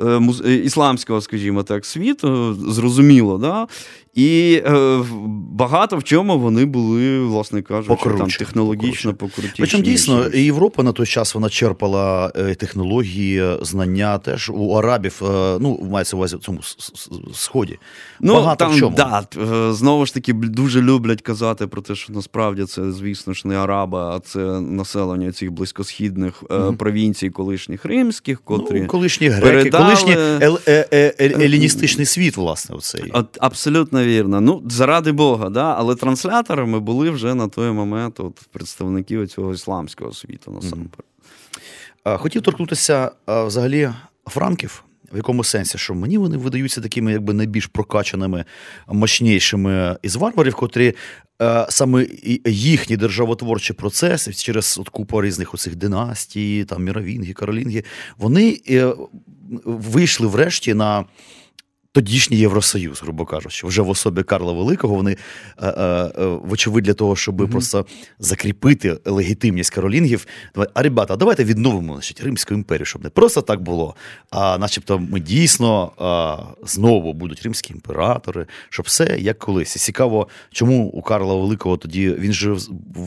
е, 0.00 0.48
е, 0.48 0.54
ісламського, 0.54 1.20
скажімо 1.20 1.62
так, 1.62 1.86
світу, 1.86 2.54
зрозуміло, 2.54 3.38
да? 3.38 3.66
І 4.14 4.62
е, 4.66 5.02
багато 5.50 5.96
в 5.96 6.04
чому 6.04 6.38
вони 6.38 6.64
були, 6.64 7.20
власне 7.20 7.62
кажучи, 7.62 8.10
там 8.18 8.28
технологічно 8.28 9.14
покруті. 9.14 9.54
Причому 9.56 9.82
дійсно 9.82 10.28
Європа 10.34 10.82
на 10.82 10.92
той 10.92 11.06
час 11.06 11.34
вона 11.34 11.48
черпала 11.48 12.32
е, 12.36 12.54
технології, 12.54 13.56
знання 13.62 14.18
теж 14.18 14.50
у 14.50 14.72
арабів, 14.72 15.22
е, 15.22 15.58
ну 15.60 15.88
мається 15.90 16.16
увазі 16.16 16.36
в 16.36 16.38
цьому 16.38 16.60
сході. 17.34 17.78
Ну, 18.20 18.34
Багато 18.34 18.64
там, 18.64 18.74
в 18.74 18.78
чому. 18.78 18.96
Да, 18.96 19.26
е, 19.36 19.72
знову 19.72 20.06
ж 20.06 20.14
таки, 20.14 20.32
дуже 20.32 20.82
люблять 20.82 21.22
казати 21.22 21.66
про 21.66 21.82
те, 21.82 21.94
що 21.94 22.12
насправді 22.12 22.64
це, 22.64 22.92
звісно 22.92 23.32
ж, 23.32 23.48
не 23.48 23.56
араби, 23.56 23.98
а 23.98 24.20
це 24.24 24.38
населення 24.60 25.32
цих 25.32 25.52
близькосхідних 25.52 26.42
mm-hmm. 26.42 26.76
провінцій, 26.76 27.30
колишніх 27.30 27.84
римських, 27.84 28.40
котрі 28.40 28.80
ну, 28.80 28.86
колишні 28.86 29.28
греки, 29.28 29.70
передали... 29.70 29.84
колишній 29.84 30.16
еліністичний 31.44 32.06
світ, 32.06 32.36
власне, 32.36 32.76
оцей. 32.76 33.12
Абсолютно 33.40 33.99
вірно. 34.04 34.40
Ну, 34.40 34.62
заради 34.68 35.12
Бога, 35.12 35.48
да? 35.48 35.74
але 35.78 35.94
трансляторами 35.94 36.80
були 36.80 37.10
вже 37.10 37.34
на 37.34 37.48
той 37.48 37.70
момент 37.70 38.20
от, 38.20 38.40
представники 38.52 39.26
цього 39.26 39.52
ісламського 39.54 40.12
світу 40.12 40.50
насамперед. 40.50 41.04
Mm-hmm. 42.04 42.18
Хотів 42.18 42.42
торкнутися 42.42 43.10
взагалі 43.26 43.90
франків. 44.26 44.84
В 45.12 45.16
якому 45.16 45.44
сенсі, 45.44 45.78
що 45.78 45.94
мені 45.94 46.18
вони 46.18 46.36
видаються 46.36 46.80
такими, 46.80 47.12
якби 47.12 47.34
найбільш 47.34 47.66
прокачаними, 47.66 48.44
мощнішими 48.88 49.96
із 50.02 50.16
варварів, 50.16 50.54
котрі 50.54 50.94
е, 51.42 51.66
саме 51.68 52.06
їхні 52.46 52.96
державотворчі 52.96 53.72
процеси 53.72 54.32
через 54.32 54.78
от 54.80 54.88
купу 54.88 55.22
різних 55.22 55.54
оцих 55.54 55.76
династій, 55.76 56.64
там 56.64 56.84
Міровінги, 56.84 57.32
Каролінги, 57.32 57.84
вони 58.18 58.60
е, 58.70 58.94
вийшли 59.64 60.26
врешті 60.26 60.74
на 60.74 61.04
тодішній 61.92 62.36
Євросоюз, 62.36 63.02
грубо 63.02 63.24
кажучи, 63.24 63.66
вже 63.66 63.82
в 63.82 63.88
особі 63.88 64.22
Карла 64.22 64.52
Великого 64.52 64.94
вони 64.94 65.12
е, 65.12 65.16
е, 65.66 65.82
е, 65.82 66.26
вочевидь 66.26 66.84
для 66.84 66.94
того, 66.94 67.16
щоб 67.16 67.40
mm-hmm. 67.40 67.50
просто 67.50 67.86
закріпити 68.18 68.98
легітимність 69.04 69.70
каролінгів. 69.70 70.26
А 70.74 70.82
ребята, 70.82 71.16
давайте 71.16 71.44
відновимо 71.44 71.92
значить, 71.92 72.20
Римську 72.20 72.54
імперію, 72.54 72.86
щоб 72.86 73.04
не 73.04 73.10
просто 73.10 73.42
так 73.42 73.60
було, 73.62 73.94
а 74.30 74.58
начебто 74.58 74.98
ми 74.98 75.20
дійсно 75.20 75.92
знову 76.66 77.12
будуть 77.12 77.42
римські 77.42 77.72
імператори, 77.72 78.46
щоб 78.68 78.86
все 78.86 79.16
як 79.18 79.38
колись. 79.38 79.76
І 79.76 79.78
цікаво, 79.78 80.28
чому 80.52 80.84
у 80.84 81.02
Карла 81.02 81.34
Великого 81.34 81.76
тоді 81.76 82.10
він 82.18 82.32
же 82.32 82.52
в, 82.52 82.60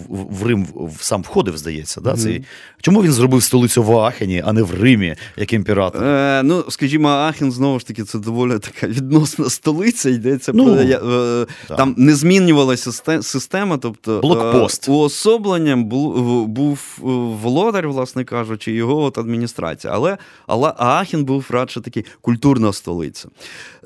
в 0.09 0.47
Рим 0.47 0.67
в 0.75 1.03
сам 1.03 1.21
входив, 1.21 1.57
здається. 1.57 2.01
Да? 2.01 2.11
Mm-hmm. 2.11 2.23
Цей, 2.23 2.43
чому 2.81 3.03
він 3.03 3.11
зробив 3.11 3.43
столицю 3.43 3.83
в 3.83 3.97
Аахені, 3.97 4.43
а 4.45 4.53
не 4.53 4.61
в 4.61 4.81
Римі, 4.81 5.15
як 5.37 5.53
імператор? 5.53 6.03
Е, 6.03 6.43
Ну, 6.43 6.65
скажімо, 6.69 7.07
Аахен 7.07 7.51
знову 7.51 7.79
ж 7.79 7.87
таки, 7.87 8.03
це 8.03 8.19
доволі 8.19 8.59
така 8.73 8.87
відносна 8.87 9.49
столиця, 9.49 10.09
йдеться 10.09 10.51
ну, 10.55 10.65
про 10.65 10.73
е, 10.83 11.45
там 11.67 11.95
не 11.97 12.15
змінювалася 12.15 13.21
система. 13.21 13.77
Тобто 13.77 14.19
Блокпост. 14.19 14.89
Е, 14.89 14.91
уособленням 14.91 15.85
був, 15.85 16.47
був 16.47 16.97
володар, 17.41 17.87
власне 17.87 18.23
кажучи, 18.23 18.71
його 18.71 19.03
от 19.03 19.17
адміністрація. 19.17 19.93
Але 19.93 20.17
але 20.47 20.73
Аахен 20.77 21.25
був 21.25 21.45
радше 21.49 21.81
такий 21.81 22.05
культурна 22.21 22.73
столиця. 22.73 23.27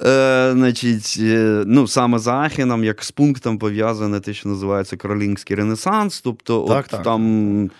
Е, 0.04 0.52
Значить, 0.54 1.18
е, 1.20 1.64
ну 1.66 1.88
саме 1.88 2.20
за 2.20 2.34
Аахеном, 2.34 2.84
як 2.84 3.04
з 3.04 3.12
пунктом 3.12 3.58
пов'язане 3.58 4.20
те, 4.20 4.34
що 4.34 4.50
називається 4.50 4.98
Каролінгський 4.98 5.56
Ренесанс, 5.56 6.22
тобто 6.22 6.66
так, 6.68 6.86
от 6.86 6.92
так. 6.92 7.04
там 7.04 7.72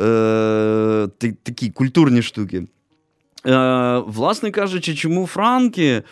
е, 0.00 1.08
такі 1.42 1.70
культурні 1.70 2.22
штуки. 2.22 2.62
Е, 3.46 4.02
Власне 4.06 4.50
кажучи, 4.50 4.94
чому 4.94 5.26
Франки? 5.26 6.02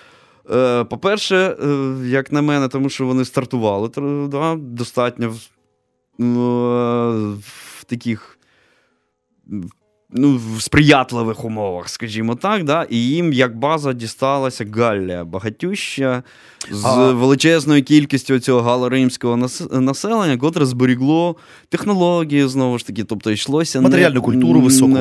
Е, 0.50 0.84
По-перше, 0.84 1.36
е, 1.36 1.66
як 2.08 2.32
на 2.32 2.42
мене, 2.42 2.68
тому 2.68 2.88
що 2.88 3.06
вони 3.06 3.24
стартували 3.24 3.88
да, 4.28 4.56
достатньо 4.56 5.34
в, 6.18 6.24
е, 6.24 7.36
в 7.78 7.84
таких 7.84 8.38
ну, 10.10 10.40
в 10.56 10.62
сприятливих 10.62 11.44
умовах, 11.44 11.88
скажімо 11.88 12.34
так, 12.34 12.64
да, 12.64 12.86
і 12.90 12.96
їм 12.96 13.32
як 13.32 13.56
база 13.56 13.92
дісталася 13.92 14.66
Галлія 14.76 15.24
багатюща 15.24 16.22
з 16.70 16.84
а... 16.84 17.12
величезною 17.12 17.82
кількістю 17.82 18.38
цього 18.38 18.62
галоримського 18.62 19.48
населення, 19.72 20.36
котре 20.36 20.66
зберігло 20.66 21.36
технології, 21.68 22.48
знову 22.48 22.78
ж 22.78 22.86
таки, 22.86 23.04
тобто 23.04 23.30
йшлося 23.30 23.80
матеріальну 23.80 24.22
культуру 24.22 24.60
високу, 24.60 24.98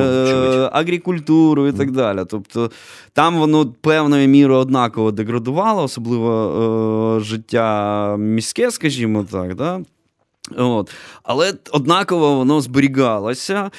агрікультуру 0.72 1.68
і 1.68 1.72
так 1.72 1.92
далі. 1.92 2.20
Тобто 2.30 2.72
там 3.14 3.38
воно 3.38 3.66
певною 3.66 4.28
мірою 4.28 4.60
однаково 4.60 5.12
деградувало, 5.12 5.84
особливо 5.84 7.18
е, 7.18 7.24
життя 7.24 8.16
міське, 8.18 8.72
скажімо 8.72 9.26
так. 9.32 9.56
Да? 9.56 9.82
От. 10.56 10.92
Але 11.24 11.54
однаково 11.72 12.36
воно 12.36 12.62
зберігалося. 12.62 13.72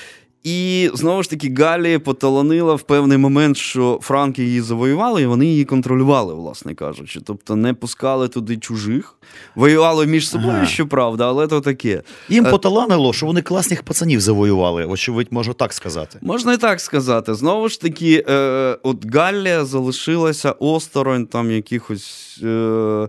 І 0.45 0.91
знову 0.95 1.23
ж 1.23 1.31
таки 1.31 1.55
Галія 1.59 2.01
поталанила 2.01 2.75
в 2.75 2.83
певний 2.83 3.19
момент, 3.19 3.57
що 3.57 3.99
Франки 4.03 4.45
її 4.45 4.61
завоювали, 4.61 5.23
і 5.23 5.27
вони 5.27 5.47
її 5.47 5.65
контролювали, 5.65 6.35
власне 6.35 6.75
кажучи. 6.75 7.21
Тобто 7.25 7.57
не 7.57 7.75
пускали 7.75 8.29
туди 8.29 8.57
чужих, 8.57 9.15
воювали 9.55 10.07
між 10.07 10.29
собою, 10.29 10.55
ага. 10.57 10.67
щоправда, 10.67 11.29
але 11.29 11.47
то 11.47 11.61
таке. 11.61 12.03
Їм 12.29 12.47
е, 12.47 12.51
поталанило, 12.51 13.13
що 13.13 13.27
вони 13.27 13.43
класних 13.43 13.83
пацанів 13.83 14.21
завоювали. 14.21 14.85
Очевидь, 14.85 15.29
можна 15.31 15.55
так 15.55 15.73
сказати. 15.73 16.19
Можна 16.23 16.53
і 16.53 16.57
так 16.57 16.81
сказати. 16.81 17.35
Знову 17.35 17.69
ж 17.69 17.81
таки, 17.81 18.25
е, 18.29 18.79
от 18.83 19.15
Галлія 19.15 19.65
залишилася 19.65 20.53
осторонь 20.53 21.27
там 21.27 21.51
якихось. 21.51 22.41
Е, 22.45 23.09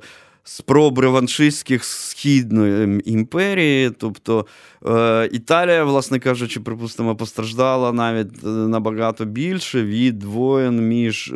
спроб 0.50 1.00
реваншистських 1.00 1.84
східної 1.84 3.02
імперії. 3.06 3.92
Тобто 3.98 4.46
е, 4.86 5.30
Італія, 5.32 5.84
власне 5.84 6.20
кажучи, 6.20 6.60
припустимо, 6.60 7.16
постраждала 7.16 7.92
навіть 7.92 8.44
набагато 8.44 9.26
більше 9.26 9.84
від 9.84 10.24
воєн 10.24 10.88
між 10.88 11.34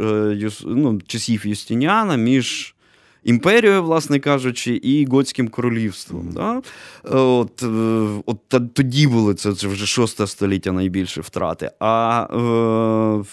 ну, 0.65 1.01
часів 1.07 1.47
Юстиніана, 1.47 2.15
між 2.15 2.72
імперією, 3.23 3.83
власне 3.83 4.19
кажучи, 4.19 4.75
і 4.75 5.05
Готським 5.05 5.47
королівством. 5.47 6.29
Да? 6.31 6.61
От 7.17 7.63
от 8.25 8.73
Тоді 8.73 9.07
були 9.07 9.33
це, 9.33 9.53
це 9.53 9.67
вже 9.67 9.85
шосте 9.85 10.27
століття 10.27 10.71
найбільше 10.71 11.21
втрати. 11.21 11.71
А 11.79 12.23
е, 12.23 13.23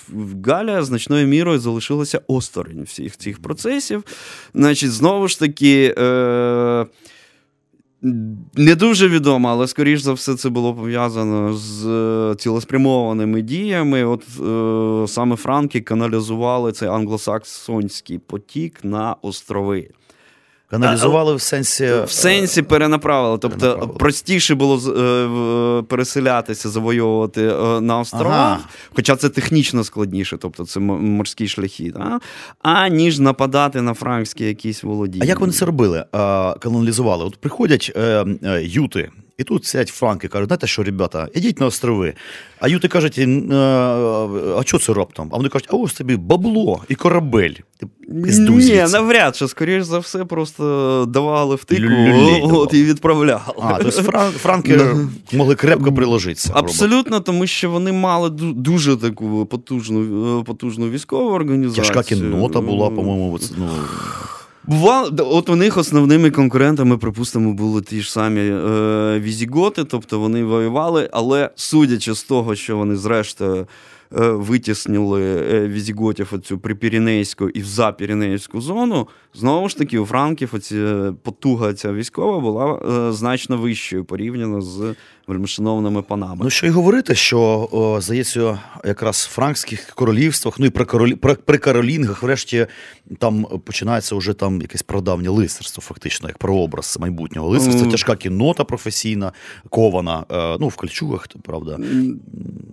Галя 0.47 0.83
значною 0.83 1.27
мірою 1.27 1.59
залишилася 1.59 2.21
осторонь 2.27 2.83
всіх 2.83 3.17
цих 3.17 3.43
процесів. 3.43 4.05
Значить, 4.55 4.93
знову 4.93 5.29
ж 5.29 5.39
таки. 5.39 5.95
Е, 5.99 6.87
не 8.03 8.75
дуже 8.75 9.09
відомо, 9.09 9.49
але 9.49 9.67
скоріш 9.67 10.01
за 10.01 10.13
все, 10.13 10.35
це 10.35 10.49
було 10.49 10.75
пов'язано 10.75 11.55
з 11.55 11.87
е, 11.87 12.35
цілеспрямованими 12.35 13.43
діями. 13.43 14.05
От 14.05 14.23
е, 14.23 15.09
саме 15.09 15.37
Франки 15.37 15.81
каналізували 15.81 16.73
цей 16.73 16.89
англосаксонський 16.89 18.19
потік 18.19 18.85
на 18.85 19.17
острови. 19.23 19.91
Каналізували 20.71 21.35
в 21.35 21.41
сенсі 21.41 21.93
в 22.05 22.11
сенсі 22.11 22.63
перенаправили. 22.63 23.39
Тобто 23.39 23.59
перенаправили. 23.59 23.99
простіше 23.99 24.55
було 24.55 24.77
е, 24.77 25.83
переселятися, 25.83 26.69
завойовувати 26.69 27.47
е, 27.47 27.81
на 27.81 27.99
островах, 27.99 28.35
ага. 28.35 28.59
хоча 28.95 29.17
це 29.17 29.29
технічно 29.29 29.85
складніше, 29.85 30.37
тобто 30.37 30.65
це 30.67 30.81
морські 30.81 31.49
шляхи, 31.49 31.93
да? 31.97 32.21
а 32.59 32.89
ніж 32.89 33.19
нападати 33.19 33.83
на 33.83 33.95
франкські 33.95 34.45
якісь 34.45 34.83
володіння. 34.83 35.25
А 35.25 35.29
як 35.29 35.41
вони 35.41 35.53
це 35.53 35.65
робили? 35.65 36.05
Каналізували? 36.61 37.25
От 37.25 37.37
приходять 37.37 37.93
е, 37.97 38.25
юти. 38.63 39.11
І 39.41 39.45
тут 39.45 39.65
сядь 39.65 39.89
франки 39.89 40.29
кажуть, 40.29 40.49
знаєте 40.49 40.67
що, 40.67 40.83
ребята, 40.83 41.29
ідіть 41.35 41.61
на 41.61 41.67
острови. 41.67 42.15
А 42.59 42.69
юти 42.69 42.89
кажуть, 42.89 43.19
а 43.19 44.63
що 44.65 44.79
це 44.79 44.93
раптом? 44.93 45.29
А 45.33 45.37
вони 45.37 45.49
кажуть, 45.49 45.69
а 45.73 45.77
ось 45.77 45.93
тобі 45.93 46.17
бабло 46.17 46.83
і 46.89 46.95
корабель. 46.95 47.55
Ні, 48.09 48.85
навряд 48.93 49.37
чи, 49.37 49.49
скоріш 49.49 49.83
за 49.85 49.99
все, 49.99 50.25
просто 50.25 51.05
давали 51.09 51.55
втику 51.55 51.93
от, 52.43 52.75
і 52.75 52.85
відправляли. 52.85 53.41
А, 53.63 53.79
тобто 53.83 54.03
фран, 54.03 54.33
франки 54.33 54.81
могли 55.33 55.55
крепко 55.55 55.93
приложитися. 55.93 56.53
Абсолютно, 56.55 57.21
тому 57.21 57.47
що 57.47 57.71
вони 57.71 57.93
мали 57.93 58.31
дуже 58.31 58.97
таку 58.97 59.47
потужну 59.47 60.45
потужну 60.45 60.91
військову 60.91 61.31
організацію. 61.31 61.85
Тяжка 61.85 62.03
кіннота 62.03 62.61
була, 62.61 62.91
по-моєму. 62.91 63.39
ну... 63.59 63.69
Бувало, 64.65 65.11
от 65.19 65.49
у 65.49 65.57
них 65.57 65.77
основними 65.77 66.31
конкурентами, 66.31 66.99
припустимо, 66.99 67.53
були 67.53 67.83
ті 67.83 68.01
ж 68.01 68.13
самі 68.13 68.41
е, 68.41 69.21
візіготи, 69.21 69.85
тобто 69.85 70.21
вони 70.21 70.45
воювали, 70.45 71.09
але 71.13 71.51
судячи 71.55 72.15
з 72.15 72.23
того, 72.23 72.55
що 72.55 72.77
вони 72.77 72.97
зрештою 72.97 73.67
витіснили 74.11 75.23
е, 75.23 75.69
візіготів 75.69 76.29
оцю 76.33 76.59
припірінейську 76.59 77.49
і 77.49 77.63
запірінейську 77.63 78.61
зону, 78.61 79.09
знову 79.35 79.69
ж 79.69 79.79
таки, 79.79 79.99
у 79.99 80.07
франків 80.07 80.51
оці, 80.53 80.77
е, 80.77 81.13
потуга 81.23 81.75
ця 81.75 81.93
військова 81.93 82.41
була 82.41 82.79
е, 83.09 83.13
значно 83.13 83.57
вищою 83.57 84.05
порівняно 84.05 84.61
з 84.61 84.95
вельмишановними 85.27 86.03
панами. 86.03 86.41
Ну 86.43 86.51
що 86.51 86.67
й 86.67 86.71
говорити, 86.71 87.15
що 87.15 87.69
о, 87.73 88.01
здається, 88.01 88.59
якраз 88.85 89.29
в 89.31 89.35
франкських 89.35 89.87
королівствах, 89.87 90.59
ну 90.59 90.67
і 90.67 90.71
при 90.71 90.85
королі 90.85 91.15
при, 91.15 91.35
при 91.35 91.59
Каролінгах, 91.59 92.23
врешті 92.23 92.67
там 93.19 93.47
починається 93.65 94.17
вже 94.17 94.33
там 94.33 94.63
якесь 94.63 94.83
прадавнє 94.83 95.29
лицарство, 95.29 95.83
фактично, 95.83 96.29
як 96.29 96.39
прообраз 96.39 96.97
майбутнього 97.01 97.49
лицарства. 97.49 97.85
Це 97.85 97.91
тяжка 97.91 98.17
кінота 98.17 98.65
професійна, 98.65 99.33
кована. 99.69 100.25
Е, 100.31 100.57
ну 100.61 100.69
в 100.69 100.77
кольчугах, 100.77 101.29
правда. 101.43 101.79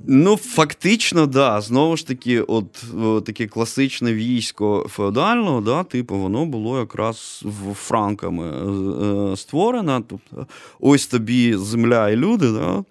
Ну, 0.10 0.38
фактично, 0.38 1.28
да. 1.28 1.62
Знову 1.62 1.98
ж 1.98 2.08
таки, 2.08 2.42
от 2.42 2.84
о, 3.04 3.22
таке 3.22 3.48
класичне 3.48 4.14
військо 4.14 4.86
феодального, 4.90 5.62
да, 5.62 5.84
типу, 5.84 6.16
воно 6.16 6.46
було 6.46 6.80
якраз 6.80 7.46
франками 7.74 8.46
е, 9.34 9.38
створено. 9.38 10.04
Тобто, 10.08 10.48
ось 10.80 11.08
тобі 11.08 11.58
земля 11.58 12.10
і 12.10 12.16
люди, 12.16 12.52
да? 12.52 12.84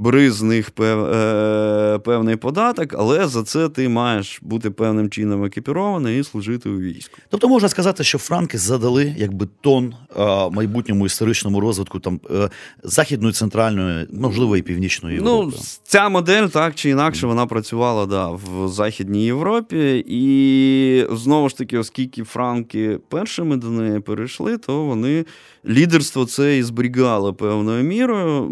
Бери 0.00 0.30
з 0.30 0.42
них 0.42 0.70
пев, 0.70 1.04
е, 1.04 1.98
певний 1.98 2.36
податок, 2.36 2.94
але 2.98 3.26
за 3.28 3.42
це 3.42 3.68
ти 3.68 3.88
маєш 3.88 4.38
бути 4.42 4.70
певним 4.70 5.10
чином 5.10 5.44
екіпірований 5.44 6.20
і 6.20 6.24
служити 6.24 6.68
у 6.68 6.78
війську. 6.78 7.18
Тобто 7.28 7.48
можна 7.48 7.68
сказати, 7.68 8.04
що 8.04 8.18
франки 8.18 8.58
задали 8.58 9.14
якби 9.18 9.48
тон 9.60 9.94
е, 10.16 10.50
майбутньому 10.50 11.06
історичному 11.06 11.60
розвитку 11.60 11.98
там 11.98 12.20
е, 12.30 12.50
західної, 12.82 13.32
центральної, 13.32 14.06
можливо, 14.12 14.56
і 14.56 14.62
північної 14.62 15.20
ну, 15.22 15.32
Європи. 15.36 15.56
Ну, 15.56 15.64
ця 15.82 16.08
модель 16.08 16.46
так 16.46 16.74
чи 16.74 16.90
інакше 16.90 17.26
вона 17.26 17.46
працювала 17.46 18.06
да, 18.06 18.28
в 18.28 18.68
Західній 18.68 19.24
Європі, 19.24 20.04
і 20.08 21.06
знову 21.10 21.48
ж 21.48 21.56
таки, 21.56 21.78
оскільки 21.78 22.24
франки 22.24 22.98
першими 23.08 23.56
до 23.56 23.66
неї 23.66 24.00
перейшли, 24.00 24.58
то 24.58 24.84
вони 24.84 25.24
лідерство 25.68 26.24
це 26.24 26.58
і 26.58 26.62
зберігало 26.62 27.34
певною 27.34 27.84
мірою, 27.84 28.48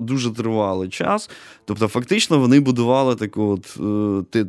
дуже 0.00 0.30
тривалий 0.30 0.88
час. 0.88 1.30
Тобто, 1.64 1.88
фактично, 1.88 2.38
вони 2.38 2.60
будували 2.60 3.14
таку, 3.14 3.42
от, 3.42 3.76
е, 4.36 4.46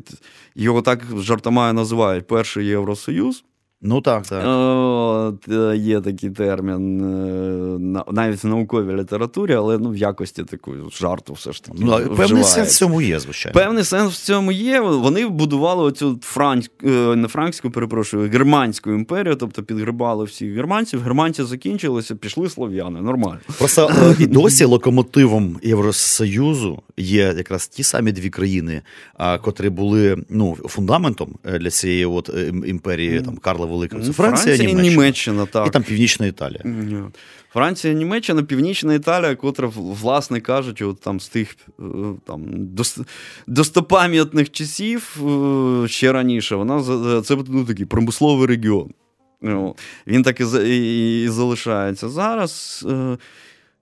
його 0.56 0.82
так 0.82 1.04
жартома 1.18 1.74
називають 1.74 2.28
перший 2.28 2.66
Євросоюз. 2.66 3.44
Ну 3.82 4.02
так, 4.02 4.28
так. 4.28 4.44
От, 4.46 5.48
е, 5.50 5.78
Є 5.78 6.02
такий 6.02 6.30
термін 6.30 7.02
е, 7.02 8.04
навіть 8.12 8.44
в 8.44 8.48
науковій 8.48 8.96
літературі, 8.96 9.54
але 9.54 9.78
ну, 9.78 9.90
в 9.90 9.98
якості 9.98 10.44
такої 10.44 10.82
жарту 11.00 11.34
все 11.34 11.52
ж 11.52 11.64
таки. 11.64 11.78
Ну, 11.82 12.16
Певний 12.18 12.44
сенс 12.44 12.70
в 12.70 12.78
цьому 12.78 13.02
є, 13.02 13.20
звичайно. 13.20 13.60
Певний 13.60 13.84
сенс 13.84 14.14
в 14.14 14.26
цьому 14.26 14.52
є. 14.52 14.80
Вони 14.80 15.28
будували 15.28 15.84
оцю 15.84 16.20
франк, 16.22 16.66
е, 16.84 17.16
не 17.16 17.28
франкську, 17.28 17.70
перепрошую, 17.70 18.30
германську 18.30 18.92
імперію, 18.92 19.36
тобто 19.36 19.64
підгрибали 19.64 20.26
всіх 20.26 20.54
германців. 20.54 21.02
Германці 21.02 21.44
закінчилися, 21.44 22.16
пішли 22.16 22.50
слов'яни. 22.50 23.02
Нормально. 23.02 23.40
Просто 23.58 23.92
і 24.20 24.28
досі 24.28 24.66
локомотивом 24.66 25.60
Євросоюзу 25.64 26.82
є 26.98 27.34
якраз 27.38 27.68
ті 27.68 27.84
самі 27.84 28.12
дві 28.12 28.30
країни, 28.30 28.82
котрі 29.42 29.70
були 29.70 30.18
ну, 30.30 30.56
фундаментом 30.56 31.36
для 31.60 31.70
цієї 31.70 32.06
от 32.06 32.30
імперії 32.66 33.22
там 33.22 33.38
Карла 33.38 33.69
велика. 33.70 34.00
Це 34.00 34.14
Франція, 34.14 34.56
Франція 34.56 34.56
і 34.56 34.74
Німеччина. 34.74 34.90
Німеччина 34.90 35.46
так. 35.46 35.68
І 35.68 35.70
там 35.70 35.84
Північна 35.84 36.26
Італія. 36.26 36.62
Франція, 37.54 37.94
Німеччина, 37.94 38.44
Північна 38.44 38.94
Італія, 38.94 39.36
котра, 39.36 39.72
власне 39.76 40.42
кажучи, 40.42 40.86
от 40.86 41.00
там 41.00 41.20
з 41.20 41.30
тих 41.30 41.56
е, 41.80 41.84
там, 42.26 42.46
достопам'ятних 43.48 44.52
часів 44.52 45.18
е, 45.28 45.88
ще 45.88 46.12
раніше, 46.12 46.56
вона 46.56 46.84
це 47.22 47.38
ну, 47.48 47.66
такий 47.66 47.86
промисловий 47.86 48.48
регіон. 48.48 48.90
Ну, 49.42 49.76
Він 50.08 50.24
так 50.24 50.42
і, 50.66 51.28
залишається 51.30 52.10
зараз. 52.10 52.86
Е, 52.90 53.18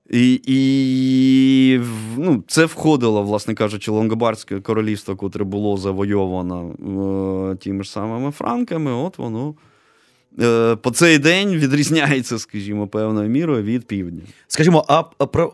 і 0.10 0.42
і 0.46 1.82
ну, 2.18 2.44
це 2.48 2.66
входило, 2.66 3.24
власне 3.24 3.54
кажучи, 3.54 3.92
Лонгобардське 3.92 4.60
королівство, 4.60 5.16
котре 5.16 5.44
було 5.44 5.78
завойовано 5.78 6.70
е, 7.54 7.56
тими 7.56 7.84
ж 7.84 7.92
самими 7.92 8.32
франками, 8.32 8.92
от 8.92 9.18
воно 9.18 9.56
по 10.82 10.92
цей 10.94 11.18
день 11.18 11.50
відрізняється, 11.50 12.40
скажімо, 12.40 12.88
певною 12.88 13.30
мірою 13.30 13.64
від 13.64 13.88
півдня. 13.88 14.22
Скажімо, 14.48 14.86
а 14.88 15.04
про 15.04 15.54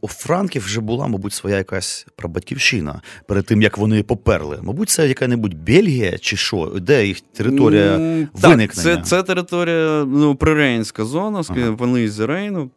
у 0.00 0.08
Франків 0.08 0.62
вже 0.62 0.80
була, 0.80 1.06
мабуть, 1.06 1.32
своя 1.32 1.56
якась 1.56 2.06
прабатьківщина 2.16 3.00
перед 3.26 3.46
тим, 3.46 3.62
як 3.62 3.78
вони 3.78 4.02
поперли. 4.02 4.58
Мабуть, 4.62 4.88
це 4.88 5.08
яка-небудь 5.08 5.54
Бельгія 5.54 6.18
чи 6.18 6.36
що? 6.36 6.72
Де 6.80 7.06
їх 7.06 7.20
територія 7.20 7.96
mm, 7.96 8.28
виникнення? 8.34 8.66
Так, 8.66 8.74
Це 9.06 9.16
це 9.16 9.22
територія 9.22 10.04
ну, 10.08 10.34
прирейнська 10.34 11.04
зона, 11.04 11.42
ага. 11.48 11.72
понизі 11.72 12.26
Рейну. 12.26 12.70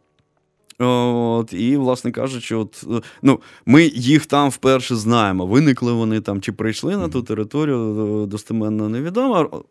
От, 0.78 1.52
І, 1.52 1.76
власне 1.76 2.12
кажучи, 2.12 2.54
от, 2.54 2.86
ну, 3.22 3.40
ми 3.66 3.82
їх 3.84 4.26
там 4.26 4.48
вперше 4.48 4.96
знаємо. 4.96 5.46
Виникли 5.46 5.92
вони 5.92 6.20
там 6.20 6.40
чи 6.40 6.52
прийшли 6.52 6.96
на 6.96 7.08
ту 7.08 7.22
територію, 7.22 8.26
достеменно 8.30 8.88
невідомо 8.88 9.64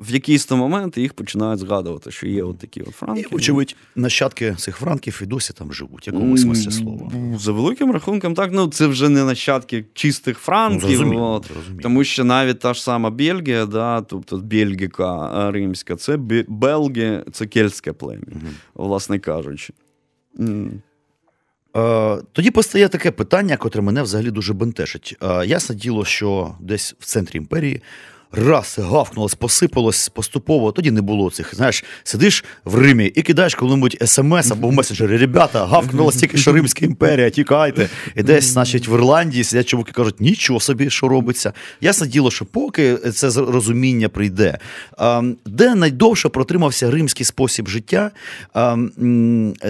в 0.00 0.14
якийсь 0.14 0.46
то 0.46 0.56
момент 0.56 0.98
їх 0.98 1.14
починають 1.14 1.60
згадувати, 1.60 2.10
що 2.10 2.26
є 2.26 2.42
от 2.42 2.58
такі 2.58 2.80
от 2.80 2.94
франки. 2.94 3.26
І, 3.32 3.34
Очевидь, 3.34 3.76
нащадки 3.96 4.54
цих 4.58 4.76
франків 4.76 5.20
і 5.22 5.26
досі 5.26 5.52
там 5.52 5.72
живуть, 5.72 6.06
якому 6.06 6.38
смислі 6.38 6.70
слова. 6.70 7.10
За 7.38 7.52
великим 7.52 7.92
рахунком, 7.92 8.34
так, 8.34 8.50
ну 8.52 8.66
це 8.66 8.86
вже 8.86 9.08
не 9.08 9.24
нащадки 9.24 9.84
чистих 9.94 10.38
франків, 10.38 11.00
ну, 11.06 11.20
от, 11.22 11.50
тому 11.82 12.04
що 12.04 12.24
навіть 12.24 12.58
та 12.58 12.74
ж 12.74 12.82
сама 12.82 13.10
Бельгія, 13.10 13.66
да, 13.66 14.00
тобто 14.00 14.36
Бельгіка 14.36 15.50
римська, 15.52 15.96
це 15.96 16.16
Белги, 16.48 17.24
це 17.32 17.46
кельтське 17.46 17.92
плем'я, 17.92 18.26
угу. 18.32 18.88
власне 18.88 19.18
кажучи. 19.18 19.72
Е, 21.76 22.18
тоді 22.32 22.50
постає 22.50 22.88
таке 22.88 23.10
питання, 23.10 23.56
котре 23.56 23.82
мене 23.82 24.02
взагалі 24.02 24.30
дуже 24.30 24.52
бентешить. 24.52 25.16
Е, 25.22 25.46
ясне 25.46 25.74
діло, 25.74 26.04
що 26.04 26.54
десь 26.60 26.94
в 26.98 27.04
центрі 27.04 27.36
імперії 27.36 27.82
раз 28.32 28.78
гавкнулось, 28.78 29.34
посипалось 29.34 30.08
поступово. 30.08 30.72
Тоді 30.72 30.90
не 30.90 31.02
було 31.02 31.30
цих. 31.30 31.54
Знаєш, 31.54 31.84
сидиш 32.04 32.44
в 32.64 32.74
Римі 32.74 33.06
і 33.06 33.22
кидаєш 33.22 33.54
коли-небудь 33.54 33.96
смс 34.04 34.50
або 34.50 34.68
в 34.68 34.72
месенджері. 34.72 35.16
Ребята, 35.16 35.66
гавкнулась 35.66 36.16
тільки 36.16 36.36
що 36.38 36.52
Римська 36.52 36.84
імперія, 36.84 37.30
тікайте. 37.30 37.88
І 38.14 38.22
десь, 38.22 38.44
значить, 38.44 38.88
в 38.88 38.94
Ірландії 38.94 39.44
сидять 39.44 39.66
чуваки 39.66 39.92
кажуть, 39.92 40.20
нічого 40.20 40.60
собі, 40.60 40.90
що 40.90 41.08
робиться. 41.08 41.52
Ясне 41.80 42.06
діло, 42.06 42.30
що 42.30 42.44
поки 42.44 42.96
це 42.96 43.30
розуміння 43.40 44.08
прийде, 44.08 44.58
де 45.46 45.74
найдовше 45.74 46.28
протримався 46.28 46.90
римський 46.90 47.26
спосіб 47.26 47.68
життя, 47.68 48.10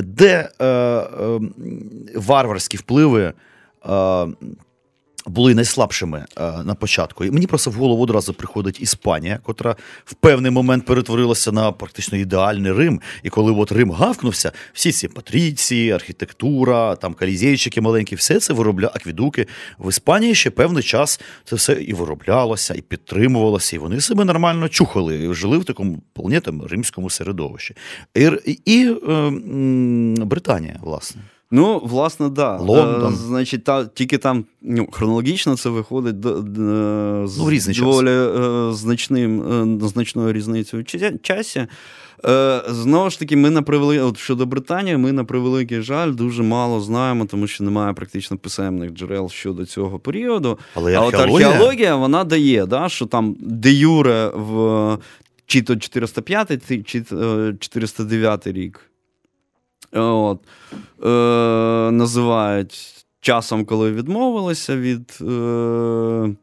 де 0.04 0.48
е, 0.60 0.66
е, 0.66 1.06
варварські 2.14 2.76
впливи 2.76 3.32
були 5.28 5.54
найслабшими 5.54 6.24
е, 6.36 6.52
на 6.64 6.74
початку. 6.74 7.24
І 7.24 7.30
мені 7.30 7.46
просто 7.46 7.70
в 7.70 7.74
голову 7.74 8.02
одразу 8.02 8.34
приходить 8.34 8.80
Іспанія, 8.80 9.38
котра 9.42 9.76
в 10.04 10.14
певний 10.14 10.50
момент 10.50 10.84
перетворилася 10.84 11.52
на 11.52 11.72
практично 11.72 12.18
ідеальний 12.18 12.72
Рим. 12.72 13.00
І 13.22 13.30
коли 13.30 13.52
от 13.52 13.72
Рим 13.72 13.90
гавкнувся, 13.90 14.52
всі 14.72 14.92
ці 14.92 15.08
патріції, 15.08 15.90
архітектура, 15.90 16.96
там 16.96 17.14
калізейчики 17.14 17.80
маленькі, 17.80 18.16
все 18.16 18.40
це 18.40 18.52
виробля 18.52 18.90
аквідуки. 18.94 19.46
В 19.78 19.88
Іспанії 19.88 20.34
ще 20.34 20.50
певний 20.50 20.82
час 20.82 21.20
це 21.44 21.56
все 21.56 21.72
і 21.72 21.94
вироблялося, 21.94 22.74
і 22.74 22.80
підтримувалося, 22.80 23.76
і 23.76 23.78
вони 23.78 24.00
себе 24.00 24.24
нормально 24.24 24.68
чухали, 24.68 25.24
і 25.24 25.34
жили 25.34 25.58
в 25.58 25.64
такому 25.64 26.02
планетам 26.12 26.62
римському 26.62 27.10
середовищі. 27.10 27.74
І, 28.14 28.30
і, 28.46 28.60
і 28.64 28.92
е, 29.08 29.30
Британія, 30.24 30.76
власне. 30.82 31.22
Ну, 31.50 31.80
власне, 31.84 32.28
да. 32.28 32.56
Лондон. 32.56 33.12
Е, 33.12 33.16
значить, 33.16 33.64
та, 33.64 33.84
тільки 33.84 34.18
там 34.18 34.44
ну, 34.62 34.88
хронологічно 34.92 35.56
це 35.56 35.68
виходить 35.68 36.20
до, 36.20 36.40
до, 36.40 37.26
з 37.26 37.38
ну, 37.38 37.74
доволі 37.74 38.10
е, 38.10 38.72
значним, 38.72 39.42
е, 39.84 39.88
значною 39.88 40.32
різницею 40.32 40.82
в 40.82 41.22
часі. 41.22 41.66
Е, 42.24 42.62
Знову 42.68 43.10
ж 43.10 43.18
таки, 43.18 43.36
ми 43.36 43.50
на 43.50 43.62
превели... 43.62 44.00
от 44.00 44.18
щодо 44.18 44.46
Британії, 44.46 44.96
ми 44.96 45.12
на 45.12 45.24
превеликий 45.24 45.82
жаль 45.82 46.12
дуже 46.12 46.42
мало 46.42 46.80
знаємо, 46.80 47.26
тому 47.26 47.46
що 47.46 47.64
немає 47.64 47.92
практично 47.92 48.36
писемних 48.36 48.90
джерел 48.90 49.28
щодо 49.28 49.66
цього 49.66 49.98
періоду. 49.98 50.58
Але 50.74 50.96
а 50.96 51.06
археологія... 51.06 51.48
от 51.48 51.54
археологія 51.54 51.96
вона 51.96 52.24
дає, 52.24 52.66
да, 52.66 52.88
що 52.88 53.06
там 53.06 53.36
де 53.40 53.72
Юре 53.72 54.30
в 54.34 54.98
чи 55.46 55.62
то 55.62 55.76
405, 55.76 56.86
чи 56.86 57.02
409 57.60 58.46
е, 58.46 58.52
рік. 58.52 58.80
От, 59.92 60.40
е, 61.04 61.90
Називають 61.90 63.06
часом, 63.20 63.64
коли 63.64 63.92
відмовилися 63.92 64.76
від. 64.76 65.18
Е, 65.20 66.34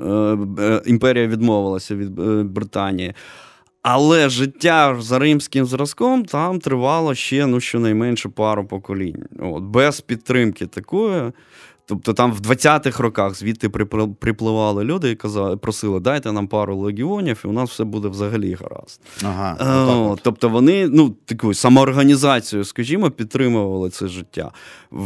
е, 0.00 0.82
Імперія 0.86 1.26
відмовилася 1.26 1.94
від 1.94 2.18
е, 2.18 2.42
Британії. 2.42 3.14
Але 3.82 4.28
життя 4.28 4.96
за 5.00 5.18
римським 5.18 5.66
зразком 5.66 6.24
там 6.24 6.58
тривало 6.58 7.14
ще 7.14 7.46
ну, 7.46 7.60
щонайменше 7.60 8.28
пару 8.28 8.64
поколінь. 8.64 9.24
От, 9.38 9.62
Без 9.62 10.00
підтримки 10.00 10.66
такої. 10.66 11.32
Тобто 11.88 12.12
там 12.12 12.32
в 12.32 12.40
20-х 12.40 13.02
роках 13.02 13.34
звідти 13.34 13.68
припливали 14.18 14.84
люди 14.84 15.10
і 15.10 15.14
казали, 15.14 15.56
просили, 15.56 16.00
дайте 16.00 16.32
нам 16.32 16.48
пару 16.48 16.76
легіонів, 16.76 17.42
і 17.44 17.48
у 17.48 17.52
нас 17.52 17.70
все 17.70 17.84
буде 17.84 18.08
взагалі 18.08 18.54
гаразд. 18.60 19.00
Ага, 19.24 19.56
О, 19.90 20.16
тобто 20.22 20.48
вони 20.48 20.88
ну, 20.88 21.10
таку 21.24 21.54
самоорганізацію, 21.54 22.64
скажімо, 22.64 23.10
підтримували 23.10 23.90
це 23.90 24.08
життя. 24.08 24.50
В, 24.90 25.04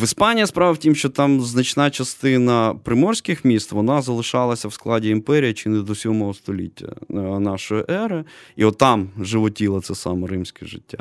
в 0.00 0.04
Іспанії 0.04 0.46
справа 0.46 0.72
в 0.72 0.78
тім, 0.78 0.94
що 0.94 1.08
там 1.08 1.40
значна 1.40 1.90
частина 1.90 2.74
приморських 2.84 3.44
міст 3.44 3.72
вона 3.72 4.02
залишалася 4.02 4.68
в 4.68 4.72
складі 4.72 5.08
імперії 5.08 5.54
чи 5.54 5.68
не 5.68 5.82
до 5.82 5.94
7 5.94 6.34
століття 6.34 6.86
е, 7.10 7.14
нашої 7.18 7.84
ери. 7.90 8.24
І 8.56 8.64
от 8.64 8.78
там 8.78 9.08
животіло 9.20 9.80
це 9.80 9.94
саме 9.94 10.26
римське 10.26 10.66
життя. 10.66 10.98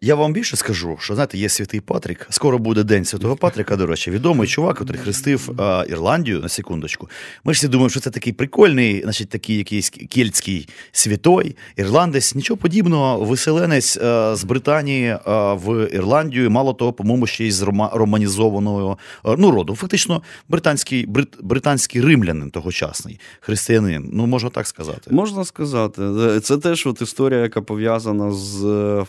Я 0.00 0.14
вам 0.14 0.32
більше 0.32 0.56
скажу, 0.56 0.96
що 1.00 1.14
знаєте, 1.14 1.38
є 1.38 1.48
святий 1.48 1.80
Патрік. 1.80 2.26
Скоро 2.30 2.58
буде 2.58 2.82
день 2.82 3.04
святого 3.04 3.36
Патріка. 3.36 3.76
До 3.76 3.86
речі, 3.86 4.10
відомий 4.10 4.48
чувак, 4.48 4.80
який 4.80 4.96
хрестив 4.96 5.60
а, 5.60 5.84
Ірландію 5.88 6.40
на 6.40 6.48
секундочку. 6.48 7.08
Ми 7.44 7.54
ж 7.54 7.58
всі 7.58 7.68
думаємо, 7.68 7.90
що 7.90 8.00
це 8.00 8.10
такий 8.10 8.32
прикольний, 8.32 9.02
значить, 9.02 9.28
такий 9.28 9.56
якийсь 9.56 9.90
кельтський 9.90 10.68
святой, 10.92 11.56
ірландець. 11.76 12.34
Нічого 12.34 12.56
подібного, 12.56 13.24
виселенець 13.24 13.96
а, 13.96 14.36
з 14.36 14.44
Британії 14.44 15.18
а, 15.24 15.54
в 15.54 15.88
Ірландію. 15.94 16.50
Мало 16.50 16.72
того, 16.72 16.92
по-моєму, 16.92 17.26
ще 17.26 17.44
й 17.44 17.50
з 17.50 17.62
рома, 17.62 17.90
романізованого 17.94 18.98
ну, 19.38 19.50
роду. 19.50 19.74
Фактично, 19.74 20.22
британський 20.48 21.06
брит, 21.06 21.28
британський 21.40 22.00
римлянин 22.00 22.50
тогочасний 22.50 23.20
християнин. 23.40 24.10
Ну 24.12 24.26
можна 24.26 24.50
так 24.50 24.66
сказати. 24.66 25.10
Можна 25.10 25.44
сказати. 25.44 26.02
Це 26.40 26.58
теж 26.58 26.86
от 26.86 27.02
історія, 27.02 27.40
яка 27.40 27.60
пов'язана 27.62 28.32
з 28.32 28.60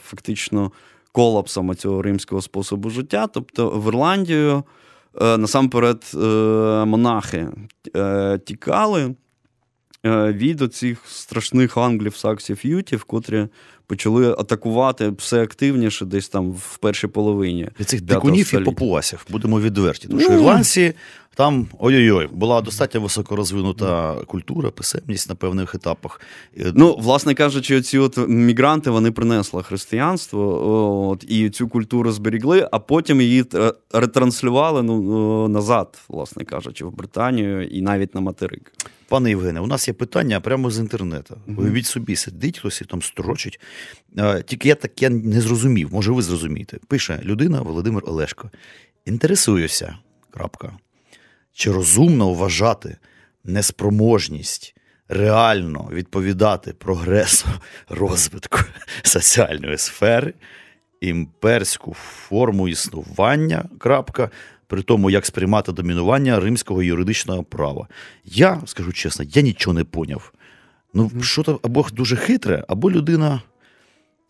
фактично 0.03 0.71
колапсом 1.17 1.75
цього 1.75 2.01
римського 2.01 2.41
способу 2.41 2.89
життя. 2.89 3.27
Тобто 3.27 3.69
в 3.69 3.87
Ірландію 3.87 4.63
е, 5.21 5.37
насамперед 5.37 6.11
е, 6.13 6.17
монахи 6.85 7.47
е, 7.95 8.39
тікали 8.45 9.15
від 10.33 10.61
оцих 10.61 10.97
страшних 11.07 11.77
англів, 11.77 12.15
саксів, 12.15 12.65
ютів, 12.65 13.03
котрі 13.03 13.47
почали 13.87 14.31
атакувати 14.31 15.09
все 15.09 15.43
активніше 15.43 16.05
десь 16.05 16.29
там 16.29 16.51
в 16.51 16.77
першій 16.77 17.07
половині. 17.07 17.69
Від 17.79 17.89
цих 17.89 18.01
дикунів 18.01 18.53
і 18.53 18.59
папуасів, 18.59 19.25
будемо 19.29 19.59
відверті. 19.59 20.07
Тому 20.07 20.21
що 20.21 20.29
ну, 20.29 20.35
ірландці 20.35 20.93
там 21.37 21.67
ой-ой-ой, 21.79 22.27
була 22.31 22.61
достатньо 22.61 23.01
високорозвинута 23.01 24.15
культура, 24.27 24.69
писемність 24.69 25.29
на 25.29 25.35
певних 25.35 25.75
етапах. 25.75 26.21
Ну, 26.55 26.95
власне 26.99 27.33
кажучи, 27.33 27.81
ці 27.81 27.97
от 27.97 28.17
мігранти 28.27 28.89
вони 28.89 29.11
принесли 29.11 29.63
християнство 29.63 31.09
от, 31.09 31.25
і 31.27 31.49
цю 31.49 31.67
культуру 31.67 32.11
зберігли, 32.11 32.69
а 32.71 32.79
потім 32.79 33.21
її 33.21 33.45
ретранслювали 33.93 34.83
ну, 34.83 35.47
назад, 35.47 35.97
власне 36.09 36.45
кажучи, 36.45 36.85
в 36.85 36.91
Британію 36.91 37.67
і 37.67 37.81
навіть 37.81 38.15
на 38.15 38.21
материк. 38.21 38.71
Пане 39.09 39.29
Євгене, 39.29 39.59
у 39.59 39.67
нас 39.67 39.87
є 39.87 39.93
питання 39.93 40.39
прямо 40.39 40.71
з 40.71 40.79
інтернету. 40.79 41.41
Уявіть 41.57 41.85
собі, 41.85 42.15
сидить 42.15 42.59
хтось 42.59 42.81
і 42.81 42.85
там 42.85 43.01
строчить. 43.01 43.59
Тільки 44.45 44.67
я 44.67 44.75
так 44.75 45.01
я 45.01 45.09
не 45.09 45.41
зрозумів, 45.41 45.93
може, 45.93 46.11
ви 46.11 46.21
зрозумієте. 46.21 46.77
Пише 46.87 47.19
людина 47.23 47.61
Володимир 47.61 48.03
Олешко. 48.05 48.51
Інтересуюся. 49.05 49.97
крапка. 50.31 50.77
Чи 51.53 51.71
розумно 51.71 52.33
вважати 52.33 52.97
неспроможність 53.43 54.75
реально 55.07 55.89
відповідати 55.91 56.73
прогресу 56.73 57.47
розвитку 57.89 58.59
соціальної 59.03 59.77
сфери, 59.77 60.33
імперську 61.01 61.93
форму 61.93 62.67
існування, 62.67 63.65
крапка, 63.79 64.29
при 64.67 64.81
тому, 64.81 65.09
як 65.09 65.25
сприймати 65.25 65.71
домінування 65.71 66.39
римського 66.39 66.83
юридичного 66.83 67.43
права? 67.43 67.87
Я 68.25 68.61
скажу 68.65 68.93
чесно, 68.93 69.25
я 69.29 69.41
нічого 69.41 69.73
не 69.73 69.83
поняв. 69.83 70.31
Ну, 70.93 71.11
що 71.21 71.43
то 71.43 71.59
або 71.63 71.85
дуже 71.93 72.15
хитре, 72.15 72.65
або 72.67 72.91
людина. 72.91 73.41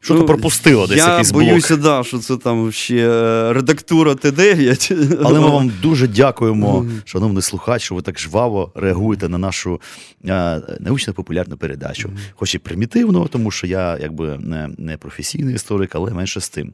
Що 0.01 0.13
ну, 0.13 0.19
то 0.19 0.25
пропустило 0.25 0.87
десь 0.87 0.97
я 0.97 1.09
якийсь 1.09 1.31
блок. 1.31 1.43
Я 1.43 1.49
боюся, 1.49 1.77
да, 1.77 2.03
що 2.03 2.19
це 2.19 2.37
там 2.37 2.71
ще 2.71 3.09
е, 3.09 3.53
редактура 3.53 4.11
Т9. 4.11 5.17
Але 5.23 5.39
ми 5.39 5.49
вам 5.49 5.71
дуже 5.81 6.07
дякуємо, 6.07 6.85
шановний 7.05 7.41
слухач, 7.41 7.81
що 7.81 7.95
ви 7.95 8.01
так 8.01 8.19
жваво 8.19 8.71
реагуєте 8.75 9.29
на 9.29 9.37
нашу 9.37 9.81
е, 10.25 10.61
научно-популярну 10.79 11.57
передачу. 11.57 12.11
Хоч 12.35 12.55
і 12.55 12.59
примітивно, 12.59 13.27
тому 13.27 13.51
що 13.51 13.67
я 13.67 13.97
якби 14.01 14.37
не 14.37 14.69
не 14.77 14.97
професійний 14.97 15.55
історик, 15.55 15.95
але 15.95 16.11
менше 16.11 16.41
з 16.41 16.49
тим. 16.49 16.73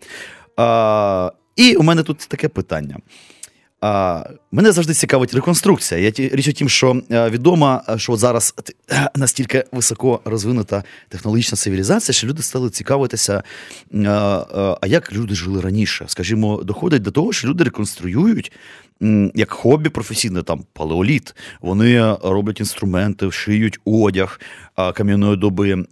А, 0.57 1.31
І 1.55 1.75
у 1.75 1.83
мене 1.83 2.03
тут 2.03 2.17
таке 2.17 2.49
питання. 2.49 2.97
А, 3.83 4.23
Мене 4.51 4.71
завжди 4.71 4.93
цікавить 4.93 5.33
реконструкція. 5.33 6.01
Я 6.01 6.11
Річ 6.17 6.47
у 6.47 6.53
тім, 6.53 6.69
що 6.69 7.01
е, 7.11 7.29
відомо, 7.29 7.81
е, 7.89 7.97
що 7.97 8.15
зараз 8.15 8.53
е, 8.91 9.09
настільки 9.15 9.65
високо 9.71 10.19
розвинута 10.25 10.83
технологічна 11.09 11.57
цивілізація, 11.57 12.13
що 12.13 12.27
люди 12.27 12.41
стали 12.41 12.69
цікавитися, 12.69 13.43
а 14.81 14.87
як 14.87 15.13
люди 15.13 15.35
жили 15.35 15.61
раніше. 15.61 16.05
Скажімо, 16.07 16.63
доходить 16.63 17.01
до 17.01 17.11
того, 17.11 17.33
що 17.33 17.47
люди 17.47 17.63
реконструюють 17.63 18.51
як 19.35 19.51
хобі 19.51 19.89
професійне, 19.89 20.43
там 20.43 20.63
палеоліт. 20.73 21.35
Вони 21.61 22.15
роблять 22.23 22.59
інструменти, 22.59 23.31
шиють 23.31 23.79
одяг 23.85 24.39
кам'яної 24.93 25.37
доби, 25.37 25.85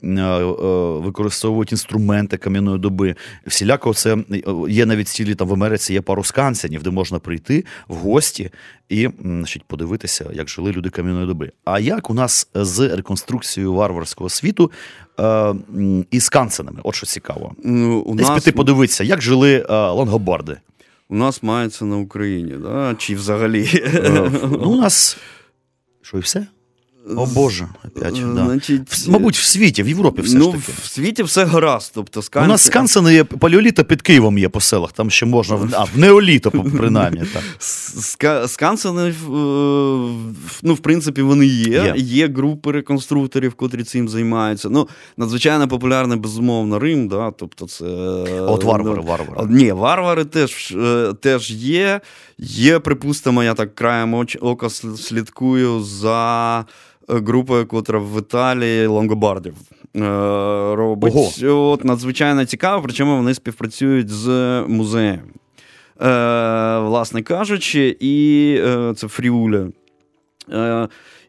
використовують 1.03 1.71
інструменти 1.71 2.37
кам'яної 2.37 2.79
доби. 2.79 3.15
Всіляко 3.47 3.93
це 3.93 4.17
є 4.69 4.85
навіть 4.85 5.07
цілі 5.07 5.35
там 5.35 5.47
в 5.47 5.53
Америці, 5.53 5.93
є 5.93 6.01
пару 6.01 6.23
скансенів, 6.23 6.83
де 6.83 6.89
можна 6.89 7.19
прийти 7.19 7.65
в 7.87 7.95
гості 7.95 8.49
і 8.89 9.09
значить, 9.21 9.63
подивитися, 9.63 10.29
як 10.33 10.49
жили 10.49 10.71
люди 10.71 10.89
кам'яної 10.89 11.27
доби. 11.27 11.51
А 11.65 11.79
як 11.79 12.09
у 12.09 12.13
нас 12.13 12.49
з 12.53 12.95
реконструкцією 12.95 13.73
варварського 13.73 14.29
світу 14.29 14.71
е, 15.19 15.55
і 16.11 16.19
скансенами? 16.19 16.79
От 16.83 16.95
що 16.95 17.05
цікаво. 17.05 17.55
Ну, 17.63 17.99
у 17.99 18.15
Десь 18.15 18.27
нас... 18.27 18.43
піти 18.43 18.51
подивитися, 18.51 19.03
як 19.03 19.21
жили 19.21 19.65
е, 19.69 19.73
лонгобарди. 19.89 20.57
У 21.09 21.15
нас 21.15 21.43
мається 21.43 21.85
на 21.85 21.97
Україні, 21.97 22.53
да? 22.63 22.95
чи 22.97 23.15
взагалі? 23.15 23.69
Е, 23.75 24.31
ну, 24.51 24.69
У 24.69 24.75
нас 24.75 25.17
що 26.01 26.17
і 26.17 26.21
все? 26.21 26.47
О 27.17 27.25
Боже, 27.25 27.67
опять, 27.85 28.17
Е, 28.17 28.21
да. 28.35 28.45
значить, 28.45 29.07
Мабуть, 29.07 29.37
в 29.37 29.43
світі, 29.43 29.83
в 29.83 29.87
Європі 29.87 30.21
все 30.21 30.37
ну, 30.37 30.43
ж 30.45 30.51
таки. 30.51 30.71
в 30.83 30.85
світі 30.85 31.23
все 31.23 31.45
гаразд. 31.45 31.91
Тобто, 31.95 32.21
сканси... 32.21 32.45
У 32.45 32.51
нас 32.51 32.65
скансени 32.65 33.13
є 33.13 33.23
палеоліта 33.23 33.83
під 33.83 34.01
Києвом 34.01 34.37
є 34.37 34.49
по 34.49 34.61
селах, 34.61 34.91
там 34.91 35.09
ще 35.11 35.25
можна, 35.25 35.55
в- 35.55 35.69
а 35.73 35.83
в 35.83 35.89
неоліто, 35.95 36.51
принаймні. 36.77 37.21
Так. 37.33 37.43
Ска- 37.59 38.47
Скансени, 38.47 39.09
е, 39.09 39.13
ну, 40.63 40.73
в 40.73 40.77
принципі, 40.79 41.21
вони 41.21 41.45
є. 41.45 41.67
Є. 41.71 41.93
Є, 41.97 42.27
групи 42.27 42.71
реконструкторів, 42.71 43.53
котрі 43.53 43.83
цим 43.83 44.09
займаються. 44.09 44.69
Ну, 44.69 44.87
надзвичайно 45.17 45.67
популярний, 45.67 46.17
безумовно, 46.17 46.79
Рим, 46.79 47.07
да, 47.07 47.31
тобто 47.31 47.67
це. 47.67 47.85
А 47.85 48.41
от 48.41 48.63
варвари, 48.63 49.01
ну, 49.01 49.07
варвари. 49.07 49.47
Ні, 49.53 49.71
варвари 49.71 50.25
теж, 50.25 50.71
е, 50.71 51.13
теж 51.21 51.51
є. 51.51 52.01
Є, 52.43 52.79
припустимо, 52.79 53.43
я 53.43 53.53
так 53.53 53.75
краєм 53.75 54.13
ока 54.41 54.69
слідкую 54.97 55.79
за 55.83 56.65
е, 57.11 57.15
групою, 57.15 57.65
котра 57.65 57.99
в 57.99 58.19
Італії 58.19 58.85
лонгобардів. 58.87 59.53
робить. 59.93 61.13
Робить 61.13 61.43
от 61.43 61.85
надзвичайно 61.85 62.45
цікаво, 62.45 62.81
причому 62.83 63.17
вони 63.17 63.33
співпрацюють 63.33 64.09
з 64.09 64.29
музеєм. 64.67 65.21
Е, 66.01 66.79
власне 66.79 67.21
кажучи, 67.21 67.97
і 67.99 68.55
е, 68.65 68.93
це 68.95 69.07
Фріуля. 69.07 69.67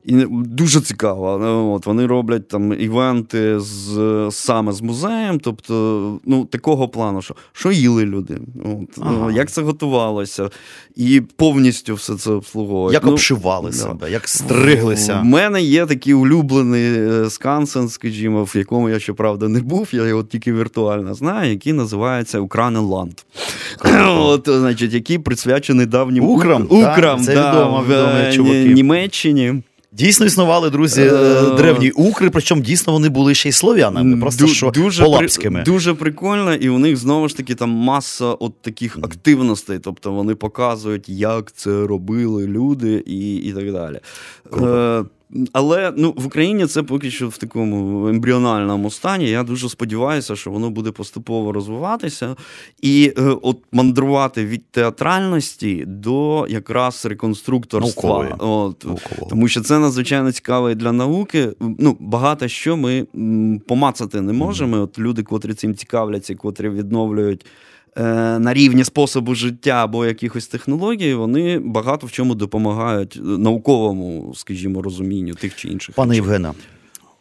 І 0.05 0.27
дуже 0.31 0.81
цікаво. 0.81 1.73
От, 1.75 1.87
вони 1.87 2.07
роблять 2.07 2.49
там 2.49 2.81
івенти 2.81 3.61
з, 3.61 4.29
саме 4.31 4.73
з 4.73 4.83
музеєм, 4.83 5.41
тобто 5.41 6.19
ну, 6.25 6.45
такого 6.45 6.89
плану, 6.89 7.23
що, 7.23 7.35
що 7.53 7.73
їли 7.73 8.05
люди, 8.05 8.39
от, 8.65 8.99
Ага. 9.01 9.17
ну, 9.21 9.31
як 9.31 9.51
це 9.51 9.63
готувалося, 9.63 10.51
і 10.97 11.23
повністю 11.37 11.95
все 11.95 12.15
це 12.15 12.31
обслуговують. 12.31 12.95
Як 12.95 13.05
Ну, 13.05 13.13
обшивали 13.13 13.71
да. 13.71 13.77
себе, 13.77 14.11
як 14.11 14.29
стриглися. 14.29 15.21
У 15.21 15.25
мене 15.25 15.63
є 15.63 15.87
такий 15.87 16.15
улюблений 16.15 16.85
е, 16.85 17.31
скансен, 17.31 17.89
скажімо, 17.89 18.45
в 18.45 18.57
якому 18.57 18.89
я 18.91 18.99
щоправда 18.99 19.49
не 19.49 19.61
був, 19.61 19.89
я 19.93 20.07
його 20.07 20.23
тільки 20.23 20.53
віртуально 20.53 21.15
знаю, 21.15 21.51
який 21.51 21.73
називається 21.73 22.41
Укранеланд. 22.41 23.15
От, 24.09 24.49
значить, 24.49 24.93
який 24.93 25.19
присвячений 25.19 25.87
давнім 25.87 26.25
Украм, 26.25 26.67
Украм 26.71 27.21
це 27.23 27.35
да, 27.35 27.53
відомо, 27.53 27.85
в 27.89 27.93
е, 27.93 28.33
чуваки. 28.33 28.65
Німеччині. 28.65 29.63
Дійсно 29.93 30.27
існували, 30.27 30.71
друзі, 30.71 31.03
е, 31.03 31.05
Е, 31.15 31.57
древні 31.57 31.91
укри, 31.91 32.31
причому 32.31 32.63
дійсно 32.63 32.93
вони 32.93 33.09
були 33.09 33.35
ще 33.35 33.49
й 33.49 33.53
слов'янами, 33.53 34.17
просто 34.17 34.45
Ду- 34.45 34.49
що 34.49 34.71
дуже, 34.71 35.05
полапськими. 35.05 35.63
при- 35.63 35.73
дуже 35.73 35.95
прикольно, 35.95 36.55
і 36.55 36.69
у 36.69 36.79
них 36.79 36.97
знову 36.97 37.29
ж 37.29 37.37
таки 37.37 37.55
там 37.55 37.71
маса 37.71 38.25
от 38.27 38.63
таких 38.63 38.99
активностей. 39.03 39.79
Тобто 39.79 40.13
вони 40.13 40.35
показують, 40.35 41.09
як 41.09 41.53
це 41.53 41.87
робили 41.87 42.47
люди, 42.47 43.03
і, 43.07 43.37
і 43.37 43.53
так 43.53 43.73
далі. 43.73 43.99
Е, 44.63 45.05
але 45.53 45.93
ну, 45.97 46.15
в 46.17 46.27
Україні 46.27 46.67
це 46.67 46.83
поки 46.83 47.11
що 47.11 47.29
в 47.29 47.39
такому 47.39 48.09
ембріональному 48.09 48.91
стані. 48.91 49.31
Я 49.31 49.43
дуже 49.43 49.69
сподіваюся, 49.69 50.37
що 50.37 50.51
воно 50.51 50.71
буде 50.71 50.91
поступово 50.91 51.53
розвиватися 51.53 52.37
і 52.83 53.13
е, 53.19 53.23
от 53.43 53.59
мандрувати 53.73 54.47
від 54.47 54.67
театральності 54.71 55.85
до 55.87 56.47
якраз 56.49 57.07
реконструкторства. 57.07 58.03
Наукової. 58.03 58.35
От, 58.39 58.87
тому 59.31 59.49
що 59.49 59.61
це 59.61 59.79
надзвичайно 59.79 60.33
цікаво 60.33 60.71
і 60.71 60.75
для 60.75 60.93
науки. 60.93 61.49
Ну, 61.61 61.97
багато 62.01 62.49
що 62.49 62.77
ми 62.77 63.07
помацати 63.67 64.21
не 64.21 64.33
можемо. 64.33 64.77
От 64.77 64.99
люди, 64.99 65.23
котрі 65.23 65.55
цим 65.55 65.75
цікавляться, 65.75 66.35
котрі 66.35 66.69
відновлюють. 66.69 67.47
Е, 67.97 68.39
На 68.39 68.55
рівні 68.55 68.85
способу 68.85 69.35
життя 69.35 69.71
або 69.71 70.07
якихось 70.07 70.47
технологій, 70.47 71.15
вони 71.15 71.59
багато 71.59 72.07
в 72.07 72.13
чому 72.13 72.35
допомагають 72.35 73.19
науковому, 73.23 74.33
скажімо, 74.37 74.83
розумінню 74.83 75.35
тих 75.35 75.57
чи 75.57 75.69
інших. 75.69 75.95
Пане 75.95 76.11
речей. 76.11 76.25
Євгене, 76.25 76.53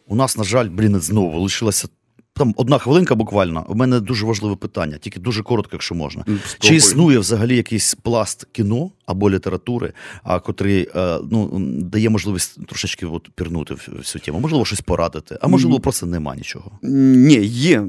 у 0.08 0.14
нас, 0.14 0.38
на 0.38 0.44
жаль, 0.44 0.68
блін, 0.68 1.00
знову 1.00 1.40
лишилася 1.40 1.88
там 2.34 2.54
одна 2.56 2.78
хвилинка 2.78 3.14
буквально. 3.14 3.66
У 3.68 3.74
мене 3.74 4.00
дуже 4.00 4.26
важливе 4.26 4.56
питання, 4.56 4.98
тільки 4.98 5.20
дуже 5.20 5.42
коротко, 5.42 5.70
якщо 5.72 5.94
можна. 5.94 6.24
Ну, 6.26 6.38
Чи 6.58 6.74
існує 6.74 7.18
взагалі 7.18 7.56
якийсь 7.56 7.94
пласт 7.94 8.46
кіно 8.52 8.90
або 9.06 9.30
літератури, 9.30 9.92
а 10.22 10.38
котрий 10.40 10.88
е, 10.96 11.18
ну, 11.30 11.50
дає 11.78 12.10
можливість 12.10 12.66
трошечки 12.66 13.06
от, 13.06 13.28
пірнути 13.34 13.74
в 13.74 14.04
цю 14.04 14.18
тему? 14.18 14.40
Можливо, 14.40 14.64
щось 14.64 14.80
порадити, 14.80 15.38
а 15.40 15.48
можливо, 15.48 15.80
просто 15.80 16.06
нема 16.06 16.36
нічого. 16.36 16.70
Ні, 16.82 17.34
є 17.46 17.84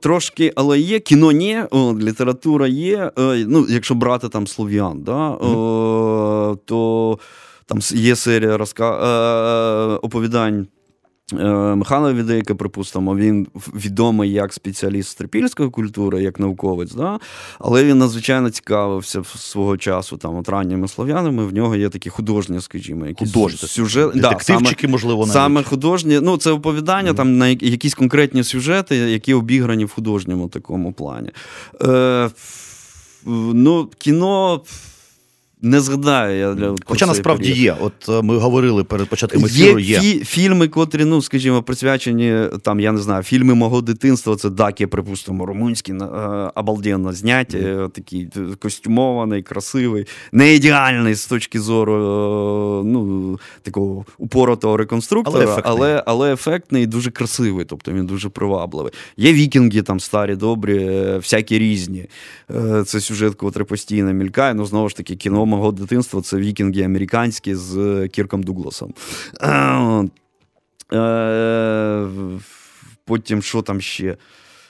трошки, 0.00 0.52
але 0.56 0.78
є 0.78 1.00
кіно 1.00 1.32
ні, 1.32 1.62
література 2.00 2.66
є. 2.68 3.12
Е, 3.18 3.44
Ну, 3.48 3.66
якщо 3.68 3.94
брати 3.94 4.28
там 4.28 4.46
слов'ян, 4.46 5.02
да, 5.02 5.36
то 6.64 7.18
там 7.66 7.78
є 7.94 8.16
серія 8.16 8.56
розка... 8.56 8.90
е, 9.94 9.98
оповідань. 10.02 10.66
Е, 11.32 11.44
Михайла 11.74 12.12
Відейка, 12.12 12.54
припустимо, 12.54 13.16
він 13.16 13.46
відомий 13.74 14.32
як 14.32 14.52
спеціаліст 14.52 15.10
з 15.10 15.14
трипільської 15.14 15.70
культури, 15.70 16.22
як 16.22 16.40
науковець, 16.40 16.92
да? 16.92 17.18
але 17.58 17.84
він 17.84 17.98
надзвичайно 17.98 18.50
цікавився 18.50 19.24
свого 19.24 19.76
часу 19.76 20.16
там, 20.16 20.36
от 20.36 20.48
ранніми 20.48 20.88
слов'янами. 20.88 21.46
В 21.46 21.54
нього 21.54 21.76
є 21.76 21.88
такі 21.88 22.10
художні, 22.10 22.60
скажімо, 22.60 23.06
якісь 23.06 23.32
Художні. 23.32 23.68
сюжет... 23.68 24.10
да, 24.14 24.28
можливо, 24.88 25.20
навіть. 25.20 25.32
Саме 25.32 25.62
художні, 25.62 26.20
ну 26.20 26.36
це 26.36 26.50
оповідання, 26.50 27.14
там 27.14 27.38
на 27.38 27.48
якісь 27.48 27.94
конкретні 27.94 28.44
сюжети, 28.44 28.96
які 28.96 29.34
обіграні 29.34 29.84
в 29.84 29.90
художньому 29.90 30.48
такому 30.48 30.92
плані. 30.92 31.30
Е, 31.82 32.30
ну, 33.52 33.90
кіно 33.98 34.60
не 35.62 35.80
згадаю 35.80 36.38
я 36.38 36.54
для 36.54 36.74
Хоча 36.84 37.06
насправді 37.06 37.42
період. 37.48 37.58
є. 37.64 37.76
От 37.80 38.08
е, 38.08 38.22
ми 38.22 38.36
говорили 38.38 38.84
перед 38.84 39.08
початком 39.08 39.44
ефіру, 39.44 39.78
Є, 39.78 39.98
є. 39.98 40.24
фільми, 40.24 40.68
котрі, 40.68 41.04
ну, 41.04 41.22
скажімо, 41.22 41.62
присвячені 41.62 42.36
там, 42.62 42.80
я 42.80 42.92
не 42.92 42.98
знаю, 42.98 43.22
фільми 43.22 43.54
мого 43.54 43.80
дитинства. 43.80 44.36
Це 44.36 44.50
Дакі, 44.50 44.86
припустимо, 44.86 45.46
румунські, 45.46 45.92
е, 45.92 45.96
обалденно 46.54 47.12
зняті, 47.12 47.58
е, 47.58 47.88
такий 47.92 48.28
костюмований, 48.60 49.42
красивий, 49.42 50.06
не 50.32 50.54
ідеальний 50.54 51.14
з 51.14 51.26
точки 51.26 51.60
зору 51.60 51.96
ну, 52.86 53.38
такого 53.62 54.04
упоротого 54.18 54.76
реконструктора, 54.76 55.36
Але 55.44 55.52
ефектний. 55.52 55.76
але, 55.76 56.02
але 56.06 56.32
ефектний 56.32 56.82
і 56.82 56.86
дуже 56.86 57.10
красивий, 57.10 57.64
тобто 57.64 57.92
він 57.92 58.06
дуже 58.06 58.28
привабливий. 58.28 58.92
Є 59.16 59.32
вікінги, 59.32 59.82
там 59.82 60.00
старі, 60.00 60.36
добрі, 60.36 60.78
всякі 61.16 61.58
різні. 61.58 62.06
Це 62.86 63.00
сюжет, 63.00 63.34
котрий 63.34 63.66
постійно 63.66 64.12
мількає. 64.12 64.54
Ну, 64.54 64.66
знову 64.66 64.88
ж 64.88 64.96
таки, 64.96 65.16
кіно 65.16 65.45
мого 65.46 65.72
дитинства 65.72 66.22
це 66.22 66.36
вікінги 66.36 66.82
американські 66.82 67.54
з 67.54 67.76
е, 67.76 68.08
Кірком 68.08 68.42
Дугласом. 68.42 68.94
Е, 69.40 69.76
от. 69.76 70.10
Е, 70.92 72.06
Потім 73.04 73.42
що 73.42 73.62
там 73.62 73.80
ще? 73.80 74.16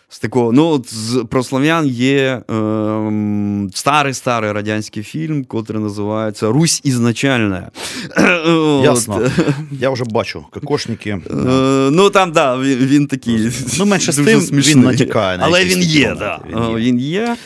З 0.09 0.19
такого, 0.19 0.53
ну, 0.53 0.67
от 0.67 0.95
з 0.95 1.25
про 1.31 1.43
слов'ян 1.43 1.87
є 1.87 2.43
ем, 2.49 3.71
старий-старий 3.75 4.53
радянський 4.53 5.03
фільм, 5.03 5.45
котрий 5.45 5.83
називається 5.83 6.47
Русь 6.49 6.81
ізначальна. 6.85 7.71
Ясно. 8.85 9.31
Я 9.73 9.91
вже 9.91 10.05
бачу 10.05 10.47
кокошники. 10.51 11.11
Е, 11.11 11.21
ну 11.91 12.11
там, 12.11 12.33
да, 12.33 12.57
він, 12.59 12.79
він 12.79 13.07
такий. 13.07 13.51
Ну, 13.79 13.87
менше 13.87 14.13
з 14.13 14.17
тим, 14.17 14.41
він 14.41 14.81
натякає 14.81 15.39
на 15.39 15.45
Але 15.45 15.65
він 15.65 15.83
є, 15.83 16.17
да. 16.19 16.41
Він 16.77 16.99
є. 17.01 17.37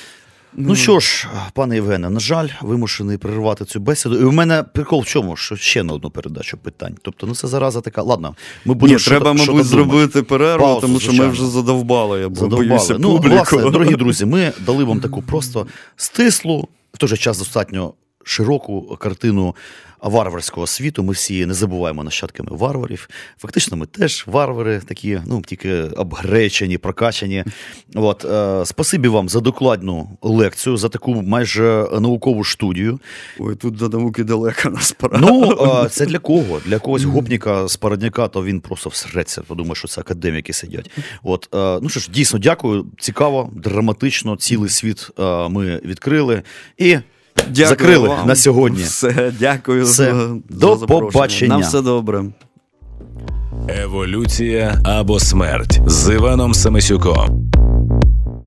Є. 0.57 0.65
Ну 0.69 0.77
що 0.77 1.01
ж, 1.01 1.29
пане 1.55 1.75
Євгене, 1.75 2.11
на 2.11 2.21
жаль, 2.21 2.49
вимушений 2.63 3.19
перервати 3.19 3.65
цю 3.65 3.81
бесіду. 3.81 4.19
І 4.21 4.25
у 4.25 4.33
мене 4.33 4.63
прикол 4.63 5.01
в 5.01 5.07
чому, 5.07 5.37
що 5.37 5.57
ще 5.57 5.83
на 5.83 5.93
одну 5.93 6.11
передачу 6.11 6.57
питань. 6.59 6.95
Тобто, 7.03 7.27
ну 7.27 7.35
це 7.35 7.49
зараза 7.49 7.81
така. 7.81 8.03
Ладно, 8.03 8.35
ми 8.65 8.75
будемо 8.75 8.99
Ні, 8.99 9.05
треба, 9.05 9.37
що 9.37 9.53
мабуть, 9.53 9.67
що 9.67 9.77
зробити 9.77 10.23
перерву, 10.23 10.65
Паузу, 10.65 10.81
тому 10.81 11.01
що 11.01 11.13
ми 11.13 11.29
вже 11.29 11.47
задовбали. 11.47 12.21
Я 12.21 12.25
Задовбали. 12.29 12.67
боюся 12.67 12.97
Ну, 12.99 13.17
публіку. 13.17 13.35
власне, 13.37 13.71
дорогі 13.71 13.95
друзі, 13.95 14.25
ми 14.25 14.53
дали 14.67 14.85
вам 14.85 15.01
таку 15.01 15.23
просто 15.23 15.67
стислу, 15.97 16.69
в 16.95 16.99
той 16.99 17.09
же 17.09 17.17
час 17.17 17.39
достатньо 17.39 17.95
широку 18.25 18.97
картину 19.01 19.55
варварського 20.03 20.67
світу. 20.67 21.03
Ми 21.03 21.13
всі 21.13 21.47
не 21.47 21.55
забуваємо 21.55 22.05
нащадками 22.05 22.49
варварів. 22.53 23.09
Фактично, 23.39 23.77
ми 23.77 23.87
теж 23.87 24.25
варвари, 24.27 24.81
такі, 24.87 25.21
ну 25.27 25.43
тільки 25.43 25.83
обгречені, 25.83 26.79
прокачані. 26.79 27.45
От, 27.95 28.25
е, 28.25 28.67
спасибі 28.67 29.09
вам 29.09 29.29
за 29.29 29.41
докладну 29.41 30.19
лекцію, 30.23 30.77
за 30.77 30.89
таку 30.89 31.23
майже 31.23 31.87
наукову 32.01 32.45
студію. 32.45 33.01
Ой, 33.39 33.57
тут 33.57 33.75
до 33.77 33.89
науки 33.89 34.25
далеко 34.25 34.71
насправді. 34.71 35.19
Ну, 35.21 35.59
е, 35.85 35.89
це 35.89 36.07
для 36.07 36.19
кого? 36.19 36.61
Для 36.67 36.79
когось 36.79 37.05
гопніка 37.05 37.69
з 37.69 37.77
парадняка, 37.77 38.29
то 38.29 38.45
він 38.45 38.61
просто 38.61 38.91
всреться, 38.91 39.43
подумає, 39.43 39.75
що 39.75 39.89
це 39.89 40.01
академіки 40.01 40.53
сидять. 40.53 40.91
От, 41.23 41.49
е, 41.55 41.79
ну 41.83 41.89
що 41.89 42.01
ж, 42.01 42.11
дійсно, 42.11 42.39
дякую. 42.39 42.87
Цікаво, 42.99 43.51
драматично, 43.55 44.37
цілий 44.37 44.71
світ 44.71 45.11
е, 45.19 45.49
ми 45.49 45.81
відкрили. 45.85 46.43
І 46.79 46.99
Дякую 47.37 47.67
закрили 47.69 48.09
вам. 48.09 48.27
на 48.29 48.37
сьогодні. 48.37 48.83
Все, 48.83 49.33
дякую 49.41 49.85
Все. 49.85 50.05
за, 50.05 50.29
До 50.49 50.77
за 50.77 50.87
побачення. 50.87 51.59
На 51.59 51.63
все 51.63 51.81
добре. 51.83 52.25
Еволюція 53.69 54.81
або 54.85 55.21
смерть 55.21 55.81
з 55.87 56.15
Іваном 56.15 56.55
Самисюком. 56.55 57.51